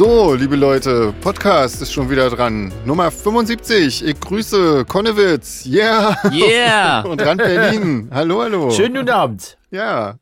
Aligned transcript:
So, 0.00 0.32
liebe 0.32 0.56
Leute, 0.56 1.12
Podcast 1.20 1.82
ist 1.82 1.92
schon 1.92 2.08
wieder 2.08 2.30
dran. 2.30 2.72
Nummer 2.86 3.10
75. 3.10 4.02
Ich 4.02 4.18
grüße 4.18 4.86
Konnewitz. 4.86 5.66
Yeah. 5.66 6.16
Yeah. 6.32 7.00
Und 7.02 7.20
Rand 7.20 7.42
Berlin. 7.42 8.08
Hallo, 8.10 8.40
hallo. 8.40 8.70
Schönen 8.70 8.94
guten 8.94 9.10
Abend. 9.10 9.58
Ja. 9.70 10.18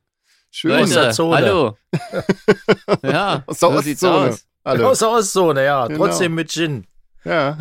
Schön. 0.51 0.73
Leute, 0.73 0.83
Aus 0.83 0.91
der 0.95 1.11
Zone. 1.13 1.37
hallo. 1.37 1.77
ja, 3.05 3.45
Aus 3.47 3.61
der 3.61 3.71
so 3.71 3.81
sieht's 3.81 4.03
Ostzone. 4.03 4.31
aus. 4.31 4.47
Hallo. 4.65 4.89
Aus 4.89 4.99
der 4.99 5.11
Ostzone, 5.11 5.65
ja. 5.65 5.87
Genau. 5.87 6.07
Trotzdem 6.07 6.35
mit 6.35 6.51
Gin. 6.51 6.85
Ja. 7.25 7.59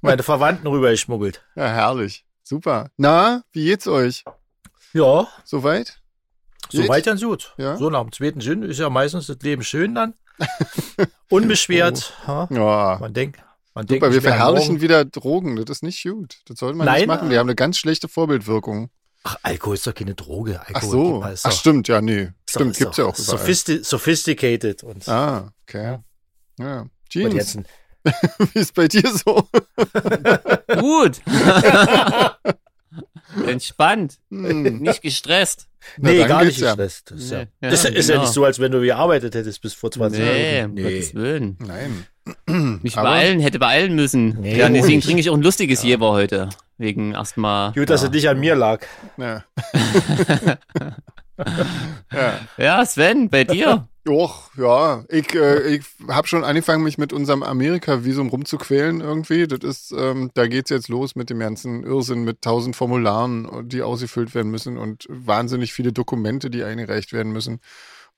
Meine 0.00 0.24
Verwandten 0.24 0.66
rübergeschmuggelt. 0.66 1.44
ja, 1.54 1.68
herrlich. 1.68 2.26
Super. 2.42 2.90
Na, 2.96 3.44
wie 3.52 3.64
geht's 3.64 3.86
euch? 3.86 4.24
Ja, 4.92 5.28
Soweit? 5.44 6.00
Soweit 6.68 7.06
ganz 7.06 7.22
gut. 7.22 7.54
Ja. 7.58 7.76
So 7.76 7.90
nach 7.90 8.02
dem 8.02 8.10
zweiten 8.10 8.40
Gin 8.40 8.64
ist 8.64 8.80
ja 8.80 8.90
meistens 8.90 9.28
das 9.28 9.38
Leben 9.40 9.62
schön 9.62 9.94
dann. 9.94 10.14
Unbeschwert. 11.30 12.14
ha? 12.26 12.48
Ja. 12.50 12.98
Man 13.00 13.12
denkt, 13.14 13.38
man 13.74 13.86
denkt 13.86 14.02
Super, 14.04 14.14
wir 14.14 14.22
verherrlichen 14.22 14.80
wieder 14.80 15.04
Drogen. 15.04 15.56
Das 15.56 15.68
ist 15.78 15.82
nicht 15.82 16.02
gut. 16.02 16.38
Das 16.46 16.58
sollte 16.58 16.76
man 16.76 16.86
Nein. 16.86 16.98
nicht 17.00 17.06
machen. 17.08 17.30
Die 17.30 17.38
haben 17.38 17.46
eine 17.48 17.54
ganz 17.56 17.78
schlechte 17.78 18.08
Vorbildwirkung. 18.08 18.90
Ach, 19.24 19.36
Alkohol 19.42 19.74
ist 19.74 19.86
doch 19.86 19.94
keine 19.94 20.14
Droge. 20.14 20.60
Alkohol 20.60 20.76
Ach 20.76 20.82
so. 20.82 21.32
ist 21.32 21.44
Ach 21.46 21.50
doch- 21.50 21.58
stimmt, 21.58 21.88
ja, 21.88 22.00
nee. 22.00 22.26
doch- 22.26 22.32
Stimmt, 22.48 22.70
ist 22.72 22.78
gibt's 22.78 22.96
ja 22.96 23.04
doch 23.04 23.10
auch 23.12 23.16
sophisti 23.16 23.82
sophisticated 23.84 24.82
und, 24.84 25.08
Ah, 25.08 25.52
okay. 25.66 25.98
Ja. 26.58 26.80
und 26.82 26.90
Jeans, 27.10 27.34
jetzt 27.34 27.56
ein 27.56 27.66
wie 28.54 28.58
ist 28.60 28.74
bei 28.74 28.86
dir 28.88 29.02
so? 29.10 29.48
Gut. 30.80 31.20
Entspannt. 33.46 34.16
Hm. 34.30 34.78
Nicht 34.80 35.02
gestresst. 35.02 35.68
Na, 35.96 36.10
Nee, 36.10 36.24
gar 36.24 36.44
nicht 36.44 36.58
ja. 36.58 36.74
gestresst. 36.74 37.10
Das 37.12 37.20
ist, 37.20 37.30
ja, 37.30 37.38
Nee, 37.38 37.46
ja, 37.62 37.68
ist, 37.70 37.84
ja- 37.84 37.90
ist 37.90 38.08
ja 38.08 38.14
genau. 38.16 38.24
nicht 38.26 38.34
so, 38.34 38.44
als 38.44 38.58
wenn 38.58 38.72
du 38.72 38.80
gearbeitet 38.80 39.34
hättest 39.34 39.62
bis 39.62 39.74
vor 39.74 39.90
20 39.90 40.20
Nee, 40.20 40.58
Jahren. 40.58 40.70
um 40.72 40.76
Gottes 40.76 41.14
Willen. 41.14 41.56
Nein. 41.64 42.06
Mich 42.82 42.96
Aber- 42.98 43.08
beeilen, 43.10 43.40
hätte 43.40 43.58
beeilen 43.58 43.94
müssen. 43.94 44.40
Nee, 44.40 44.58
ja, 44.58 44.68
deswegen 44.68 45.00
trinke 45.02 45.20
ich 45.20 45.30
auch 45.30 45.34
ein 45.34 45.42
lustiges 45.42 45.82
Jeber 45.82 46.10
heute. 46.12 46.48
Wegen 46.76 47.12
erstmal. 47.12 47.72
Gut, 47.72 47.90
dass 47.90 48.02
ja. 48.02 48.08
es 48.08 48.12
nicht 48.12 48.28
an 48.28 48.38
mir 48.38 48.54
lag. 48.54 48.84
Ja. 49.16 49.44
ja. 52.12 52.40
Ja, 52.56 52.84
Sven, 52.86 53.28
bei 53.30 53.44
dir? 53.44 53.88
Och, 54.08 54.50
ja. 54.56 55.04
Ich, 55.08 55.34
äh, 55.34 55.76
ich 55.76 55.82
habe 56.08 56.26
schon 56.28 56.44
angefangen, 56.44 56.82
mich 56.82 56.98
mit 56.98 57.12
unserem 57.12 57.42
Amerika-Visum 57.42 58.28
rumzuquälen 58.28 59.00
irgendwie. 59.00 59.46
Das 59.46 59.60
ist, 59.60 59.92
ähm, 59.96 60.30
da 60.34 60.46
geht's 60.46 60.70
jetzt 60.70 60.88
los 60.88 61.14
mit 61.16 61.30
dem 61.30 61.38
ganzen 61.38 61.84
Irrsinn 61.84 62.24
mit 62.24 62.42
tausend 62.42 62.74
Formularen, 62.76 63.68
die 63.68 63.82
ausgefüllt 63.82 64.34
werden 64.34 64.50
müssen 64.50 64.78
und 64.78 65.06
wahnsinnig 65.08 65.72
viele 65.72 65.92
Dokumente, 65.92 66.50
die 66.50 66.64
eingereicht 66.64 67.12
werden 67.12 67.32
müssen. 67.32 67.60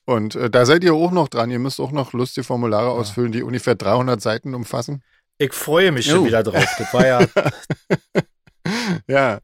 Und 0.06 0.34
äh, 0.34 0.48
da 0.50 0.64
seid 0.66 0.83
ihr 0.84 0.94
auch 0.94 1.12
noch 1.12 1.28
dran. 1.28 1.50
Ihr 1.50 1.58
müsst 1.58 1.80
auch 1.80 1.92
noch 1.92 2.12
lustige 2.12 2.44
Formulare 2.44 2.91
ausfüllen, 2.91 3.33
die 3.33 3.42
ungefähr 3.42 3.74
300 3.74 4.20
Seiten 4.20 4.55
umfassen. 4.55 5.02
Ich 5.38 5.52
freue 5.55 5.92
mich 5.92 6.06
schon 6.06 6.20
Oh. 6.20 6.24
wieder 6.27 6.42
drauf. 6.42 6.66
Das 6.78 6.92
war 6.94 7.06
ja 7.06 7.27
Ja. 9.06 9.41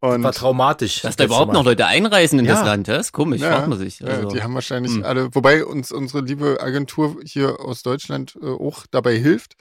Und 0.00 0.22
war 0.22 0.32
traumatisch. 0.32 1.02
Dass 1.02 1.16
da 1.16 1.24
überhaupt 1.24 1.52
noch 1.52 1.64
Leute 1.64 1.86
einreisen 1.86 2.38
in 2.38 2.44
Ja. 2.44 2.54
das 2.54 2.64
Land, 2.64 2.86
das 2.86 3.06
ist 3.06 3.12
komisch, 3.12 3.40
Ja, 3.40 3.50
fragt 3.50 3.68
man 3.68 3.78
sich. 3.78 3.98
Ja, 3.98 4.06
Also, 4.08 4.28
die 4.28 4.42
haben 4.42 4.54
wahrscheinlich 4.54 4.94
Hm. 4.94 5.04
alle, 5.04 5.34
wobei 5.34 5.64
uns 5.64 5.90
unsere 5.90 6.22
liebe 6.24 6.58
Agentur 6.60 7.16
hier 7.24 7.58
aus 7.60 7.82
Deutschland 7.82 8.38
äh, 8.40 8.46
auch 8.46 8.86
dabei 8.90 9.16
hilft 9.18 9.54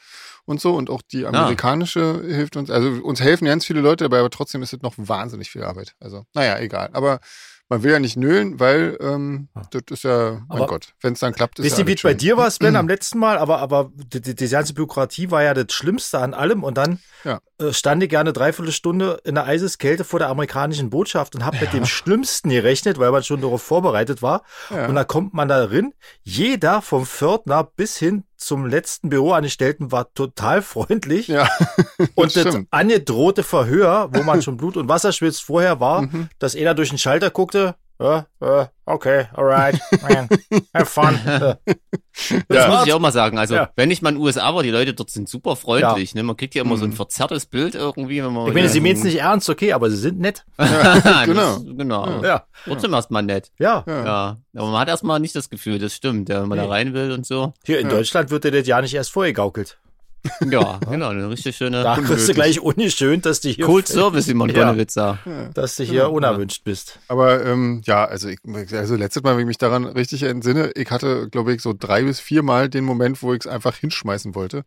und 0.46 0.62
so 0.62 0.76
und 0.76 0.92
auch 0.92 1.02
die 1.02 1.26
amerikanische 1.26 2.22
hilft 2.24 2.56
uns. 2.56 2.70
Also 2.70 2.90
uns 3.04 3.20
helfen 3.20 3.46
ganz 3.46 3.66
viele 3.66 3.82
Leute 3.82 4.04
dabei, 4.06 4.20
aber 4.20 4.30
trotzdem 4.30 4.62
ist 4.62 4.74
es 4.74 4.82
noch 4.84 4.94
wahnsinnig 4.98 5.50
viel 5.50 5.64
Arbeit. 5.64 5.96
Also, 6.00 6.26
naja, 6.36 6.60
egal. 6.60 6.90
Aber 6.94 7.20
man 7.70 7.84
will 7.84 7.92
ja 7.92 8.00
nicht 8.00 8.16
nölen, 8.16 8.60
weil 8.60 8.98
ähm, 9.02 9.50
das 9.72 9.82
ist 9.90 10.04
ja, 10.04 10.42
mein 10.48 10.58
Aber- 10.58 10.68
Gott, 10.68 10.94
wenn 11.02 11.14
es 11.14 11.20
dann 11.20 11.34
klappt, 11.34 11.60
ist 11.60 11.66
Wisst 11.66 11.78
ja 11.78 11.84
ihr, 11.84 11.88
wie 11.88 11.92
alles 11.92 12.00
es 12.00 12.04
bei 12.04 12.14
dir 12.14 12.38
war, 12.38 12.50
Sven, 12.50 12.76
am 12.78 12.88
letzten 12.88 13.20
Mal? 13.20 13.38
Aber, 13.38 13.60
aber 13.60 13.92
die, 13.94 14.22
die, 14.22 14.36
die 14.36 14.48
ganze 14.48 14.74
Bürokratie 14.74 15.32
war 15.32 15.44
ja 15.44 15.54
das 15.54 15.74
Schlimmste 15.74 16.20
an 16.20 16.34
allem. 16.34 16.64
Und 16.64 16.78
dann 16.78 17.00
Ja. 17.26 17.40
äh, 17.60 17.74
stand 17.74 18.02
ich 18.04 18.10
gerne 18.10 18.32
dreiviertel 18.32 18.72
Stunde 18.72 19.20
in 19.26 19.36
der 19.36 19.46
Eiseskälte 19.46 20.04
vor 20.06 20.20
der 20.20 20.30
amerikanischen 20.30 20.90
Botschaft 20.90 21.36
und 21.36 21.44
habe 21.44 21.58
mit 21.60 21.74
dem 21.74 21.86
Schlimmsten 21.86 22.50
gerechnet, 22.50 23.00
weil 23.00 23.12
man 23.12 23.24
schon 23.24 23.42
darauf 23.42 23.62
vorbereitet 23.64 24.22
war. 24.22 24.44
Ja. 24.70 24.86
Und 24.88 24.96
da 24.96 25.04
kommt 25.04 25.34
man 25.34 25.48
da 25.50 25.66
drin. 25.66 25.94
Jeder 26.24 26.82
vom 26.82 27.06
Pförtner 27.06 27.64
bis 27.64 27.98
hin 27.98 28.24
zum 28.38 28.66
letzten 28.68 29.10
Büroangestellten 29.10 29.92
war 29.92 30.14
total 30.14 30.62
freundlich. 30.62 31.28
Ja, 31.28 31.50
Und 32.16 32.36
das 32.36 32.48
stimmt. 32.48 32.68
angedrohte 32.72 33.44
Verhör, 33.44 34.10
wo 34.14 34.24
man 34.24 34.42
schon 34.44 34.58
Blut 34.58 34.78
und 34.78 34.88
Wasser 34.88 35.12
schwitzt, 35.12 35.44
vorher 35.44 35.80
war, 35.80 36.04
Mhm. 36.04 36.30
dass 36.40 36.56
er 36.56 36.74
durch 36.74 36.90
den 36.90 36.98
Schalter 36.98 37.30
guckte. 37.32 37.76
Ja, 38.00 38.28
ja, 38.42 38.70
okay, 38.86 39.26
alright, 39.34 39.80
man, 40.04 40.30
have 40.74 40.86
fun. 40.86 41.20
Ja. 41.26 41.58
Das 42.48 42.66
Ja. 42.66 42.68
muss 42.70 42.86
ich 42.88 42.94
auch 42.94 43.00
mal 43.00 43.12
sagen. 43.12 43.38
Also, 43.38 43.56
Ja. 43.56 43.70
wenn 43.76 43.92
ich 43.92 44.02
mal 44.02 44.10
in 44.10 44.16
den 44.16 44.22
USA 44.24 44.54
war, 44.56 44.64
die 44.64 44.72
Leute 44.72 44.94
dort 44.96 45.10
sind 45.12 45.30
super 45.30 45.56
freundlich. 45.56 46.16
Ne? 46.16 46.24
Man 46.24 46.36
kriegt 46.36 46.56
ja 46.56 46.64
immer 46.64 46.76
so 46.78 46.86
ein 46.86 46.94
verzerrtes 46.94 47.46
Bild 47.46 47.76
irgendwie, 47.76 48.24
wenn 48.24 48.34
man. 48.34 48.48
Ich 48.48 48.54
meine, 48.56 48.70
sie 48.70 48.80
meinen 48.82 48.94
es 48.98 49.04
nicht 49.04 49.20
ernst, 49.20 49.50
okay, 49.50 49.74
aber 49.74 49.90
sie 49.92 49.98
sind 49.98 50.20
nett. 50.20 50.44
genau. 50.58 51.60
Genau. 51.60 52.06
genau. 52.06 52.24
Ja, 52.24 52.46
Trotzdem 52.66 52.94
erstmal 52.94 53.22
nett. 53.24 53.52
ja. 53.60 53.84
Ja. 53.88 54.06
Ja. 54.06 54.38
Aber 54.56 54.68
man 54.72 54.80
hat 54.82 54.88
erstmal 54.88 55.20
nicht 55.20 55.36
das 55.36 55.50
Gefühl, 55.50 55.78
das 55.80 55.94
stimmt, 55.94 56.30
ja, 56.30 56.42
wenn 56.42 56.50
man 56.50 56.58
da 56.58 56.66
rein 56.68 56.94
will 56.96 57.12
und 57.12 57.26
so. 57.26 57.54
Hier 57.66 57.80
in 57.80 57.90
Deutschland 57.90 58.32
wird 58.32 58.44
dir 58.44 58.52
das 58.52 58.66
ja 58.68 58.82
nicht 58.82 58.94
erst 58.96 59.12
vorgegaukelt. 59.12 59.78
Ja, 60.50 60.80
genau, 60.90 61.10
eine 61.10 61.30
richtig 61.30 61.56
schöne 61.56 61.84
Da 61.84 61.98
kriegst 61.98 62.28
du 62.28 62.34
gleich 62.34 62.60
ungeschönt, 62.60 63.26
dass 63.26 63.42
du 63.42 63.50
hier, 63.50 63.66
Cold 63.66 63.88
Service, 63.88 64.28
wie 64.28 64.34
man 64.34 64.50
Ja. 65.26 65.50
Dass 65.54 65.76
du 65.76 65.84
hier 65.84 66.10
unerwünscht 66.10 66.64
bist. 66.64 67.00
Aber 67.08 67.46
ähm, 67.46 67.82
ja, 67.86 68.06
also 68.06 68.28
ich, 68.28 68.40
also 68.74 68.96
letztes 68.96 69.24
Mal, 69.24 69.36
wenn 69.36 69.42
ich 69.42 69.48
mich 69.48 69.58
daran 69.58 69.86
richtig 69.86 70.24
entsinne, 70.24 70.72
ich 70.76 70.92
hatte, 70.92 71.30
glaube 71.30 71.54
ich, 71.54 71.62
so 71.62 71.74
drei 71.78 72.04
bis 72.04 72.20
vier 72.20 72.44
Mal 72.44 72.70
den 72.70 72.84
Moment, 72.84 73.22
wo 73.22 73.34
ich 73.34 73.42
es 73.42 73.48
einfach 73.48 73.76
hinschmeißen 73.76 74.36
wollte. 74.36 74.64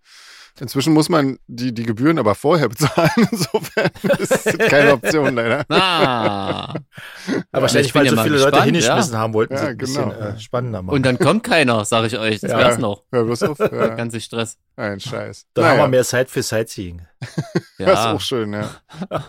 Inzwischen 0.60 0.92
muss 0.92 1.08
man 1.08 1.38
die, 1.46 1.72
die 1.72 1.84
Gebühren 1.84 2.18
aber 2.18 2.34
vorher 2.34 2.68
bezahlen. 2.70 3.10
Insofern 3.30 3.90
ist 4.18 4.30
das 4.46 4.58
keine 4.58 4.92
Option 4.92 5.34
leider. 5.34 5.64
Ah. 5.70 6.74
Aber 7.52 7.62
wahrscheinlich, 7.62 7.94
weil 7.94 8.04
ja 8.04 8.10
so 8.10 8.16
mal 8.16 8.22
viele 8.24 8.36
Leute 8.36 8.50
gespannt, 8.50 8.64
hingeschmissen 8.66 9.16
haben 9.16 9.34
wollten, 9.34 9.54
Ja, 9.54 9.60
sie 9.60 9.66
ein 9.68 9.76
bisschen 9.78 10.10
genau. 10.10 10.20
äh, 10.20 10.38
spannender 10.38 10.82
machen. 10.82 10.94
Und 10.96 11.04
dann 11.06 11.18
kommt 11.18 11.44
keiner, 11.44 11.84
sage 11.84 12.06
ich 12.08 12.18
euch. 12.18 12.40
Das 12.40 12.50
Ja. 12.52 12.58
wär's 12.58 12.78
noch. 12.78 13.04
Hör 13.10 13.24
bloß 13.24 13.42
auf. 13.44 13.58
Ja, 13.58 13.88
Ganze 13.94 14.20
Stress. 14.20 14.58
ein 14.76 15.00
Scheiß. 15.00 15.46
da 15.54 15.62
naja, 15.62 15.72
haben 15.72 15.78
wir 15.80 15.88
mehr 15.88 16.04
Zeit 16.04 16.30
für 16.30 16.42
Sightseeing. 16.42 17.02
Das 17.20 17.30
ist 17.38 17.78
Ja. 17.78 18.12
auch 18.14 18.20
schön, 18.20 18.52
ja. 18.54 18.70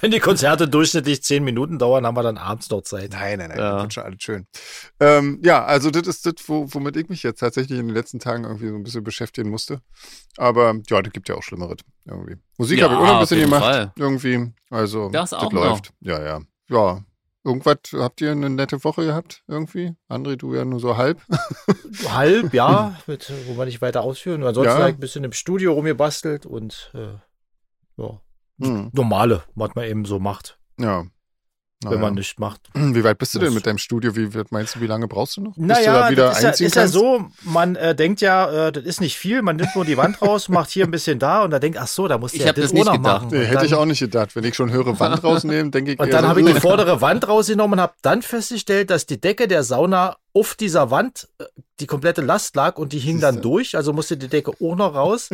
Wenn 0.00 0.10
die 0.10 0.20
Konzerte 0.20 0.68
durchschnittlich 0.68 1.22
zehn 1.22 1.44
Minuten 1.44 1.78
dauern, 1.78 2.06
haben 2.06 2.16
wir 2.16 2.22
dann 2.22 2.38
abends 2.38 2.68
noch 2.70 2.82
Zeit. 2.82 3.12
Nein, 3.12 3.38
nein, 3.38 3.48
nein, 3.50 3.58
Ja. 3.58 3.84
das 3.84 3.94
schon 3.94 4.02
alles 4.04 4.22
schön. 4.22 4.46
Ähm, 5.00 5.40
ja, 5.44 5.64
also 5.64 5.90
das 5.90 6.06
ist 6.06 6.26
das, 6.26 6.34
wo, 6.46 6.66
womit 6.72 6.96
ich 6.96 7.08
mich 7.08 7.22
jetzt 7.22 7.40
tatsächlich 7.40 7.78
in 7.78 7.86
den 7.88 7.94
letzten 7.94 8.18
Tagen 8.18 8.44
irgendwie 8.44 8.68
so 8.68 8.74
ein 8.74 8.82
bisschen 8.82 9.04
beschäftigen 9.04 9.50
musste. 9.50 9.80
Aber 10.36 10.74
ja, 10.88 11.02
das 11.02 11.12
gibt 11.12 11.28
ja 11.28 11.34
auch 11.36 11.42
Schlimmeres 11.42 11.78
irgendwie. 12.06 12.36
Musik 12.58 12.78
Ja, 12.78 12.84
habe 12.90 12.94
ich 12.94 13.00
auch 13.00 13.04
noch 13.06 13.14
ein 13.14 13.20
bisschen 13.20 13.40
gemacht. 13.40 13.62
Fall. 13.62 13.92
Irgendwie. 13.96 14.52
Also 14.70 15.08
Das 15.10 15.30
noch. 15.32 15.52
läuft. 15.52 15.92
Ja, 16.00 16.22
ja. 16.22 16.40
Ja. 16.68 17.04
Irgendwas, 17.42 17.78
habt 17.94 18.20
ihr 18.20 18.32
eine 18.32 18.50
nette 18.50 18.84
Woche 18.84 19.06
gehabt 19.06 19.42
irgendwie? 19.48 19.94
André, 20.10 20.36
du 20.36 20.54
ja 20.54 20.64
nur 20.66 20.78
so 20.78 20.96
halb. 20.98 21.22
Halb, 22.08 22.52
ja, 22.52 22.98
mit, 23.06 23.32
wo 23.46 23.56
wir 23.56 23.64
nicht 23.64 23.80
weiter 23.80 24.02
ausführen. 24.02 24.42
Ansonsten 24.44 24.78
Ja. 24.78 24.88
ich 24.88 24.94
ein 24.94 25.00
bisschen 25.00 25.24
im 25.24 25.32
Studio 25.32 25.72
rumgebastelt 25.72 26.44
und 26.46 26.90
äh, 26.94 27.14
ja, 27.96 28.20
Hm. 28.60 28.90
normale, 28.92 29.42
was 29.54 29.74
man 29.74 29.86
eben 29.86 30.04
so 30.04 30.18
macht, 30.18 30.58
Ja. 30.78 31.04
Wenn 31.82 31.92
Naja. 31.92 32.02
man 32.02 32.14
nichts 32.14 32.38
macht. 32.38 32.60
Wie 32.74 33.02
weit 33.04 33.16
bist 33.16 33.34
du 33.34 33.38
denn 33.38 33.54
mit 33.54 33.64
deinem 33.66 33.78
Studio? 33.78 34.14
Wie 34.14 34.28
meinst 34.50 34.74
du, 34.74 34.80
wie 34.80 34.86
lange 34.86 35.08
brauchst 35.08 35.38
du 35.38 35.40
noch? 35.40 35.54
bis 35.54 35.56
du 35.56 35.64
Naja, 35.66 36.00
da 36.00 36.10
wieder 36.10 36.26
das 36.28 36.36
ist, 36.36 36.42
ja, 36.42 36.48
einziehen 36.50 36.66
ist 36.66 36.74
ja 36.76 36.86
so, 36.88 37.24
man 37.42 37.74
äh, 37.76 37.94
denkt 37.94 38.20
ja, 38.20 38.68
äh, 38.68 38.72
das 38.72 38.84
ist 38.84 39.00
nicht 39.00 39.16
viel, 39.16 39.40
man 39.40 39.56
nimmt 39.56 39.74
nur 39.74 39.86
die 39.86 39.96
Wand 39.96 40.20
raus, 40.20 40.48
macht 40.50 40.70
hier 40.70 40.84
ein 40.84 40.90
bisschen 40.90 41.18
da 41.18 41.42
und 41.42 41.50
da 41.52 41.58
denkt, 41.58 41.78
ach 41.78 41.88
so, 41.88 42.06
da 42.06 42.18
muss 42.18 42.34
Ich 42.34 42.40
ja 42.40 42.52
das 42.52 42.64
das 42.64 42.72
nicht 42.74 42.82
auch 42.82 42.92
noch 42.92 42.98
gedacht. 42.98 43.22
machen. 43.22 43.28
Nee, 43.38 43.44
hätte 43.46 43.54
dann, 43.56 43.64
ich 43.66 43.74
auch 43.74 43.86
nicht 43.86 44.00
gedacht. 44.00 44.36
Wenn 44.36 44.44
ich 44.44 44.54
schon 44.54 44.70
höre 44.70 45.00
Wand 45.00 45.24
rausnehmen, 45.24 45.70
denke 45.70 45.92
ich 45.92 45.98
Und 45.98 46.08
eher 46.08 46.12
dann 46.12 46.24
so, 46.24 46.28
habe 46.28 46.40
ich 46.40 46.46
die 46.46 46.52
äh, 46.52 46.60
vordere 46.60 47.00
Wand 47.00 47.26
rausgenommen 47.26 47.78
und 47.78 47.82
habe 47.82 47.94
dann 48.02 48.20
festgestellt, 48.22 48.90
dass 48.90 49.06
die 49.06 49.18
Decke 49.20 49.48
der 49.48 49.62
Sauna 49.62 50.16
auf 50.34 50.54
dieser 50.54 50.90
Wand 50.90 51.28
äh, 51.38 51.44
die 51.80 51.86
komplette 51.86 52.20
Last 52.20 52.54
lag 52.56 52.76
und 52.76 52.92
die 52.92 52.98
hing 52.98 53.20
dann 53.20 53.40
durch, 53.40 53.74
also 53.74 53.94
musste 53.94 54.18
die 54.18 54.28
Decke 54.28 54.52
auch 54.62 54.76
noch 54.76 54.94
raus. 54.94 55.30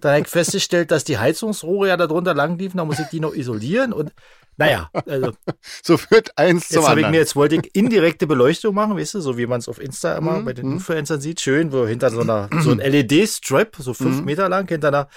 Dann 0.00 0.12
habe 0.12 0.20
ich 0.20 0.28
festgestellt, 0.28 0.92
dass 0.92 1.02
die 1.02 1.18
Heizungsrohre 1.18 1.88
ja 1.88 1.96
darunter 1.96 2.32
lang 2.32 2.56
liefen, 2.58 2.76
da 2.76 2.84
muss 2.84 3.00
ich 3.00 3.08
die 3.08 3.18
noch 3.18 3.34
isolieren 3.34 3.92
und 3.92 4.12
naja, 4.60 4.90
also 5.06 5.32
so 5.82 5.96
führt 5.96 6.36
eins 6.38 6.68
zum 6.68 6.76
jetzt 6.76 6.88
habe 6.88 7.00
ich 7.00 7.06
anderen. 7.06 7.10
mir 7.12 7.18
jetzt 7.18 7.34
wollte 7.34 7.56
ich 7.56 7.74
indirekte 7.74 8.26
Beleuchtung 8.26 8.74
machen, 8.74 8.96
weißt 8.96 9.14
du, 9.14 9.20
so 9.20 9.36
wie 9.38 9.46
man 9.46 9.58
es 9.58 9.68
auf 9.68 9.80
Insta 9.80 10.16
immer 10.16 10.38
Mhm, 10.40 10.44
bei 10.44 10.52
den 10.52 10.66
mhm. 10.66 10.72
Influencern 10.74 11.20
sieht, 11.20 11.40
schön, 11.40 11.72
wo 11.72 11.86
hinter 11.86 12.10
so 12.10 12.20
einer 12.20 12.48
so 12.60 12.70
ein 12.70 12.78
LED-Strap, 12.92 13.76
so 13.78 13.94
fünf 13.94 14.18
Mhm. 14.20 14.24
Meter 14.26 14.48
lang, 14.48 14.68
hinter 14.68 14.88
einer, 14.88 15.08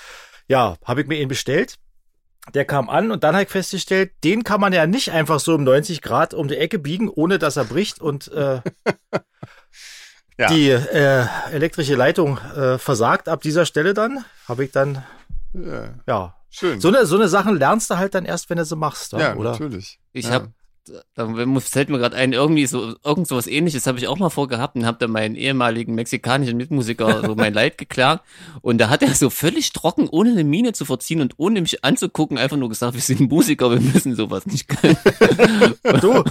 ja, 0.48 0.78
habe 0.86 1.02
ich 1.02 1.08
mir 1.08 1.20
ihn 1.20 1.28
bestellt. 1.28 1.76
Der 2.54 2.66
kam 2.66 2.90
an 2.90 3.12
und 3.12 3.24
dann 3.24 3.36
habe 3.36 3.44
ich 3.44 3.50
festgestellt, 3.50 4.12
den 4.24 4.44
kann 4.44 4.60
man 4.60 4.74
ja 4.74 4.86
nicht 4.88 5.12
einfach 5.12 5.40
so 5.40 5.56
um 5.56 5.64
90 5.64 6.02
Grad 6.02 6.34
um 6.34 6.48
die 6.50 6.58
Ecke 6.58 6.80
biegen, 6.80 7.08
ohne 7.10 7.38
dass 7.40 7.56
er 7.58 7.66
bricht 7.66 8.02
und 8.02 8.30
äh, 8.32 8.60
Ja. 10.38 10.48
die 10.48 10.70
äh, 10.70 11.26
elektrische 11.52 11.94
Leitung 11.96 12.40
äh, 12.56 12.78
versagt. 12.80 13.30
Ab 13.30 13.42
dieser 13.44 13.66
Stelle 13.68 13.94
dann 13.94 14.26
habe 14.48 14.66
ich 14.66 14.72
dann, 14.72 15.04
ja, 15.54 15.94
ja, 16.08 16.36
schön. 16.54 16.80
so 16.80 16.88
eine, 16.88 17.06
so 17.06 17.16
eine 17.16 17.28
Sachen 17.28 17.58
lernst 17.58 17.90
du 17.90 17.98
halt 17.98 18.16
dann 18.16 18.26
erst, 18.26 18.50
wenn 18.50 18.58
du 18.58 18.66
sie 18.66 18.76
machst, 18.76 19.14
ja, 19.14 19.36
oder? 19.36 19.52
natürlich. 19.52 20.00
Ich 20.14 20.26
ja. 20.26 20.32
habe 20.32 20.54
da 21.16 21.34
fällt 21.62 21.90
mir 21.90 21.98
gerade 21.98 22.16
ein, 22.16 22.34
irgendwie 22.34 22.66
so, 22.66 22.96
irgend 23.06 23.28
so 23.28 23.38
was 23.38 23.48
ähnliches 23.48 23.88
habe 23.88 23.98
ich 24.00 24.08
auch 24.08 24.18
mal 24.18 24.30
vorgehabt 24.30 24.76
und 24.76 24.86
habe 24.86 24.98
da 25.00 25.08
meinen 25.08 25.36
ehemaligen 25.36 25.96
mexikanischen 25.96 26.58
Mitmusiker 26.58 27.26
so 27.26 27.36
mein 27.38 27.54
Leid 27.54 27.78
geklagt. 27.78 28.26
Und 28.62 28.80
da 28.80 28.90
hat 28.90 29.02
er 29.02 29.14
so 29.14 29.30
völlig 29.30 29.72
trocken, 29.72 30.10
ohne 30.10 30.32
eine 30.32 30.44
Miene 30.44 30.74
zu 30.74 30.84
verziehen 30.84 31.22
und 31.22 31.36
ohne 31.38 31.62
mich 31.62 31.86
anzugucken, 31.86 32.38
einfach 32.38 32.58
nur 32.58 32.70
gesagt, 32.70 32.96
wir 32.96 33.02
sind 33.02 33.32
Musiker, 33.32 33.72
wir 33.72 33.80
müssen 33.80 34.16
sowas 34.16 34.46
nicht 34.46 34.68
können. 34.68 34.98
du. 36.02 36.12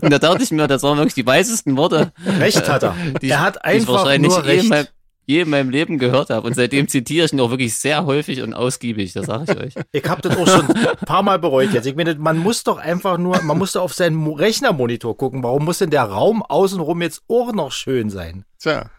Und 0.00 0.10
da 0.10 0.18
dachte 0.18 0.42
ich 0.42 0.50
mir, 0.50 0.66
das 0.66 0.82
waren 0.82 0.98
wirklich 0.98 1.14
die 1.14 1.26
weißesten 1.26 1.76
Worte. 1.76 2.12
Recht 2.38 2.68
hat 2.68 2.82
er. 2.82 2.96
Die, 3.20 3.30
er 3.30 3.40
hat 3.40 3.64
einfach 3.64 3.94
wahrscheinlich 3.94 4.30
nur 4.30 4.44
recht. 4.44 4.62
Eh 4.62 4.66
in, 4.66 4.68
meinem, 4.68 4.86
je 5.26 5.40
in 5.42 5.50
meinem 5.50 5.70
Leben 5.70 5.98
gehört 5.98 6.30
habe. 6.30 6.46
Und 6.46 6.54
seitdem 6.54 6.88
zitiere 6.88 7.26
ich 7.26 7.32
ihn 7.32 7.40
auch 7.40 7.50
wirklich 7.50 7.74
sehr 7.74 8.04
häufig 8.06 8.42
und 8.42 8.54
ausgiebig, 8.54 9.12
das 9.12 9.26
sage 9.26 9.52
ich 9.52 9.58
euch. 9.58 9.84
Ich 9.92 10.04
habe 10.08 10.22
das 10.22 10.36
auch 10.36 10.46
schon 10.46 10.66
ein 10.70 10.96
paar 11.06 11.22
Mal 11.22 11.38
bereut 11.38 11.72
jetzt. 11.72 11.86
Ich 11.86 11.96
meine, 11.96 12.14
man 12.16 12.38
muss 12.38 12.62
doch 12.64 12.78
einfach 12.78 13.18
nur, 13.18 13.40
man 13.42 13.56
muss 13.58 13.72
doch 13.72 13.82
auf 13.82 13.94
seinen 13.94 14.16
Mo- 14.16 14.32
Rechnermonitor 14.34 15.16
gucken. 15.16 15.42
Warum 15.42 15.64
muss 15.64 15.78
denn 15.78 15.90
der 15.90 16.04
Raum 16.04 16.42
außenrum 16.42 17.00
jetzt 17.02 17.22
auch 17.28 17.52
noch 17.52 17.72
schön 17.72 18.10
sein? 18.10 18.44
Tja. 18.58 18.90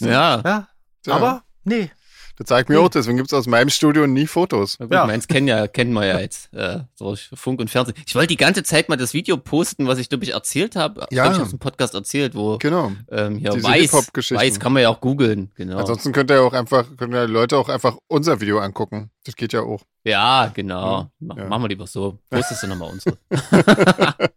Ja. 0.00 0.40
Ja, 0.44 0.68
Tja. 1.02 1.14
aber 1.14 1.42
nee. 1.64 1.90
Das 2.36 2.46
zeigt 2.46 2.68
mir 2.70 2.80
auch, 2.80 2.88
deswegen 2.88 3.18
gibt's 3.18 3.34
aus 3.34 3.46
meinem 3.46 3.68
Studio 3.68 4.06
nie 4.06 4.26
Fotos. 4.26 4.76
Na 4.78 4.86
gut, 4.86 4.94
Ja. 4.94 5.06
meins 5.06 5.28
kennen 5.28 5.46
ja, 5.48 5.68
kennen 5.68 5.92
wir 5.92 6.06
ja 6.06 6.18
jetzt 6.18 6.52
äh, 6.54 6.80
durch 6.98 7.28
Funk 7.34 7.60
und 7.60 7.68
Fernsehen. 7.70 7.94
Ich 8.06 8.14
wollte 8.14 8.28
die 8.28 8.36
ganze 8.36 8.62
Zeit 8.62 8.88
mal 8.88 8.96
das 8.96 9.12
Video 9.14 9.36
posten, 9.36 9.86
was 9.86 9.98
ich 9.98 10.08
glaube 10.08 10.24
ich 10.24 10.32
erzählt 10.32 10.74
habe. 10.74 11.06
Ja. 11.10 11.24
Hab 11.26 11.32
ich 11.34 11.40
aus 11.40 11.50
dem 11.50 11.58
Podcast 11.58 11.94
erzählt, 11.94 12.34
wo 12.34 12.56
Genau. 12.58 12.92
ähm, 13.10 13.36
hier 13.36 13.50
Diese 13.50 13.66
weiß, 13.68 13.92
weiß 13.92 14.58
kann 14.60 14.72
man 14.72 14.82
ja 14.82 14.88
auch 14.88 15.00
googeln, 15.00 15.50
genau. 15.56 15.76
Ansonsten 15.78 16.12
könnt 16.12 16.30
ihr 16.30 16.42
auch 16.42 16.52
einfach, 16.54 16.86
können 16.96 17.12
ja 17.12 17.26
die 17.26 17.32
Leute 17.32 17.56
auch 17.58 17.68
einfach 17.68 17.96
unser 18.08 18.40
Video 18.40 18.58
angucken. 18.60 19.10
Das 19.24 19.36
geht 19.36 19.52
ja 19.52 19.60
auch. 19.60 19.82
ja, 20.04 20.50
genau. 20.54 21.10
Mach, 21.20 21.36
Ja. 21.36 21.48
Machen 21.48 21.62
wir 21.64 21.68
lieber 21.68 21.86
so. 21.86 22.18
Postest 22.30 22.62
du 22.62 22.66
nochmal 22.68 22.90
unsere. 22.92 23.16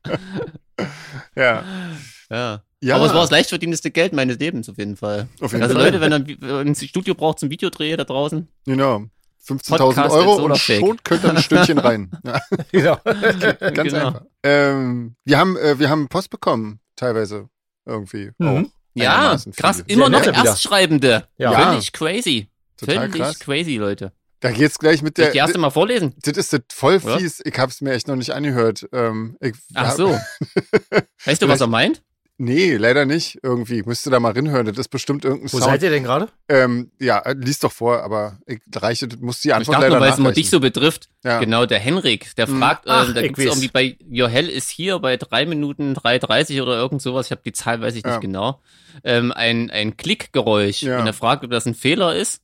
Ja. 1.36 1.64
ja. 2.30 2.62
Ja. 2.82 2.96
Aber 2.98 3.06
es 3.08 3.14
war 3.14 3.22
das 3.22 3.32
leicht 3.32 3.50
verdieneste 3.50 3.90
Geld 3.90 4.14
meines 4.14 4.38
Lebens 4.38 4.70
auf 4.70 4.78
jeden 4.78 4.96
Fall. 4.96 5.28
Auf 5.42 5.52
jeden 5.54 5.64
Also 5.64 5.74
Fall. 5.76 5.86
Leute, 5.86 6.02
wenn 6.02 6.38
ihr 6.42 6.58
ein 6.60 6.76
Studio 6.76 7.16
braucht 7.16 7.40
zum 7.40 7.50
Videodreh 7.50 7.96
da 7.98 8.04
draußen, 8.04 8.48
Genau. 8.66 9.06
15.000 9.48 9.78
Podcast 9.78 10.12
Euro 10.16 10.36
und 10.46 10.58
Fake? 10.58 10.80
schon 10.80 11.04
könnt 11.04 11.24
ihr 11.24 11.30
ein 11.32 11.42
Stündchen 11.42 11.78
rein. 11.80 12.12
Ja, 12.72 13.00
Genau. 13.04 13.54
ganz 13.60 13.76
Genau. 13.92 14.08
einfach. 14.08 14.22
Ähm, 14.44 15.16
wir 15.24 15.38
haben, 15.40 15.58
äh, 15.58 15.80
wir 15.80 15.90
haben 15.90 16.08
Post 16.10 16.30
bekommen, 16.30 16.80
teilweise. 16.96 17.50
Irgendwie. 17.86 18.32
Mhm. 18.38 18.48
Auch. 18.48 18.70
Ja, 18.94 19.38
krass, 19.58 19.84
immer 19.88 20.10
noch. 20.10 20.24
Erstschreibende. 20.26 21.28
Ja. 21.38 21.52
Ja. 21.52 21.72
Völlig 21.72 21.92
crazy. 21.92 22.50
Total 22.78 22.96
Völlig 22.98 23.16
krass. 23.16 23.40
crazy, 23.40 23.78
Leute. 23.78 24.12
Da 24.42 24.52
geht's 24.52 24.78
gleich 24.78 25.02
mit 25.02 25.18
der. 25.18 25.28
ich 25.28 25.32
die 25.34 25.38
erste 25.40 25.58
mal 25.58 25.70
vorlesen? 25.72 26.14
Das 26.22 26.38
ist 26.38 26.54
das 26.54 26.62
voll 26.72 26.98
Oder? 27.04 27.18
fies. 27.20 27.42
Ich 27.46 27.58
hab's 27.58 27.82
mir 27.82 27.94
echt 27.94 28.08
noch 28.08 28.16
nicht 28.16 28.32
angehört. 28.32 28.88
Ähm, 28.92 29.38
ich 29.40 29.54
Ach 29.74 29.92
so. 29.92 30.10
Weißt 31.26 31.42
du, 31.42 31.48
was 31.48 31.62
er 31.62 31.68
meint? 31.68 32.04
Nee, 32.38 32.76
leider 32.76 33.06
nicht. 33.06 33.40
Irgendwie. 33.44 33.82
Müsste 33.84 34.10
da 34.10 34.20
mal 34.20 34.34
reinhören. 34.34 34.66
Das 34.66 34.78
ist 34.78 34.90
bestimmt 34.90 35.24
irgendein 35.24 35.54
Wo 35.54 35.58
Sound. 35.60 35.72
seid 35.72 35.84
ihr 35.84 35.90
denn 35.90 36.04
gerade? 36.04 36.28
Ähm, 36.50 36.92
ja, 37.00 37.20
äh, 37.20 37.34
lies 37.34 37.60
doch 37.60 37.72
vor, 37.72 38.04
aber 38.04 38.40
ich 38.46 38.60
reiche, 38.76 39.08
muss 39.22 39.40
die 39.40 39.48
Ich 39.50 39.56
Antwort 39.56 39.76
dachte 39.78 39.88
nur, 39.88 40.00
leider 40.00 40.02
weil 40.06 40.12
es 40.12 40.18
nachreichen. 40.18 40.36
dich 40.36 40.50
so 40.50 40.60
betrifft. 40.60 41.08
Ja. 41.24 41.40
Genau, 41.40 41.66
der 41.66 41.80
Henrik, 41.80 42.36
der 42.36 42.48
Mhm. 42.50 42.60
fragt, 42.60 42.84
Ach, 42.88 43.08
ähm, 43.08 43.14
da 43.14 43.22
ich 43.22 43.28
gibt's 43.28 43.40
weiß. 43.40 43.46
irgendwie 43.64 43.70
bei 43.70 43.98
Your 44.24 44.28
Hell 44.28 44.50
ist 44.50 44.70
hier 44.70 45.00
bei 45.00 45.16
drei 45.16 45.46
Minuten 45.46 45.94
3,30 45.96 46.62
oder 46.62 46.76
irgend 46.76 47.02
sowas, 47.02 47.28
ich 47.28 47.32
habe 47.32 47.42
die 47.46 47.54
Zahl, 47.54 47.80
weiß 47.80 47.96
ich 47.96 48.04
nicht 48.04 48.14
Ja. 48.14 48.20
genau, 48.20 48.62
ähm, 49.06 49.32
ein, 49.32 49.72
ein 49.72 49.96
Klickgeräusch. 49.96 50.82
Ja. 50.84 51.00
Und 51.00 51.08
er 51.08 51.14
fragt, 51.14 51.46
ob 51.46 51.52
das 51.52 51.66
ein 51.66 51.74
Fehler 51.74 52.16
ist. 52.16 52.42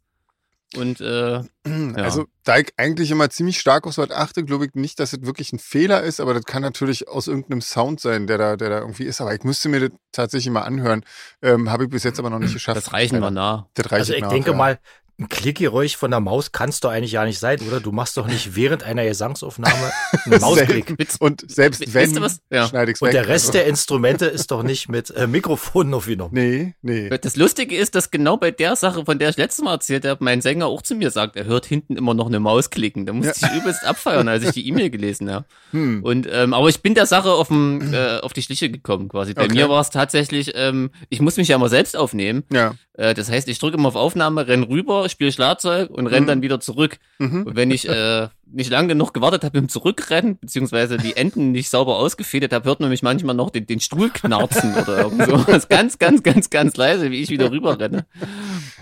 Und 0.76 1.02
äh, 1.02 1.42
ja. 1.66 2.04
Also, 2.04 2.26
da 2.44 2.58
ich 2.58 2.74
eigentlich 2.78 3.12
immer 3.12 3.30
ziemlich 3.30 3.60
stark 3.60 3.86
auf 3.86 3.94
so 3.94 4.02
was 4.02 4.12
achte, 4.12 4.44
glaube 4.44 4.66
ich 4.66 4.74
nicht, 4.74 5.00
dass 5.00 5.14
es 5.14 5.24
wirklich 5.24 5.52
ein 5.52 5.60
Fehler 5.60 6.02
ist, 6.02 6.20
aber 6.20 6.34
das 6.34 6.46
kann 6.46 6.62
natürlich 6.62 7.08
aus 7.08 7.28
irgendeinem 7.28 7.62
Sound 7.62 8.00
sein, 8.00 8.26
der 8.26 8.38
da, 8.38 8.56
der 8.56 8.70
da 8.70 8.80
irgendwie 8.80 9.04
ist. 9.04 9.20
Aber 9.20 9.34
ich 9.34 9.44
müsste 9.44 9.70
mir 9.70 9.82
das 9.82 10.00
tatsächlich 10.12 10.52
mal 10.52 10.62
anhören. 10.62 11.04
Ähm, 11.42 11.70
Habe 11.70 11.84
ich 11.84 11.90
bis 11.90 12.04
jetzt 12.04 12.20
aber 12.20 12.30
noch 12.30 12.40
nicht 12.40 12.54
geschafft. 12.54 12.78
das 12.78 12.94
reichen 12.94 13.16
wir 13.16 13.22
Leider. 13.22 13.32
nach. 13.32 13.66
Das 13.74 13.86
reicht 13.88 14.00
Also 14.00 14.14
ich 14.14 14.22
nach, 14.22 14.30
denke 14.30 14.52
ja. 14.52 14.58
mal, 14.58 14.80
ein 15.22 15.30
Klickgeräusch 15.30 15.96
von 15.96 16.12
der 16.12 16.20
Maus 16.20 16.52
kann 16.52 16.70
es 16.70 16.80
doch 16.80 16.90
eigentlich 16.92 17.14
ja 17.14 17.24
nicht 17.26 17.40
sein, 17.40 17.60
oder? 17.68 17.80
Du 17.80 17.92
machst 17.92 18.18
doch 18.18 18.28
nicht 18.28 18.56
während 18.56 18.84
einer 18.84 19.06
Gesangsaufnahme 19.06 19.92
einen 20.26 20.40
Mausklick. 20.42 20.96
Und 21.20 21.50
selbst 21.50 21.94
wenn, 21.94 22.14
ihr 22.14 22.22
was? 22.22 22.42
Ja. 22.50 22.68
schneide 22.68 22.92
ich's 22.92 23.02
Und 23.02 23.08
weg. 23.10 23.14
der 23.14 23.28
Rest 23.28 23.46
Also, 23.48 23.52
der 23.60 23.68
Instrumente 23.68 24.26
ist 24.26 24.52
doch 24.52 24.64
nicht 24.64 24.90
mit 24.90 25.12
äh, 25.12 25.28
Mikrofonen 25.28 25.94
aufgenommen. 25.94 26.32
Nee, 26.34 26.74
nee. 26.82 27.10
Das 27.22 27.36
Lustige 27.36 27.76
ist, 27.78 27.96
dass 27.96 28.12
genau 28.12 28.38
bei 28.38 28.52
der 28.52 28.76
Sache, 28.76 29.06
von 29.06 29.20
der 29.20 29.30
ich 29.30 29.38
letztes 29.38 29.64
Mal 29.64 29.74
erzählt 29.74 30.06
habe, 30.06 30.24
mein 30.24 30.42
Sänger 30.42 30.66
auch 30.66 30.82
zu 30.82 30.96
mir 30.96 31.12
sagt, 31.12 31.36
er 31.36 31.46
hört 31.46 31.66
hinten 31.66 31.96
immer 31.98 32.14
noch 32.14 32.28
eine 32.28 32.40
Maus 32.40 32.70
klicken. 32.70 33.06
Da 33.06 33.14
musste 33.14 33.46
ich 33.46 33.62
übelst 33.62 33.86
abfeiern, 33.86 34.28
als 34.28 34.44
ich 34.44 34.52
die 34.52 34.68
E-Mail 34.68 34.90
gelesen 34.90 35.32
habe. 35.32 35.46
Hm. 35.72 36.04
Und 36.04 36.28
ähm, 36.30 36.54
aber 36.54 36.68
ich 36.68 36.82
bin 36.82 36.96
der 36.96 37.06
Sache 37.06 37.32
auf, 37.32 37.48
dem, 37.48 37.94
äh, 37.94 38.18
auf 38.20 38.34
die 38.34 38.42
Schliche 38.42 38.70
gekommen 38.70 39.08
quasi. 39.08 39.34
Bei 39.34 39.44
Okay. 39.46 39.54
mir 39.54 39.70
war 39.70 39.80
es 39.80 39.90
tatsächlich, 39.90 40.52
ähm, 40.56 40.92
ich 41.10 41.22
muss 41.22 41.38
mich 41.38 41.48
ja 41.48 41.56
immer 41.56 41.70
selbst 41.70 41.96
aufnehmen. 41.96 42.44
Ja. 42.52 42.76
Äh, 42.94 43.14
das 43.14 43.30
heißt, 43.32 43.48
ich 43.48 43.58
drücke 43.58 43.78
immer 43.78 43.88
auf 43.88 43.96
Aufnahme, 43.96 44.48
renn 44.48 44.64
rüber, 44.64 45.06
spiele 45.12 45.32
Schlagzeug 45.32 45.90
und 45.90 46.08
renn 46.08 46.24
Mhm. 46.24 46.28
dann 46.28 46.42
wieder 46.42 46.60
zurück. 46.60 46.98
Mhm. 47.20 47.44
Und 47.44 47.56
wenn 47.56 47.72
ich 47.72 47.88
äh, 47.88 48.28
nicht 48.54 48.70
lange 48.70 48.90
genug 48.90 49.14
gewartet 49.14 49.44
habe 49.44 49.58
im 49.58 49.70
Zurückrennen, 49.70 50.38
beziehungsweise 50.40 50.98
die 50.98 51.16
Enden 51.16 51.52
nicht 51.52 51.70
sauber 51.70 51.98
ausgefädelt 51.98 52.52
habe, 52.54 52.68
hört 52.68 52.80
man 52.82 52.90
mich 52.90 53.02
manchmal 53.04 53.36
noch 53.36 53.50
den, 53.50 53.66
den 53.66 53.80
Stuhl 53.80 54.10
knarzen 54.10 54.74
oder 54.76 55.00
irgend 55.04 55.26
sowas. 55.26 55.70
Ganz, 55.70 56.00
ganz, 56.00 56.22
ganz, 56.24 56.50
ganz 56.50 56.76
leise, 56.76 57.12
wie 57.12 57.22
ich 57.22 57.30
wieder 57.30 57.50
rüber 57.52 57.80
renne. 57.80 58.06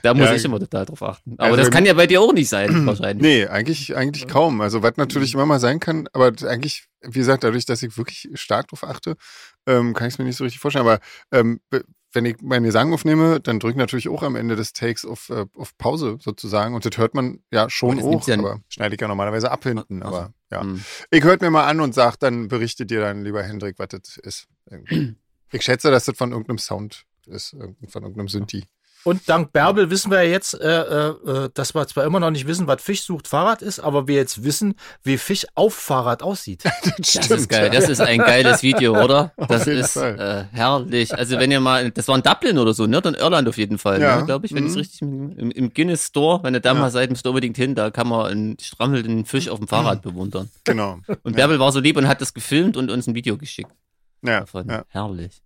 Da 0.02 0.14
muss 0.14 0.26
Ja. 0.28 0.36
ich 0.36 0.46
immer 0.46 0.60
total 0.60 0.86
drauf 0.86 1.04
achten. 1.04 1.34
Aber 1.38 1.44
Also 1.46 1.58
das 1.58 1.72
kann 1.72 1.86
ja 1.86 1.94
bei 1.94 2.08
dir 2.08 2.22
auch 2.22 2.34
nicht 2.34 2.50
sein, 2.50 2.86
wahrscheinlich. 2.86 3.22
Nee, 3.22 3.46
eigentlich, 3.48 3.96
eigentlich 3.96 4.28
kaum. 4.28 4.62
Also, 4.62 4.82
was 4.82 4.98
natürlich 4.98 5.34
immer 5.34 5.46
mal 5.46 5.60
sein 5.60 5.80
kann, 5.80 6.08
aber 6.14 6.32
eigentlich, 6.48 6.86
wie 7.02 7.20
gesagt, 7.20 7.44
dadurch, 7.44 7.66
dass 7.66 7.84
ich 7.84 7.98
wirklich 7.98 8.30
stark 8.36 8.70
drauf 8.70 8.84
achte, 8.84 9.16
ähm, 9.68 9.94
kann 9.94 10.08
ich 10.08 10.16
es 10.16 10.18
mir 10.20 10.26
nicht 10.26 10.38
so 10.38 10.44
richtig 10.46 10.60
vorstellen. 10.62 10.86
Aber 10.88 11.00
ähm, 11.32 11.60
wenn 12.12 12.26
ich 12.26 12.42
meinen 12.42 12.64
Gesang 12.64 12.94
aufnehme, 12.94 13.40
dann 13.40 13.60
drücke 13.60 13.74
ich 13.74 13.78
natürlich 13.78 14.10
auch 14.10 14.24
am 14.24 14.36
Ende 14.36 14.56
des 14.56 14.74
Takes 14.74 15.06
auf, 15.06 15.30
äh, 15.30 15.46
auf 15.56 15.78
Pause 15.78 16.18
sozusagen. 16.20 16.76
Und 16.76 16.86
das 16.86 16.98
hört 16.98 17.14
man 17.14 17.40
ja 17.52 17.70
schon 17.70 18.00
auch, 18.00 18.10
nimmt's 18.10 18.28
ja 18.28 18.38
aber 18.38 18.62
schneide 18.68 18.96
ich 18.96 19.02
ja 19.02 19.08
normalerweise 19.08 19.52
ab 19.52 19.64
hinten. 19.64 20.02
Aber 20.02 20.34
ja. 20.52 20.62
Hm. 20.62 20.84
Ich 21.12 21.24
hört 21.24 21.42
mir 21.42 21.52
mal 21.52 21.66
an 21.66 21.82
und 21.82 21.94
sag, 21.94 22.18
dann 22.18 22.48
berichte 22.48 22.86
dir 22.86 23.02
dann, 23.02 23.24
lieber 23.24 23.44
Hendrik, 23.44 23.78
was 23.78 23.90
das 23.90 24.18
ist. 24.18 24.48
Ich 25.52 25.64
schätze, 25.64 25.90
dass 25.90 26.06
das 26.06 26.16
von 26.16 26.32
irgendeinem 26.32 26.60
Sound 26.60 27.08
ist, 27.26 27.56
von 27.88 28.04
irgendeinem 28.04 28.28
Synthi. 28.28 28.66
Und 29.06 29.28
dank 29.30 29.54
Bärbel 29.54 29.90
wissen 29.90 30.12
wir 30.12 30.22
ja 30.24 30.30
jetzt, 30.30 30.54
äh, 30.60 30.82
äh, 30.82 31.08
äh, 31.46 31.50
dass 31.54 31.74
wir 31.74 31.88
zwar 31.88 32.04
immer 32.04 32.20
noch 32.20 32.32
nicht 32.32 32.48
wissen, 32.48 32.68
was 32.68 32.82
Fisch 32.82 33.04
sucht 33.04 33.28
Fahrrad 33.30 33.62
ist, 33.62 33.80
aber 33.80 34.08
wir 34.08 34.16
jetzt 34.18 34.44
wissen, 34.44 34.76
wie 35.04 35.18
Fisch 35.18 35.48
auf 35.56 35.74
Fahrrad 35.74 36.22
aussieht. 36.22 36.64
Das, 36.98 37.12
Das 37.14 37.32
ist 37.32 37.50
geil. 37.50 37.70
Das 37.70 37.88
ist 37.88 38.02
ein 38.02 38.20
geiles 38.20 38.62
Video, 38.62 39.02
oder? 39.02 39.32
Das 39.48 39.68
ist 39.68 39.96
äh, 39.96 40.44
herrlich. 40.52 41.14
Also 41.18 41.40
wenn 41.40 41.50
ihr 41.50 41.62
mal, 41.62 41.90
das 41.92 42.08
war 42.10 42.16
in 42.18 42.24
Dublin 42.24 42.58
oder 42.58 42.74
so, 42.74 42.88
ne? 42.88 42.98
In 43.06 43.14
Irland 43.14 43.48
auf 43.48 43.58
jeden 43.58 43.78
Fall, 43.78 44.02
Ja. 44.02 44.18
ne? 44.18 44.26
glaube 44.26 44.46
ich, 44.46 44.54
wenn 44.54 44.66
ich 44.66 44.72
es 44.72 44.76
Mhm. 44.76 44.80
richtig 44.80 45.02
im, 45.02 45.52
im 45.52 45.74
Guinness 45.74 46.08
Store, 46.08 46.44
wenn 46.44 46.54
ihr 46.54 46.60
da 46.60 46.74
Ja. 46.74 46.80
mal 46.80 46.92
seid, 46.92 47.10
müsst 47.10 47.26
ihr 47.26 47.30
unbedingt 47.30 47.56
hin. 47.56 47.76
Da 47.76 47.90
kann 47.92 48.08
man 48.10 48.26
einen 48.26 48.58
strammelnden 48.60 49.26
Fisch 49.26 49.48
auf 49.48 49.60
dem 49.60 49.68
Fahrrad 49.70 50.02
bewundern. 50.02 50.50
Genau. 50.66 51.00
Und 51.24 51.32
Ja. 51.32 51.38
Bärbel 51.38 51.60
war 51.60 51.72
so 51.72 51.80
lieb 51.80 51.96
und 51.98 52.08
hat 52.08 52.20
das 52.22 52.34
gefilmt 52.34 52.76
und 52.76 52.92
uns 52.92 53.08
ein 53.08 53.16
Video 53.16 53.38
geschickt 53.38 53.72
Ja, 54.24 54.42
davon. 54.42 54.68
ja. 54.70 54.84
Herrlich. 54.90 55.42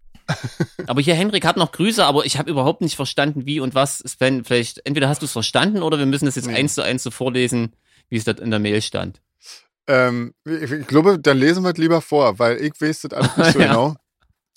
Aber 0.87 1.01
hier, 1.01 1.15
Henrik 1.15 1.45
hat 1.45 1.57
noch 1.57 1.71
Grüße, 1.71 2.05
aber 2.05 2.25
ich 2.25 2.37
habe 2.37 2.49
überhaupt 2.49 2.81
nicht 2.81 2.95
verstanden, 2.95 3.45
wie 3.45 3.59
und 3.59 3.75
was. 3.75 3.99
Sven, 3.99 4.43
vielleicht, 4.43 4.85
entweder 4.85 5.09
hast 5.09 5.21
du 5.21 5.25
es 5.25 5.31
verstanden 5.31 5.81
oder 5.83 5.97
wir 5.99 6.05
müssen 6.05 6.25
das 6.25 6.35
jetzt 6.35 6.47
Nee. 6.47 6.55
eins 6.55 6.75
zu 6.75 6.81
eins 6.81 7.03
so 7.03 7.11
vorlesen, 7.11 7.75
wie 8.09 8.17
es 8.17 8.23
dort 8.23 8.39
in 8.39 8.49
der 8.51 8.59
Mail 8.59 8.81
stand. 8.81 9.21
Ähm, 9.87 10.33
ich, 10.45 10.87
glaube, 10.87 11.19
dann 11.19 11.37
lesen 11.37 11.63
wir 11.63 11.71
es 11.71 11.77
lieber 11.77 12.01
vor, 12.01 12.39
weil 12.39 12.61
ich 12.61 12.79
weiß 12.79 13.01
das 13.01 13.11
alles 13.13 13.37
nicht 13.37 13.51
so 13.53 13.59
Ja. 13.59 13.67
genau. 13.67 13.95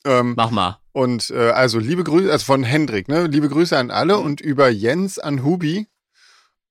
Ähm, 0.04 0.34
Mach 0.36 0.50
mal. 0.52 0.78
und 0.92 1.30
äh, 1.30 1.50
also 1.50 1.80
liebe 1.80 2.04
Grüße, 2.04 2.30
also 2.30 2.44
von 2.44 2.62
Hendrik, 2.62 3.08
ne? 3.08 3.26
Liebe 3.26 3.48
Grüße 3.48 3.76
an 3.76 3.90
alle 3.90 4.18
und 4.18 4.40
über 4.40 4.68
Jens 4.68 5.18
an 5.18 5.42
Hubi. 5.42 5.88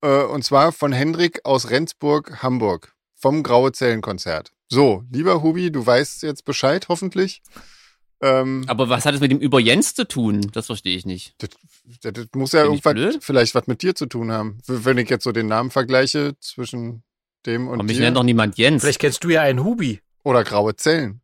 Äh, 0.01 0.23
und 0.23 0.43
zwar 0.45 0.71
von 0.71 0.93
Hendrik 0.93 1.41
aus 1.43 1.69
Rendsburg, 1.69 2.41
Hamburg. 2.41 2.93
Vom 3.17 3.43
Graue 3.43 3.71
Zellenkonzert. 3.73 4.51
So, 4.69 5.03
lieber 5.11 5.41
Hubi, 5.41 5.71
du 5.71 5.85
weißt 5.85 6.23
jetzt 6.23 6.45
Bescheid, 6.45 6.87
hoffentlich. 6.89 7.41
Ähm, 8.25 8.63
Aber 8.67 8.89
was 8.89 9.05
hat 9.05 9.13
es 9.13 9.21
mit 9.21 9.31
dem 9.31 9.39
Über 9.39 9.59
Jens 9.59 9.93
zu 9.93 10.07
tun? 10.07 10.49
Das 10.53 10.65
verstehe 10.67 10.97
ich 10.97 11.05
nicht. 11.05 11.35
das, 11.37 11.49
das, 12.01 12.13
das 12.13 12.25
muss 12.33 12.51
ja 12.53 12.63
irgendwas, 12.63 13.17
vielleicht 13.21 13.53
was 13.55 13.67
mit 13.67 13.81
dir 13.81 13.93
zu 13.95 14.05
tun 14.07 14.31
haben. 14.31 14.57
Wenn 14.67 14.97
ich 14.97 15.09
jetzt 15.09 15.23
so 15.23 15.31
den 15.31 15.47
Namen 15.47 15.69
vergleiche 15.71 16.33
zwischen 16.39 17.03
dem 17.45 17.67
und 17.67 17.75
Aber 17.75 17.83
mich 17.83 17.97
dir. 17.97 18.03
nennt 18.03 18.17
doch 18.17 18.23
niemand 18.23 18.57
Jens. 18.57 18.81
Vielleicht 18.83 18.99
kennst 18.99 19.23
du 19.23 19.29
ja 19.29 19.41
einen 19.41 19.63
Hubi. 19.63 19.99
Oder 20.23 20.43
Graue 20.43 20.75
Zellen. 20.75 21.21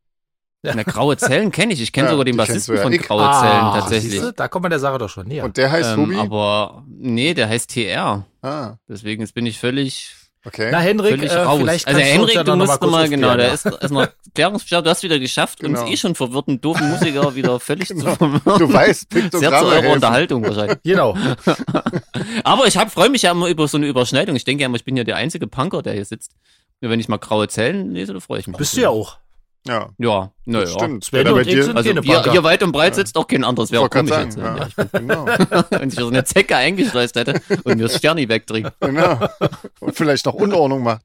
Na, 0.64 0.84
graue 0.84 1.18
Zellen 1.18 1.52
kenne 1.52 1.74
ich. 1.74 1.82
Ich 1.82 1.92
kenne 1.92 2.06
Ja, 2.06 2.12
sogar 2.12 2.24
den 2.26 2.38
Bassisten 2.38 2.76
ja. 2.76 2.84
von 2.84 2.94
Ich- 2.94 3.02
Graue 3.02 3.24
Zellen 3.40 3.64
Ah, 3.64 3.80
tatsächlich. 3.80 4.12
siehste, 4.12 4.32
da 4.34 4.48
kommt 4.48 4.62
man 4.62 4.70
der 4.70 4.78
Sache 4.80 5.00
doch 5.00 5.10
schon 5.10 5.28
näher. 5.28 5.44
Und 5.44 5.58
der 5.58 5.72
heißt 5.72 5.94
Ähm, 5.94 6.02
Hubi? 6.02 6.16
aber 6.18 6.86
nee, 6.88 7.34
der 7.34 7.50
heißt 7.50 7.72
TR. 7.72 8.28
ah, 8.44 8.76
Deswegen 8.88 9.22
jetzt 9.24 9.34
bin 9.34 9.48
ich 9.48 9.58
völlig, 9.58 10.14
okay. 10.46 10.70
Na, 10.72 10.80
Henrik, 10.80 11.12
völlig 11.16 11.32
äh, 11.32 11.36
raus. 11.40 11.60
vielleicht 11.60 11.88
Also 11.88 12.00
kannst 12.00 12.14
Henrik, 12.14 12.36
uns 12.38 12.46
du 12.46 12.52
noch 12.52 12.58
musst 12.58 12.68
mal 12.70 12.78
kurz 12.78 12.92
nochmal, 12.92 13.10
genau, 13.10 13.36
der 13.36 13.48
ja. 13.48 13.54
ist 13.54 13.66
erstmal 13.66 14.10
Klärungsbescheid, 14.34 14.86
du 14.86 14.90
hast 14.90 15.04
wieder 15.04 15.20
geschafft, 15.20 15.64
uns 15.64 15.80
Genau. 15.80 15.92
eh 15.92 15.98
schon 15.98 16.16
verwirrten, 16.16 16.62
doofen 16.62 16.90
Musiker 16.90 17.36
wieder 17.36 17.60
völlig 17.60 17.88
Genau. 17.90 18.12
zu 18.12 18.16
verwirren. 18.16 18.60
Du 18.60 18.74
weißt, 18.74 19.14
Sehr 19.14 19.22
zu 19.24 19.40
Piktogramme 19.40 19.68
eurer. 19.70 19.94
Unterhaltung 19.94 20.44
wahrscheinlich. 20.44 20.78
Genau. 20.84 21.16
Aber 22.44 22.68
ich 22.68 22.74
freue 22.78 23.10
mich 23.10 23.22
ja 23.22 23.32
immer 23.32 23.48
über 23.48 23.68
so 23.68 23.78
eine 23.78 23.88
Überschneidung. 23.88 24.36
Ich 24.36 24.44
denke 24.44 24.62
ja 24.62 24.66
immer, 24.66 24.76
ich 24.78 24.86
bin 24.86 24.98
ja 24.98 25.04
der 25.04 25.16
einzige 25.16 25.48
Punker, 25.48 25.82
der 25.82 25.94
hier 25.94 26.06
sitzt. 26.06 26.32
Wenn 26.82 27.00
ich 27.00 27.08
mal 27.08 27.18
graue 27.18 27.48
Zellen 27.48 27.94
lese, 27.94 28.12
dann 28.14 28.22
freue 28.22 28.40
ich 28.40 28.48
mich. 28.48 28.58
Bist 28.58 28.76
du 28.76 28.82
ja 28.82 28.90
auch. 28.90 29.18
Ja, 29.68 29.90
Ja, 30.00 30.32
naja. 30.46 30.66
stimmt. 30.68 31.04
Sven 31.06 31.26
Wenn 31.26 31.34
und 31.34 31.48
ich 31.48 31.64
sind 31.64 31.78
Also 31.78 31.90
keine 31.94 32.02
hier, 32.02 32.32
hier 32.32 32.44
weit 32.44 32.64
und 32.64 32.72
breit 32.72 32.96
sitzt 32.96 33.16
auch 33.16 33.28
kein 33.28 33.44
anderes. 33.44 33.72
Wäre 33.72 33.84
auch 33.84 33.90
komisch 33.92 34.10
gerade 34.10 34.24
jetzt. 34.26 34.34
sagen, 34.36 34.58
Ja. 34.58 34.64
ja. 34.64 34.68
ich 34.68 34.76
bin, 34.76 35.08
genau, 35.08 35.26
wenn 35.70 35.90
sich 35.92 36.00
so 36.00 36.08
eine 36.08 36.24
Zecke 36.24 36.56
eingeschleust 36.56 37.16
hätte 37.16 37.40
und 37.64 37.76
mir 37.78 37.84
das 37.84 37.98
Sterni 37.98 38.28
wegtrinkt. 38.28 38.72
genau. 38.80 39.20
Und 39.80 39.96
vielleicht 39.96 40.26
noch 40.26 40.34
Unordnung 40.34 40.82
macht. 40.82 41.02